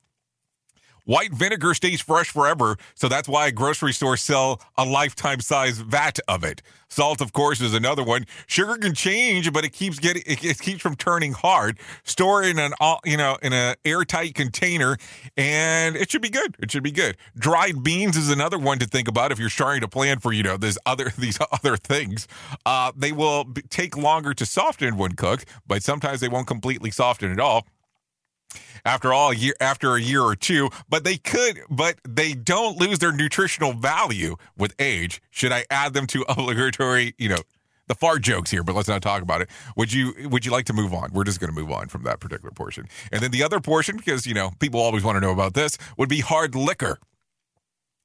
White 1.10 1.34
vinegar 1.34 1.74
stays 1.74 2.01
fresh 2.01 2.30
forever, 2.30 2.78
so 2.93 3.07
that's 3.10 3.28
why 3.28 3.49
grocery 3.49 3.93
stores 3.93 4.22
sell 4.22 4.62
a 4.78 4.86
lifetime 4.86 5.39
size 5.39 5.80
vat 5.80 6.20
of 6.28 6.43
it. 6.43 6.62
Salt, 6.88 7.20
of 7.20 7.34
course, 7.34 7.62
is 7.62 7.74
another 7.74 8.03
one. 8.03 8.28
Sugar 8.45 8.78
can 8.78 8.93
change, 8.93 9.51
but 9.51 9.66
it 9.66 9.74
keeps 9.74 9.97
getting 9.97 10.22
it, 10.28 10.60
keeps 10.60 10.84
from 10.84 10.95
turning 10.95 11.34
hard. 11.34 11.80
Store 12.03 12.43
in 12.43 12.60
an 12.60 12.74
all 12.80 12.99
you 13.05 13.18
know 13.18 13.39
in 13.41 13.53
an 13.53 13.76
airtight 13.86 14.36
container, 14.36 14.97
and 15.36 15.95
it 15.95 16.12
should 16.12 16.22
be 16.22 16.30
good. 16.30 16.55
It 16.60 16.70
should 16.70 16.84
be 16.84 16.91
good. 16.91 17.18
Dried 17.36 17.82
beans 17.82 18.16
is 18.16 18.30
another 18.30 18.60
one 18.60 18.78
to 18.78 18.86
think 18.86 19.07
about 19.07 19.32
if 19.32 19.39
you're 19.39 19.49
trying 19.49 19.82
to 19.82 19.88
plan 19.88 20.20
for 20.20 20.32
you 20.32 20.43
know 20.43 20.57
this 20.57 20.78
other 20.86 21.12
these 21.18 21.39
other 21.51 21.76
things. 21.76 22.28
Uh, 22.68 22.91
they 22.95 23.14
will 23.14 23.45
b- 23.45 23.64
take 23.72 23.97
longer 23.97 24.36
to 24.36 24.45
soften 24.45 24.95
when 24.95 25.14
cooked, 25.14 25.45
but 25.66 25.82
sometimes 25.82 26.20
they 26.20 26.30
won't 26.30 26.45
completely 26.45 26.91
soften 26.91 27.32
at 27.32 27.39
all 27.39 27.66
after 28.86 29.14
all 29.14 29.34
year 29.34 29.54
after 29.60 29.95
a 29.95 30.02
year 30.02 30.22
or 30.22 30.36
two 30.36 30.70
but 30.89 31.04
they 31.04 31.18
could 31.18 31.60
but 31.70 31.95
they 32.08 32.34
don't 32.34 32.78
lose 32.78 33.00
their 33.00 33.12
nutritional 33.12 33.74
value 33.74 34.36
with 34.58 34.74
age. 34.80 35.22
Should 35.30 35.52
i 35.52 35.66
add 35.70 35.93
them 35.93 36.08
to 36.08 36.26
obligatory 36.30 37.14
you 37.18 37.30
know 37.30 37.39
the 37.88 37.95
fart 37.95 38.22
jokes 38.22 38.52
here 38.52 38.64
but 38.64 38.76
let's 38.76 38.88
not 38.88 39.02
talk 39.02 39.22
about 39.22 39.41
it. 39.41 39.50
Would 39.76 39.91
you 39.93 40.14
would 40.30 40.45
you 40.45 40.52
like 40.52 40.66
to 40.66 40.74
move 40.74 40.93
on? 40.93 41.12
We're 41.14 41.24
just 41.24 41.39
going 41.39 41.54
to 41.54 41.60
move 41.60 41.72
on 41.72 41.88
from 41.88 42.04
that 42.04 42.20
particular 42.20 42.52
portion. 42.52 42.88
And 43.12 43.22
then 43.22 43.32
the 43.32 43.43
other 43.43 43.60
portion 43.60 43.97
because 43.97 44.26
you 44.26 44.34
know 44.34 44.52
people 44.60 44.80
always 44.80 45.04
want 45.04 45.16
to 45.16 45.22
know 45.22 45.32
about 45.32 45.54
this 45.54 45.78
would 45.97 46.10
be 46.10 46.20
hard 46.20 46.56
liquor 46.56 47.00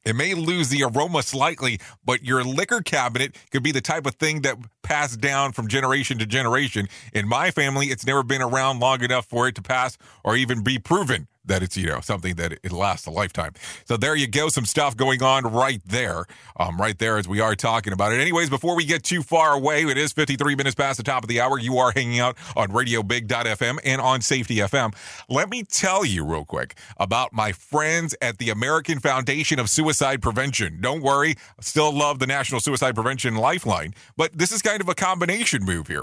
it 0.05 0.15
may 0.15 0.35
lose 0.35 0.69
the 0.69 0.85
aroma 0.85 1.23
slightly, 1.23 1.81
but 2.05 2.25
your 2.25 2.45
liquor 2.45 2.81
cabinet 2.83 3.37
could 3.51 3.63
be 3.63 3.73
the 3.73 3.81
type 3.81 4.07
of 4.07 4.15
thing 4.15 4.43
that 4.43 4.59
passed 4.83 5.21
down 5.21 5.53
from 5.53 5.69
generation 5.69 6.19
to 6.19 6.27
generation. 6.27 6.89
In 7.13 7.29
my 7.29 7.51
family, 7.51 7.87
it's 7.87 8.07
never 8.07 8.23
been 8.23 8.43
around 8.43 8.81
long 8.81 9.03
enough 9.03 9.27
for 9.27 9.49
it 9.49 9.55
to 9.55 9.63
pass 9.63 9.97
or 10.23 10.37
even 10.37 10.63
be 10.63 10.79
proven 10.79 11.29
that 11.45 11.63
it's 11.63 11.77
you 11.77 11.87
know 11.87 12.01
something 12.01 12.35
that 12.37 12.53
it 12.63 12.73
lasts 12.73 13.07
a 13.07 13.11
lifetime. 13.11 13.53
So 13.85 13.97
there 13.97 14.15
you 14.15 14.27
go, 14.27 14.49
some 14.49 14.65
stuff 14.65 14.97
going 14.97 15.23
on 15.23 15.45
right 15.45 15.81
there, 15.85 16.25
um, 16.57 16.79
right 16.79 16.99
there 16.99 17.19
as 17.19 17.29
we 17.29 17.41
are 17.41 17.55
talking 17.55 17.93
about 17.93 18.13
it. 18.13 18.21
Anyways, 18.21 18.51
before 18.51 18.77
we 18.77 18.85
get 18.85 19.03
too 19.03 19.23
far 19.23 19.55
away, 19.55 19.85
it 19.85 19.99
is 19.99 20.13
53 20.13 20.57
minutes 20.57 20.75
past 20.75 20.97
the 20.97 21.03
top 21.03 21.23
of 21.23 21.29
the 21.29 21.41
hour. 21.41 21.59
You 21.59 21.79
are 21.79 21.93
hanging 21.93 22.21
out 22.21 22.37
on 22.57 22.73
Radio 22.73 23.03
Big.FM 23.03 23.79
and 23.85 24.01
on 24.01 24.21
Safety 24.21 24.57
FM. 24.57 24.95
Let 25.29 25.51
me 25.51 25.63
tell 25.63 26.05
you 26.05 26.25
real 26.25 26.45
quick 26.45 26.77
about 26.97 27.33
my 27.33 27.53
friends 27.53 28.15
at 28.21 28.39
the 28.39 28.51
American 28.51 28.99
Foundation 28.99 29.59
of 29.59 29.69
Suicide 29.69 30.23
Prevention. 30.23 30.81
Don't 30.81 31.03
worry, 31.03 31.37
still 31.61 31.93
love 31.93 32.19
the 32.19 32.27
National 32.27 32.61
Suicide 32.61 32.95
Prevention 32.95 33.37
Lifeline, 33.37 33.95
but 34.17 34.37
this 34.37 34.53
is 34.53 34.63
kind 34.63 34.81
of 34.81 34.89
a 34.89 34.95
combination 34.95 35.65
move 35.65 35.89
here. 35.89 36.03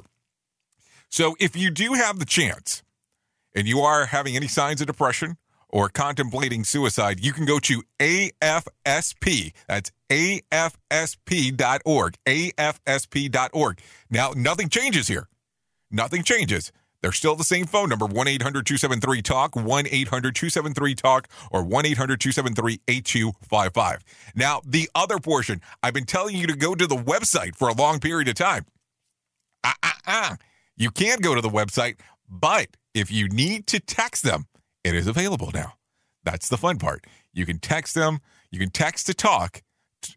So 1.09 1.35
if 1.39 1.57
you 1.57 1.71
do 1.71 1.93
have 1.93 2.19
the 2.19 2.25
chance 2.25 2.83
and 3.55 3.67
you 3.67 3.81
are 3.81 4.05
having 4.05 4.35
any 4.35 4.47
signs 4.47 4.81
of 4.81 4.87
depression 4.87 5.37
or 5.69 5.89
contemplating 5.89 6.63
suicide, 6.63 7.23
you 7.23 7.33
can 7.33 7.45
go 7.45 7.59
to 7.59 7.83
AFSP. 7.99 9.53
That's 9.67 9.91
AFSP.org. 10.09 10.57
AFSP.org. 12.25 13.79
Now, 14.09 14.33
nothing 14.35 14.69
changes 14.69 15.07
here. 15.07 15.27
Nothing 15.89 16.23
changes. 16.23 16.71
They're 17.01 17.11
still 17.11 17.35
the 17.35 17.43
same 17.43 17.65
phone 17.65 17.89
number 17.89 18.05
1 18.05 18.27
800 18.27 18.65
273 18.65 19.21
TALK, 19.23 19.55
1 19.55 19.87
800 19.87 20.35
273 20.35 20.95
TALK, 20.95 21.27
or 21.51 21.63
1 21.63 21.85
800 21.85 22.21
273 22.21 22.79
8255. 22.87 24.03
Now, 24.35 24.61
the 24.65 24.89
other 24.93 25.17
portion, 25.17 25.61
I've 25.81 25.93
been 25.93 26.05
telling 26.05 26.35
you 26.35 26.47
to 26.47 26.55
go 26.55 26.75
to 26.75 26.85
the 26.85 26.95
website 26.95 27.55
for 27.55 27.69
a 27.69 27.73
long 27.73 27.99
period 27.99 28.27
of 28.27 28.35
time. 28.35 28.65
Ah, 29.63 29.75
ah, 29.81 29.97
ah. 30.05 30.37
You 30.77 30.91
can 30.91 31.19
go 31.19 31.33
to 31.35 31.41
the 31.41 31.49
website, 31.49 31.99
but 32.29 32.67
if 32.93 33.11
you 33.11 33.27
need 33.29 33.67
to 33.67 33.79
text 33.79 34.23
them, 34.23 34.47
it 34.83 34.95
is 34.95 35.07
available 35.07 35.51
now. 35.53 35.73
That's 36.23 36.49
the 36.49 36.57
fun 36.57 36.77
part. 36.77 37.05
You 37.33 37.45
can 37.45 37.59
text 37.59 37.95
them. 37.95 38.19
You 38.51 38.59
can 38.59 38.69
text 38.69 39.07
to 39.07 39.13
talk. 39.13 39.61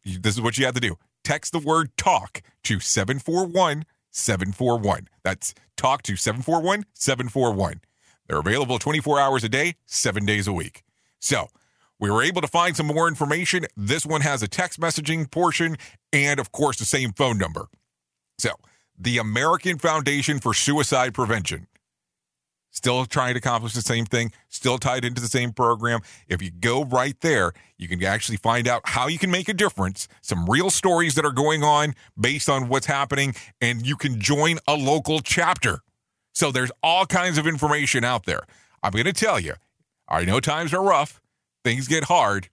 This 0.04 0.34
is 0.34 0.40
what 0.40 0.58
you 0.58 0.64
have 0.64 0.74
to 0.74 0.80
do. 0.80 0.96
Text 1.22 1.52
the 1.52 1.58
word 1.58 1.96
talk 1.96 2.42
to 2.64 2.80
741 2.80 3.84
741. 4.10 5.08
That's 5.22 5.54
talk 5.76 6.02
to 6.02 6.16
741 6.16 6.84
741. 6.94 7.80
They're 8.26 8.38
available 8.38 8.78
24 8.78 9.20
hours 9.20 9.44
a 9.44 9.48
day, 9.48 9.74
seven 9.86 10.24
days 10.24 10.46
a 10.46 10.52
week. 10.52 10.82
So, 11.20 11.48
we 12.00 12.10
were 12.10 12.22
able 12.22 12.40
to 12.40 12.48
find 12.48 12.76
some 12.76 12.86
more 12.86 13.08
information. 13.08 13.66
This 13.76 14.04
one 14.04 14.20
has 14.22 14.42
a 14.42 14.48
text 14.48 14.80
messaging 14.80 15.30
portion 15.30 15.76
and, 16.12 16.40
of 16.40 16.52
course, 16.52 16.78
the 16.78 16.84
same 16.84 17.12
phone 17.12 17.38
number. 17.38 17.66
So, 18.38 18.50
the 18.98 19.18
American 19.18 19.78
Foundation 19.78 20.38
for 20.38 20.54
Suicide 20.54 21.14
Prevention. 21.14 21.66
Still 22.74 23.06
trying 23.06 23.34
to 23.34 23.38
accomplish 23.38 23.72
the 23.72 23.80
same 23.80 24.04
thing, 24.04 24.32
still 24.48 24.78
tied 24.78 25.04
into 25.04 25.22
the 25.22 25.28
same 25.28 25.52
program. 25.52 26.00
If 26.28 26.42
you 26.42 26.50
go 26.50 26.84
right 26.84 27.18
there, 27.20 27.52
you 27.78 27.88
can 27.88 28.02
actually 28.04 28.36
find 28.36 28.68
out 28.68 28.82
how 28.84 29.06
you 29.06 29.18
can 29.18 29.30
make 29.30 29.48
a 29.48 29.54
difference, 29.54 30.08
some 30.20 30.50
real 30.50 30.70
stories 30.70 31.14
that 31.14 31.24
are 31.24 31.32
going 31.32 31.62
on 31.62 31.94
based 32.20 32.48
on 32.48 32.68
what's 32.68 32.86
happening, 32.86 33.34
and 33.60 33.86
you 33.86 33.96
can 33.96 34.20
join 34.20 34.58
a 34.66 34.74
local 34.74 35.20
chapter. 35.20 35.78
So 36.34 36.50
there's 36.50 36.72
all 36.82 37.06
kinds 37.06 37.38
of 37.38 37.46
information 37.46 38.04
out 38.04 38.26
there. 38.26 38.42
I'm 38.82 38.92
going 38.92 39.04
to 39.04 39.12
tell 39.12 39.38
you, 39.38 39.54
I 40.08 40.24
know 40.24 40.40
times 40.40 40.74
are 40.74 40.82
rough, 40.82 41.22
things 41.62 41.86
get 41.88 42.04
hard, 42.04 42.48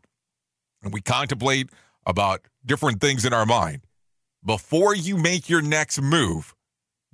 and 0.84 0.94
we 0.94 1.02
contemplate 1.02 1.70
about 2.06 2.42
different 2.66 3.02
things 3.02 3.26
in 3.26 3.34
our 3.34 3.46
mind. 3.46 3.82
Before 4.46 4.96
you 4.96 5.18
make 5.18 5.50
your 5.50 5.62
next 5.62 6.00
move, 6.00 6.56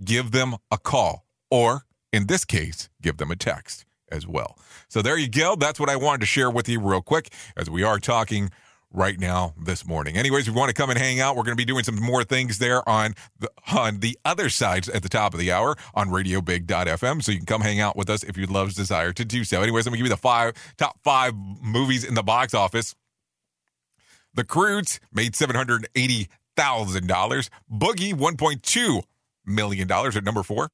give 0.04 0.32
them 0.32 0.58
a 0.70 0.78
call 0.78 1.26
or 1.50 1.87
in 2.18 2.28
this 2.28 2.44
case, 2.44 2.90
give 3.02 3.18
them 3.18 3.32
a 3.32 3.36
text 3.36 3.86
as 4.12 4.26
well. 4.28 4.58
So 4.90 5.02
there 5.02 5.18
you 5.18 5.30
go. 5.30 5.56
That's 5.56 5.80
what 5.80 5.90
I 5.90 5.96
wanted 5.96 6.22
to 6.22 6.26
share 6.26 6.50
with 6.50 6.68
you 6.68 6.80
real 6.80 7.02
quick 7.02 7.32
as 7.56 7.70
we 7.70 7.84
are 7.84 8.00
talking 8.00 8.50
right 8.92 9.20
now 9.20 9.54
this 9.62 9.86
morning. 9.86 10.18
Anyways, 10.18 10.48
if 10.48 10.54
you 10.54 10.60
want 10.60 10.70
to 10.70 10.74
come 10.74 10.90
and 10.90 10.98
hang 10.98 11.20
out, 11.20 11.36
we're 11.36 11.44
going 11.44 11.56
to 11.56 11.62
be 11.62 11.66
doing 11.66 11.84
some 11.84 12.02
more 12.02 12.24
things 12.24 12.58
there 12.58 12.88
on 12.88 13.14
the 13.40 13.52
on 13.72 14.00
the 14.00 14.18
other 14.26 14.50
sides 14.50 14.90
at 14.90 15.04
the 15.04 15.10
top 15.10 15.34
of 15.34 15.40
the 15.40 15.52
hour 15.52 15.76
on 15.94 16.10
radiobig.fm. 16.10 17.24
So 17.24 17.32
you 17.32 17.38
can 17.38 17.46
come 17.46 17.62
hang 17.62 17.80
out 17.80 17.96
with 17.96 18.10
us 18.10 18.24
if 18.24 18.38
you'd 18.38 18.50
love 18.50 18.74
desire 18.74 19.14
to 19.14 19.26
do 19.26 19.44
so. 19.44 19.62
Anyways, 19.62 19.86
I'm 19.86 19.92
gonna 19.92 19.98
give 19.98 20.08
you 20.08 20.12
the 20.12 20.18
five 20.18 20.54
top 20.78 20.98
five 21.04 21.34
movies 21.36 22.04
in 22.04 22.14
the 22.14 22.24
box 22.24 22.54
office. 22.54 22.96
The 24.34 24.44
Croods 24.44 25.00
made 25.14 25.36
seven 25.36 25.56
hundred 25.56 25.88
eighty 25.96 26.30
thousand 26.56 27.08
dollars. 27.08 27.50
Boogie 27.72 28.14
one 28.14 28.38
point 28.38 28.64
two 28.64 29.02
million 29.46 29.88
dollars 29.88 30.16
at 30.16 30.24
number 30.24 30.44
four. 30.44 30.70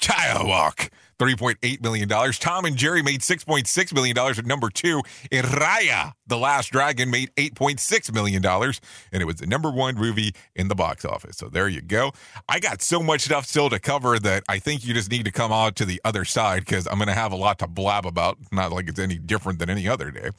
Chaos 0.00 0.44
Walking, 0.44 0.88
$3.8 1.18 1.82
million. 1.82 2.08
Tom 2.08 2.64
and 2.64 2.76
Jerry 2.76 3.02
made 3.02 3.20
$6.6 3.20 3.94
million 3.94 4.16
at 4.16 4.46
number 4.46 4.70
two. 4.70 5.02
And 5.30 5.46
Raya, 5.46 6.12
The 6.26 6.38
Last 6.38 6.72
Dragon, 6.72 7.10
made 7.10 7.30
$8.6 7.36 8.12
million. 8.12 8.44
And 8.44 9.22
it 9.22 9.26
was 9.26 9.36
the 9.36 9.46
number 9.46 9.70
one 9.70 9.96
movie 9.96 10.34
in 10.56 10.68
the 10.68 10.74
box 10.74 11.04
office. 11.04 11.36
So 11.36 11.48
there 11.48 11.68
you 11.68 11.82
go. 11.82 12.12
I 12.48 12.58
got 12.60 12.80
so 12.82 13.02
much 13.02 13.22
stuff 13.22 13.46
still 13.46 13.68
to 13.68 13.78
cover 13.78 14.18
that 14.18 14.44
I 14.48 14.58
think 14.58 14.84
you 14.84 14.94
just 14.94 15.10
need 15.10 15.26
to 15.26 15.32
come 15.32 15.52
out 15.52 15.76
to 15.76 15.84
the 15.84 16.00
other 16.04 16.24
side 16.24 16.60
because 16.60 16.86
I'm 16.86 16.96
going 16.96 17.08
to 17.08 17.14
have 17.14 17.32
a 17.32 17.36
lot 17.36 17.58
to 17.58 17.66
blab 17.66 18.06
about. 18.06 18.38
Not 18.50 18.72
like 18.72 18.88
it's 18.88 18.98
any 18.98 19.18
different 19.18 19.58
than 19.58 19.68
any 19.68 19.86
other 19.86 20.10
day. 20.10 20.30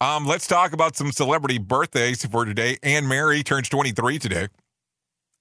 Um, 0.00 0.26
let's 0.26 0.46
talk 0.46 0.72
about 0.72 0.96
some 0.96 1.12
celebrity 1.12 1.58
birthdays 1.58 2.24
for 2.24 2.44
today. 2.44 2.78
Anne 2.82 3.06
Mary 3.06 3.42
turns 3.42 3.68
23 3.68 4.18
today. 4.18 4.48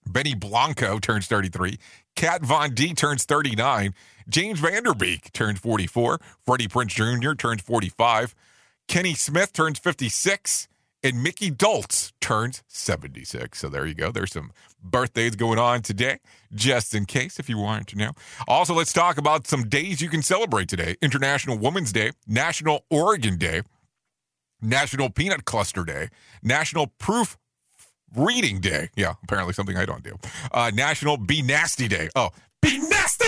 Benny 0.06 0.34
Blanco 0.36 1.00
turns 1.00 1.28
33. 1.28 1.78
Kat 2.16 2.44
Von 2.44 2.74
D 2.74 2.94
turns 2.94 3.26
39. 3.26 3.94
James 4.28 4.60
Van 4.60 4.84
Der 4.84 4.94
Beek 4.94 5.32
turns 5.34 5.60
44. 5.60 6.20
Freddie 6.46 6.68
Prinze 6.68 6.94
Jr. 6.94 7.34
turns 7.34 7.62
45. 7.62 8.36
Kenny 8.88 9.14
Smith 9.14 9.54
turns 9.54 9.80
56. 9.80 10.68
And 11.02 11.24
Micky 11.24 11.50
Dolenz 11.50 12.12
turns 12.20 12.62
76. 12.68 13.58
So 13.58 13.70
there 13.70 13.86
you 13.86 13.94
go. 13.94 14.12
There's 14.12 14.34
some 14.34 14.52
birthdays 14.84 15.38
going 15.38 15.58
on 15.58 15.82
today, 15.82 16.20
just 16.54 16.94
in 16.94 17.06
case 17.06 17.40
if 17.40 17.48
you 17.48 17.58
wanted 17.58 17.88
to 17.88 17.98
know. 17.98 18.12
Also, 18.50 18.74
let's 18.74 18.92
talk 18.92 19.18
about 19.18 19.48
some 19.48 19.70
days 19.70 20.02
you 20.02 20.10
can 20.10 20.22
celebrate 20.22 20.68
today 20.68 20.96
International 21.02 21.58
Women's 21.58 21.94
Day, 21.94 22.12
National 22.28 22.84
Oregon 22.90 23.38
Day, 23.38 23.62
National 24.62 25.10
Peanut 25.10 25.46
Cluster 25.46 25.86
Day, 25.86 26.10
National 26.44 26.88
Proof 26.88 27.38
Reading 28.16 28.60
Day. 28.60 28.90
Yeah, 28.96 29.14
apparently 29.24 29.54
something 29.54 29.78
I 29.78 29.86
don't 29.86 30.04
do. 30.04 30.18
Uh, 30.52 30.72
National 30.74 31.18
Be 31.18 31.42
Nasty 31.42 31.88
Day. 31.88 32.10
Oh, 32.16 32.30
be 32.62 32.78
nasty! 32.78 33.26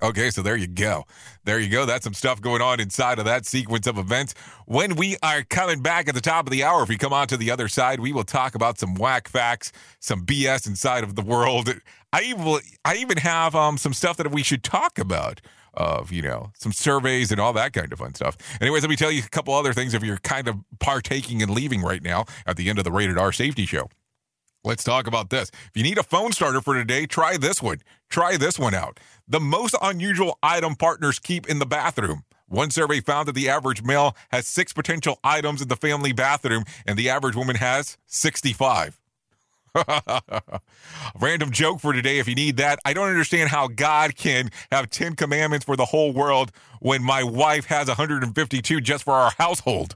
Okay, 0.00 0.30
so 0.30 0.42
there 0.42 0.56
you 0.56 0.68
go. 0.68 1.04
There 1.44 1.58
you 1.58 1.68
go. 1.68 1.84
That's 1.84 2.04
some 2.04 2.14
stuff 2.14 2.40
going 2.40 2.62
on 2.62 2.80
inside 2.80 3.18
of 3.18 3.24
that 3.24 3.44
sequence 3.44 3.86
of 3.86 3.98
events. 3.98 4.34
When 4.64 4.94
we 4.96 5.16
are 5.22 5.42
coming 5.42 5.82
back 5.82 6.08
at 6.08 6.14
the 6.14 6.20
top 6.20 6.46
of 6.46 6.52
the 6.52 6.62
hour, 6.62 6.82
if 6.82 6.88
we 6.88 6.96
come 6.96 7.12
on 7.12 7.26
to 7.28 7.36
the 7.36 7.50
other 7.50 7.68
side, 7.68 8.00
we 8.00 8.12
will 8.12 8.24
talk 8.24 8.54
about 8.54 8.78
some 8.78 8.94
whack 8.94 9.28
facts, 9.28 9.72
some 10.00 10.24
BS 10.24 10.66
inside 10.66 11.04
of 11.04 11.14
the 11.14 11.22
world. 11.22 11.68
I 12.12 12.22
even, 12.22 12.60
I 12.84 12.96
even 12.96 13.18
have 13.18 13.54
um, 13.54 13.76
some 13.76 13.92
stuff 13.92 14.16
that 14.18 14.30
we 14.30 14.42
should 14.42 14.62
talk 14.62 14.98
about 14.98 15.40
of, 15.78 16.12
you 16.12 16.20
know, 16.20 16.50
some 16.58 16.72
surveys 16.72 17.30
and 17.32 17.40
all 17.40 17.52
that 17.54 17.72
kind 17.72 17.90
of 17.92 18.00
fun 18.00 18.14
stuff. 18.14 18.36
Anyways, 18.60 18.82
let 18.82 18.90
me 18.90 18.96
tell 18.96 19.12
you 19.12 19.22
a 19.24 19.28
couple 19.28 19.54
other 19.54 19.72
things 19.72 19.94
if 19.94 20.02
you're 20.02 20.18
kind 20.18 20.48
of 20.48 20.56
partaking 20.80 21.40
and 21.40 21.50
leaving 21.50 21.80
right 21.80 22.02
now 22.02 22.26
at 22.46 22.56
the 22.56 22.68
end 22.68 22.78
of 22.78 22.84
the 22.84 22.92
Rated 22.92 23.16
R 23.16 23.32
Safety 23.32 23.64
Show. 23.64 23.88
Let's 24.64 24.82
talk 24.82 25.06
about 25.06 25.30
this. 25.30 25.50
If 25.50 25.70
you 25.74 25.84
need 25.84 25.98
a 25.98 26.02
phone 26.02 26.32
starter 26.32 26.60
for 26.60 26.74
today, 26.74 27.06
try 27.06 27.36
this 27.36 27.62
one. 27.62 27.78
Try 28.10 28.36
this 28.36 28.58
one 28.58 28.74
out. 28.74 28.98
The 29.28 29.40
most 29.40 29.76
unusual 29.80 30.36
item 30.42 30.74
partners 30.74 31.20
keep 31.20 31.48
in 31.48 31.60
the 31.60 31.66
bathroom. 31.66 32.24
One 32.48 32.70
survey 32.70 33.00
found 33.00 33.28
that 33.28 33.34
the 33.34 33.48
average 33.48 33.82
male 33.82 34.16
has 34.30 34.46
six 34.46 34.72
potential 34.72 35.20
items 35.22 35.62
in 35.62 35.68
the 35.68 35.76
family 35.76 36.12
bathroom, 36.12 36.64
and 36.86 36.98
the 36.98 37.08
average 37.08 37.36
woman 37.36 37.56
has 37.56 37.98
65. 38.06 38.98
Random 41.20 41.50
joke 41.50 41.80
for 41.80 41.92
today 41.92 42.18
if 42.18 42.28
you 42.28 42.34
need 42.34 42.56
that. 42.58 42.78
I 42.84 42.92
don't 42.92 43.08
understand 43.08 43.50
how 43.50 43.68
God 43.68 44.16
can 44.16 44.50
have 44.70 44.90
10 44.90 45.16
commandments 45.16 45.64
for 45.64 45.76
the 45.76 45.84
whole 45.84 46.12
world 46.12 46.52
when 46.80 47.02
my 47.02 47.22
wife 47.22 47.66
has 47.66 47.88
152 47.88 48.80
just 48.80 49.04
for 49.04 49.14
our 49.14 49.32
household. 49.38 49.94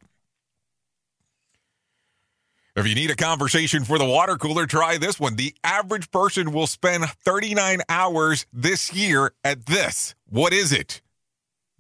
If 2.75 2.87
you 2.87 2.95
need 2.95 3.11
a 3.11 3.17
conversation 3.17 3.85
for 3.85 3.99
the 3.99 4.07
water 4.07 4.37
cooler, 4.37 4.67
try 4.67 4.97
this 4.97 5.21
one. 5.21 5.37
The 5.37 5.55
average 5.63 6.11
person 6.11 6.53
will 6.53 6.67
spend 6.67 7.05
39 7.05 7.83
hours 7.89 8.47
this 8.51 8.95
year 8.95 9.33
at 9.45 9.67
this. 9.67 10.15
What 10.31 10.55
is 10.55 10.73
it? 10.73 11.03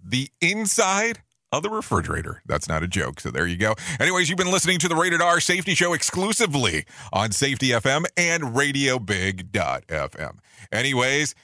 The 0.05 0.29
inside 0.43 1.23
of 1.53 1.63
the 1.63 1.71
refrigerator. 1.71 2.43
That's 2.47 2.69
not 2.69 2.83
a 2.83 2.89
joke. 2.89 3.21
So 3.21 3.31
there 3.31 3.47
you 3.47 3.57
go. 3.57 3.75
Anyways, 4.01 4.29
you've 4.29 4.39
been 4.39 4.51
listening 4.51 4.79
to 4.81 4.89
the 4.89 4.97
Rated 4.97 5.21
R 5.21 5.39
Safety 5.39 5.75
Show 5.75 5.93
exclusively 5.93 6.87
on 7.13 7.31
Safety 7.33 7.69
FM 7.69 8.07
and 8.17 8.43
RadioBig.fm. 8.55 10.39
Anyways, 10.73 11.35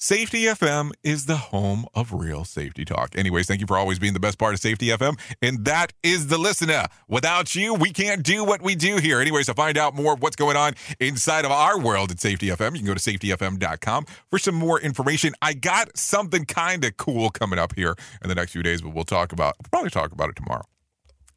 Safety 0.00 0.44
FM 0.44 0.92
is 1.02 1.26
the 1.26 1.36
home 1.36 1.84
of 1.92 2.12
real 2.12 2.44
safety 2.44 2.84
talk. 2.84 3.18
Anyways, 3.18 3.48
thank 3.48 3.60
you 3.60 3.66
for 3.66 3.76
always 3.76 3.98
being 3.98 4.12
the 4.12 4.20
best 4.20 4.38
part 4.38 4.54
of 4.54 4.60
Safety 4.60 4.90
FM, 4.90 5.18
and 5.42 5.64
that 5.64 5.92
is 6.04 6.28
the 6.28 6.38
listener. 6.38 6.86
Without 7.08 7.56
you, 7.56 7.74
we 7.74 7.90
can't 7.90 8.22
do 8.22 8.44
what 8.44 8.62
we 8.62 8.76
do 8.76 8.98
here. 8.98 9.20
Anyways, 9.20 9.46
to 9.46 9.54
find 9.54 9.76
out 9.76 9.96
more 9.96 10.12
of 10.12 10.22
what's 10.22 10.36
going 10.36 10.56
on 10.56 10.74
inside 11.00 11.44
of 11.44 11.50
our 11.50 11.80
world 11.80 12.12
at 12.12 12.20
Safety 12.20 12.46
FM, 12.46 12.74
you 12.74 12.78
can 12.78 12.86
go 12.86 12.94
to 12.94 13.00
safetyfm.com 13.00 14.06
for 14.30 14.38
some 14.38 14.54
more 14.54 14.80
information. 14.80 15.34
I 15.42 15.54
got 15.54 15.98
something 15.98 16.44
kind 16.44 16.84
of 16.84 16.96
cool 16.96 17.30
coming 17.30 17.58
up 17.58 17.74
here 17.74 17.96
in 18.22 18.28
the 18.28 18.36
next 18.36 18.52
few 18.52 18.62
days, 18.62 18.80
but 18.80 18.94
we'll 18.94 19.02
talk 19.02 19.32
about, 19.32 19.56
we'll 19.60 19.70
probably 19.72 19.90
talk 19.90 20.12
about 20.12 20.28
it 20.28 20.36
tomorrow 20.36 20.62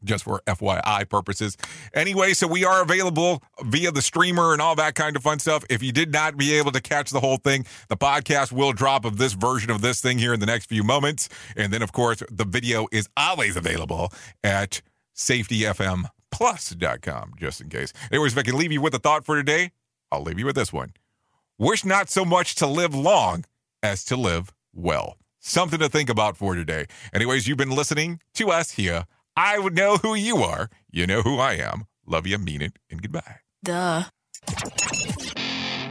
just 0.03 0.23
for 0.23 0.41
FYI 0.47 1.07
purposes. 1.09 1.57
Anyway, 1.93 2.33
so 2.33 2.47
we 2.47 2.65
are 2.65 2.81
available 2.81 3.43
via 3.63 3.91
the 3.91 4.01
streamer 4.01 4.53
and 4.53 4.61
all 4.61 4.75
that 4.75 4.95
kind 4.95 5.15
of 5.15 5.23
fun 5.23 5.39
stuff. 5.39 5.63
If 5.69 5.83
you 5.83 5.91
did 5.91 6.11
not 6.11 6.37
be 6.37 6.53
able 6.55 6.71
to 6.71 6.81
catch 6.81 7.11
the 7.11 7.19
whole 7.19 7.37
thing, 7.37 7.65
the 7.89 7.97
podcast 7.97 8.51
will 8.51 8.73
drop 8.73 9.05
of 9.05 9.17
this 9.17 9.33
version 9.33 9.71
of 9.71 9.81
this 9.81 10.01
thing 10.01 10.17
here 10.17 10.33
in 10.33 10.39
the 10.39 10.45
next 10.45 10.65
few 10.65 10.83
moments. 10.83 11.29
And 11.55 11.71
then, 11.71 11.81
of 11.81 11.91
course, 11.91 12.23
the 12.29 12.45
video 12.45 12.87
is 12.91 13.09
always 13.15 13.55
available 13.55 14.11
at 14.43 14.81
safetyfmplus.com, 15.15 17.33
just 17.37 17.61
in 17.61 17.69
case. 17.69 17.93
Anyways, 18.11 18.33
if 18.33 18.37
I 18.37 18.43
can 18.43 18.57
leave 18.57 18.71
you 18.71 18.81
with 18.81 18.95
a 18.95 18.99
thought 18.99 19.25
for 19.25 19.35
today, 19.35 19.71
I'll 20.11 20.23
leave 20.23 20.39
you 20.39 20.45
with 20.45 20.55
this 20.55 20.73
one. 20.73 20.93
Wish 21.57 21.85
not 21.85 22.09
so 22.09 22.25
much 22.25 22.55
to 22.55 22.67
live 22.67 22.95
long 22.95 23.45
as 23.83 24.03
to 24.05 24.15
live 24.15 24.53
well. 24.73 25.17
Something 25.39 25.79
to 25.79 25.89
think 25.89 26.09
about 26.09 26.37
for 26.37 26.55
today. 26.55 26.85
Anyways, 27.13 27.47
you've 27.47 27.57
been 27.57 27.75
listening 27.75 28.19
to 28.35 28.51
us 28.51 28.71
here 28.71 29.05
I 29.35 29.59
would 29.59 29.75
know 29.75 29.97
who 29.97 30.13
you 30.13 30.37
are. 30.37 30.69
You 30.89 31.07
know 31.07 31.21
who 31.21 31.39
I 31.39 31.53
am. 31.53 31.85
Love 32.05 32.27
you, 32.27 32.37
mean 32.37 32.61
it, 32.61 32.73
and 32.89 33.01
goodbye. 33.01 33.37
Duh. 33.63 34.03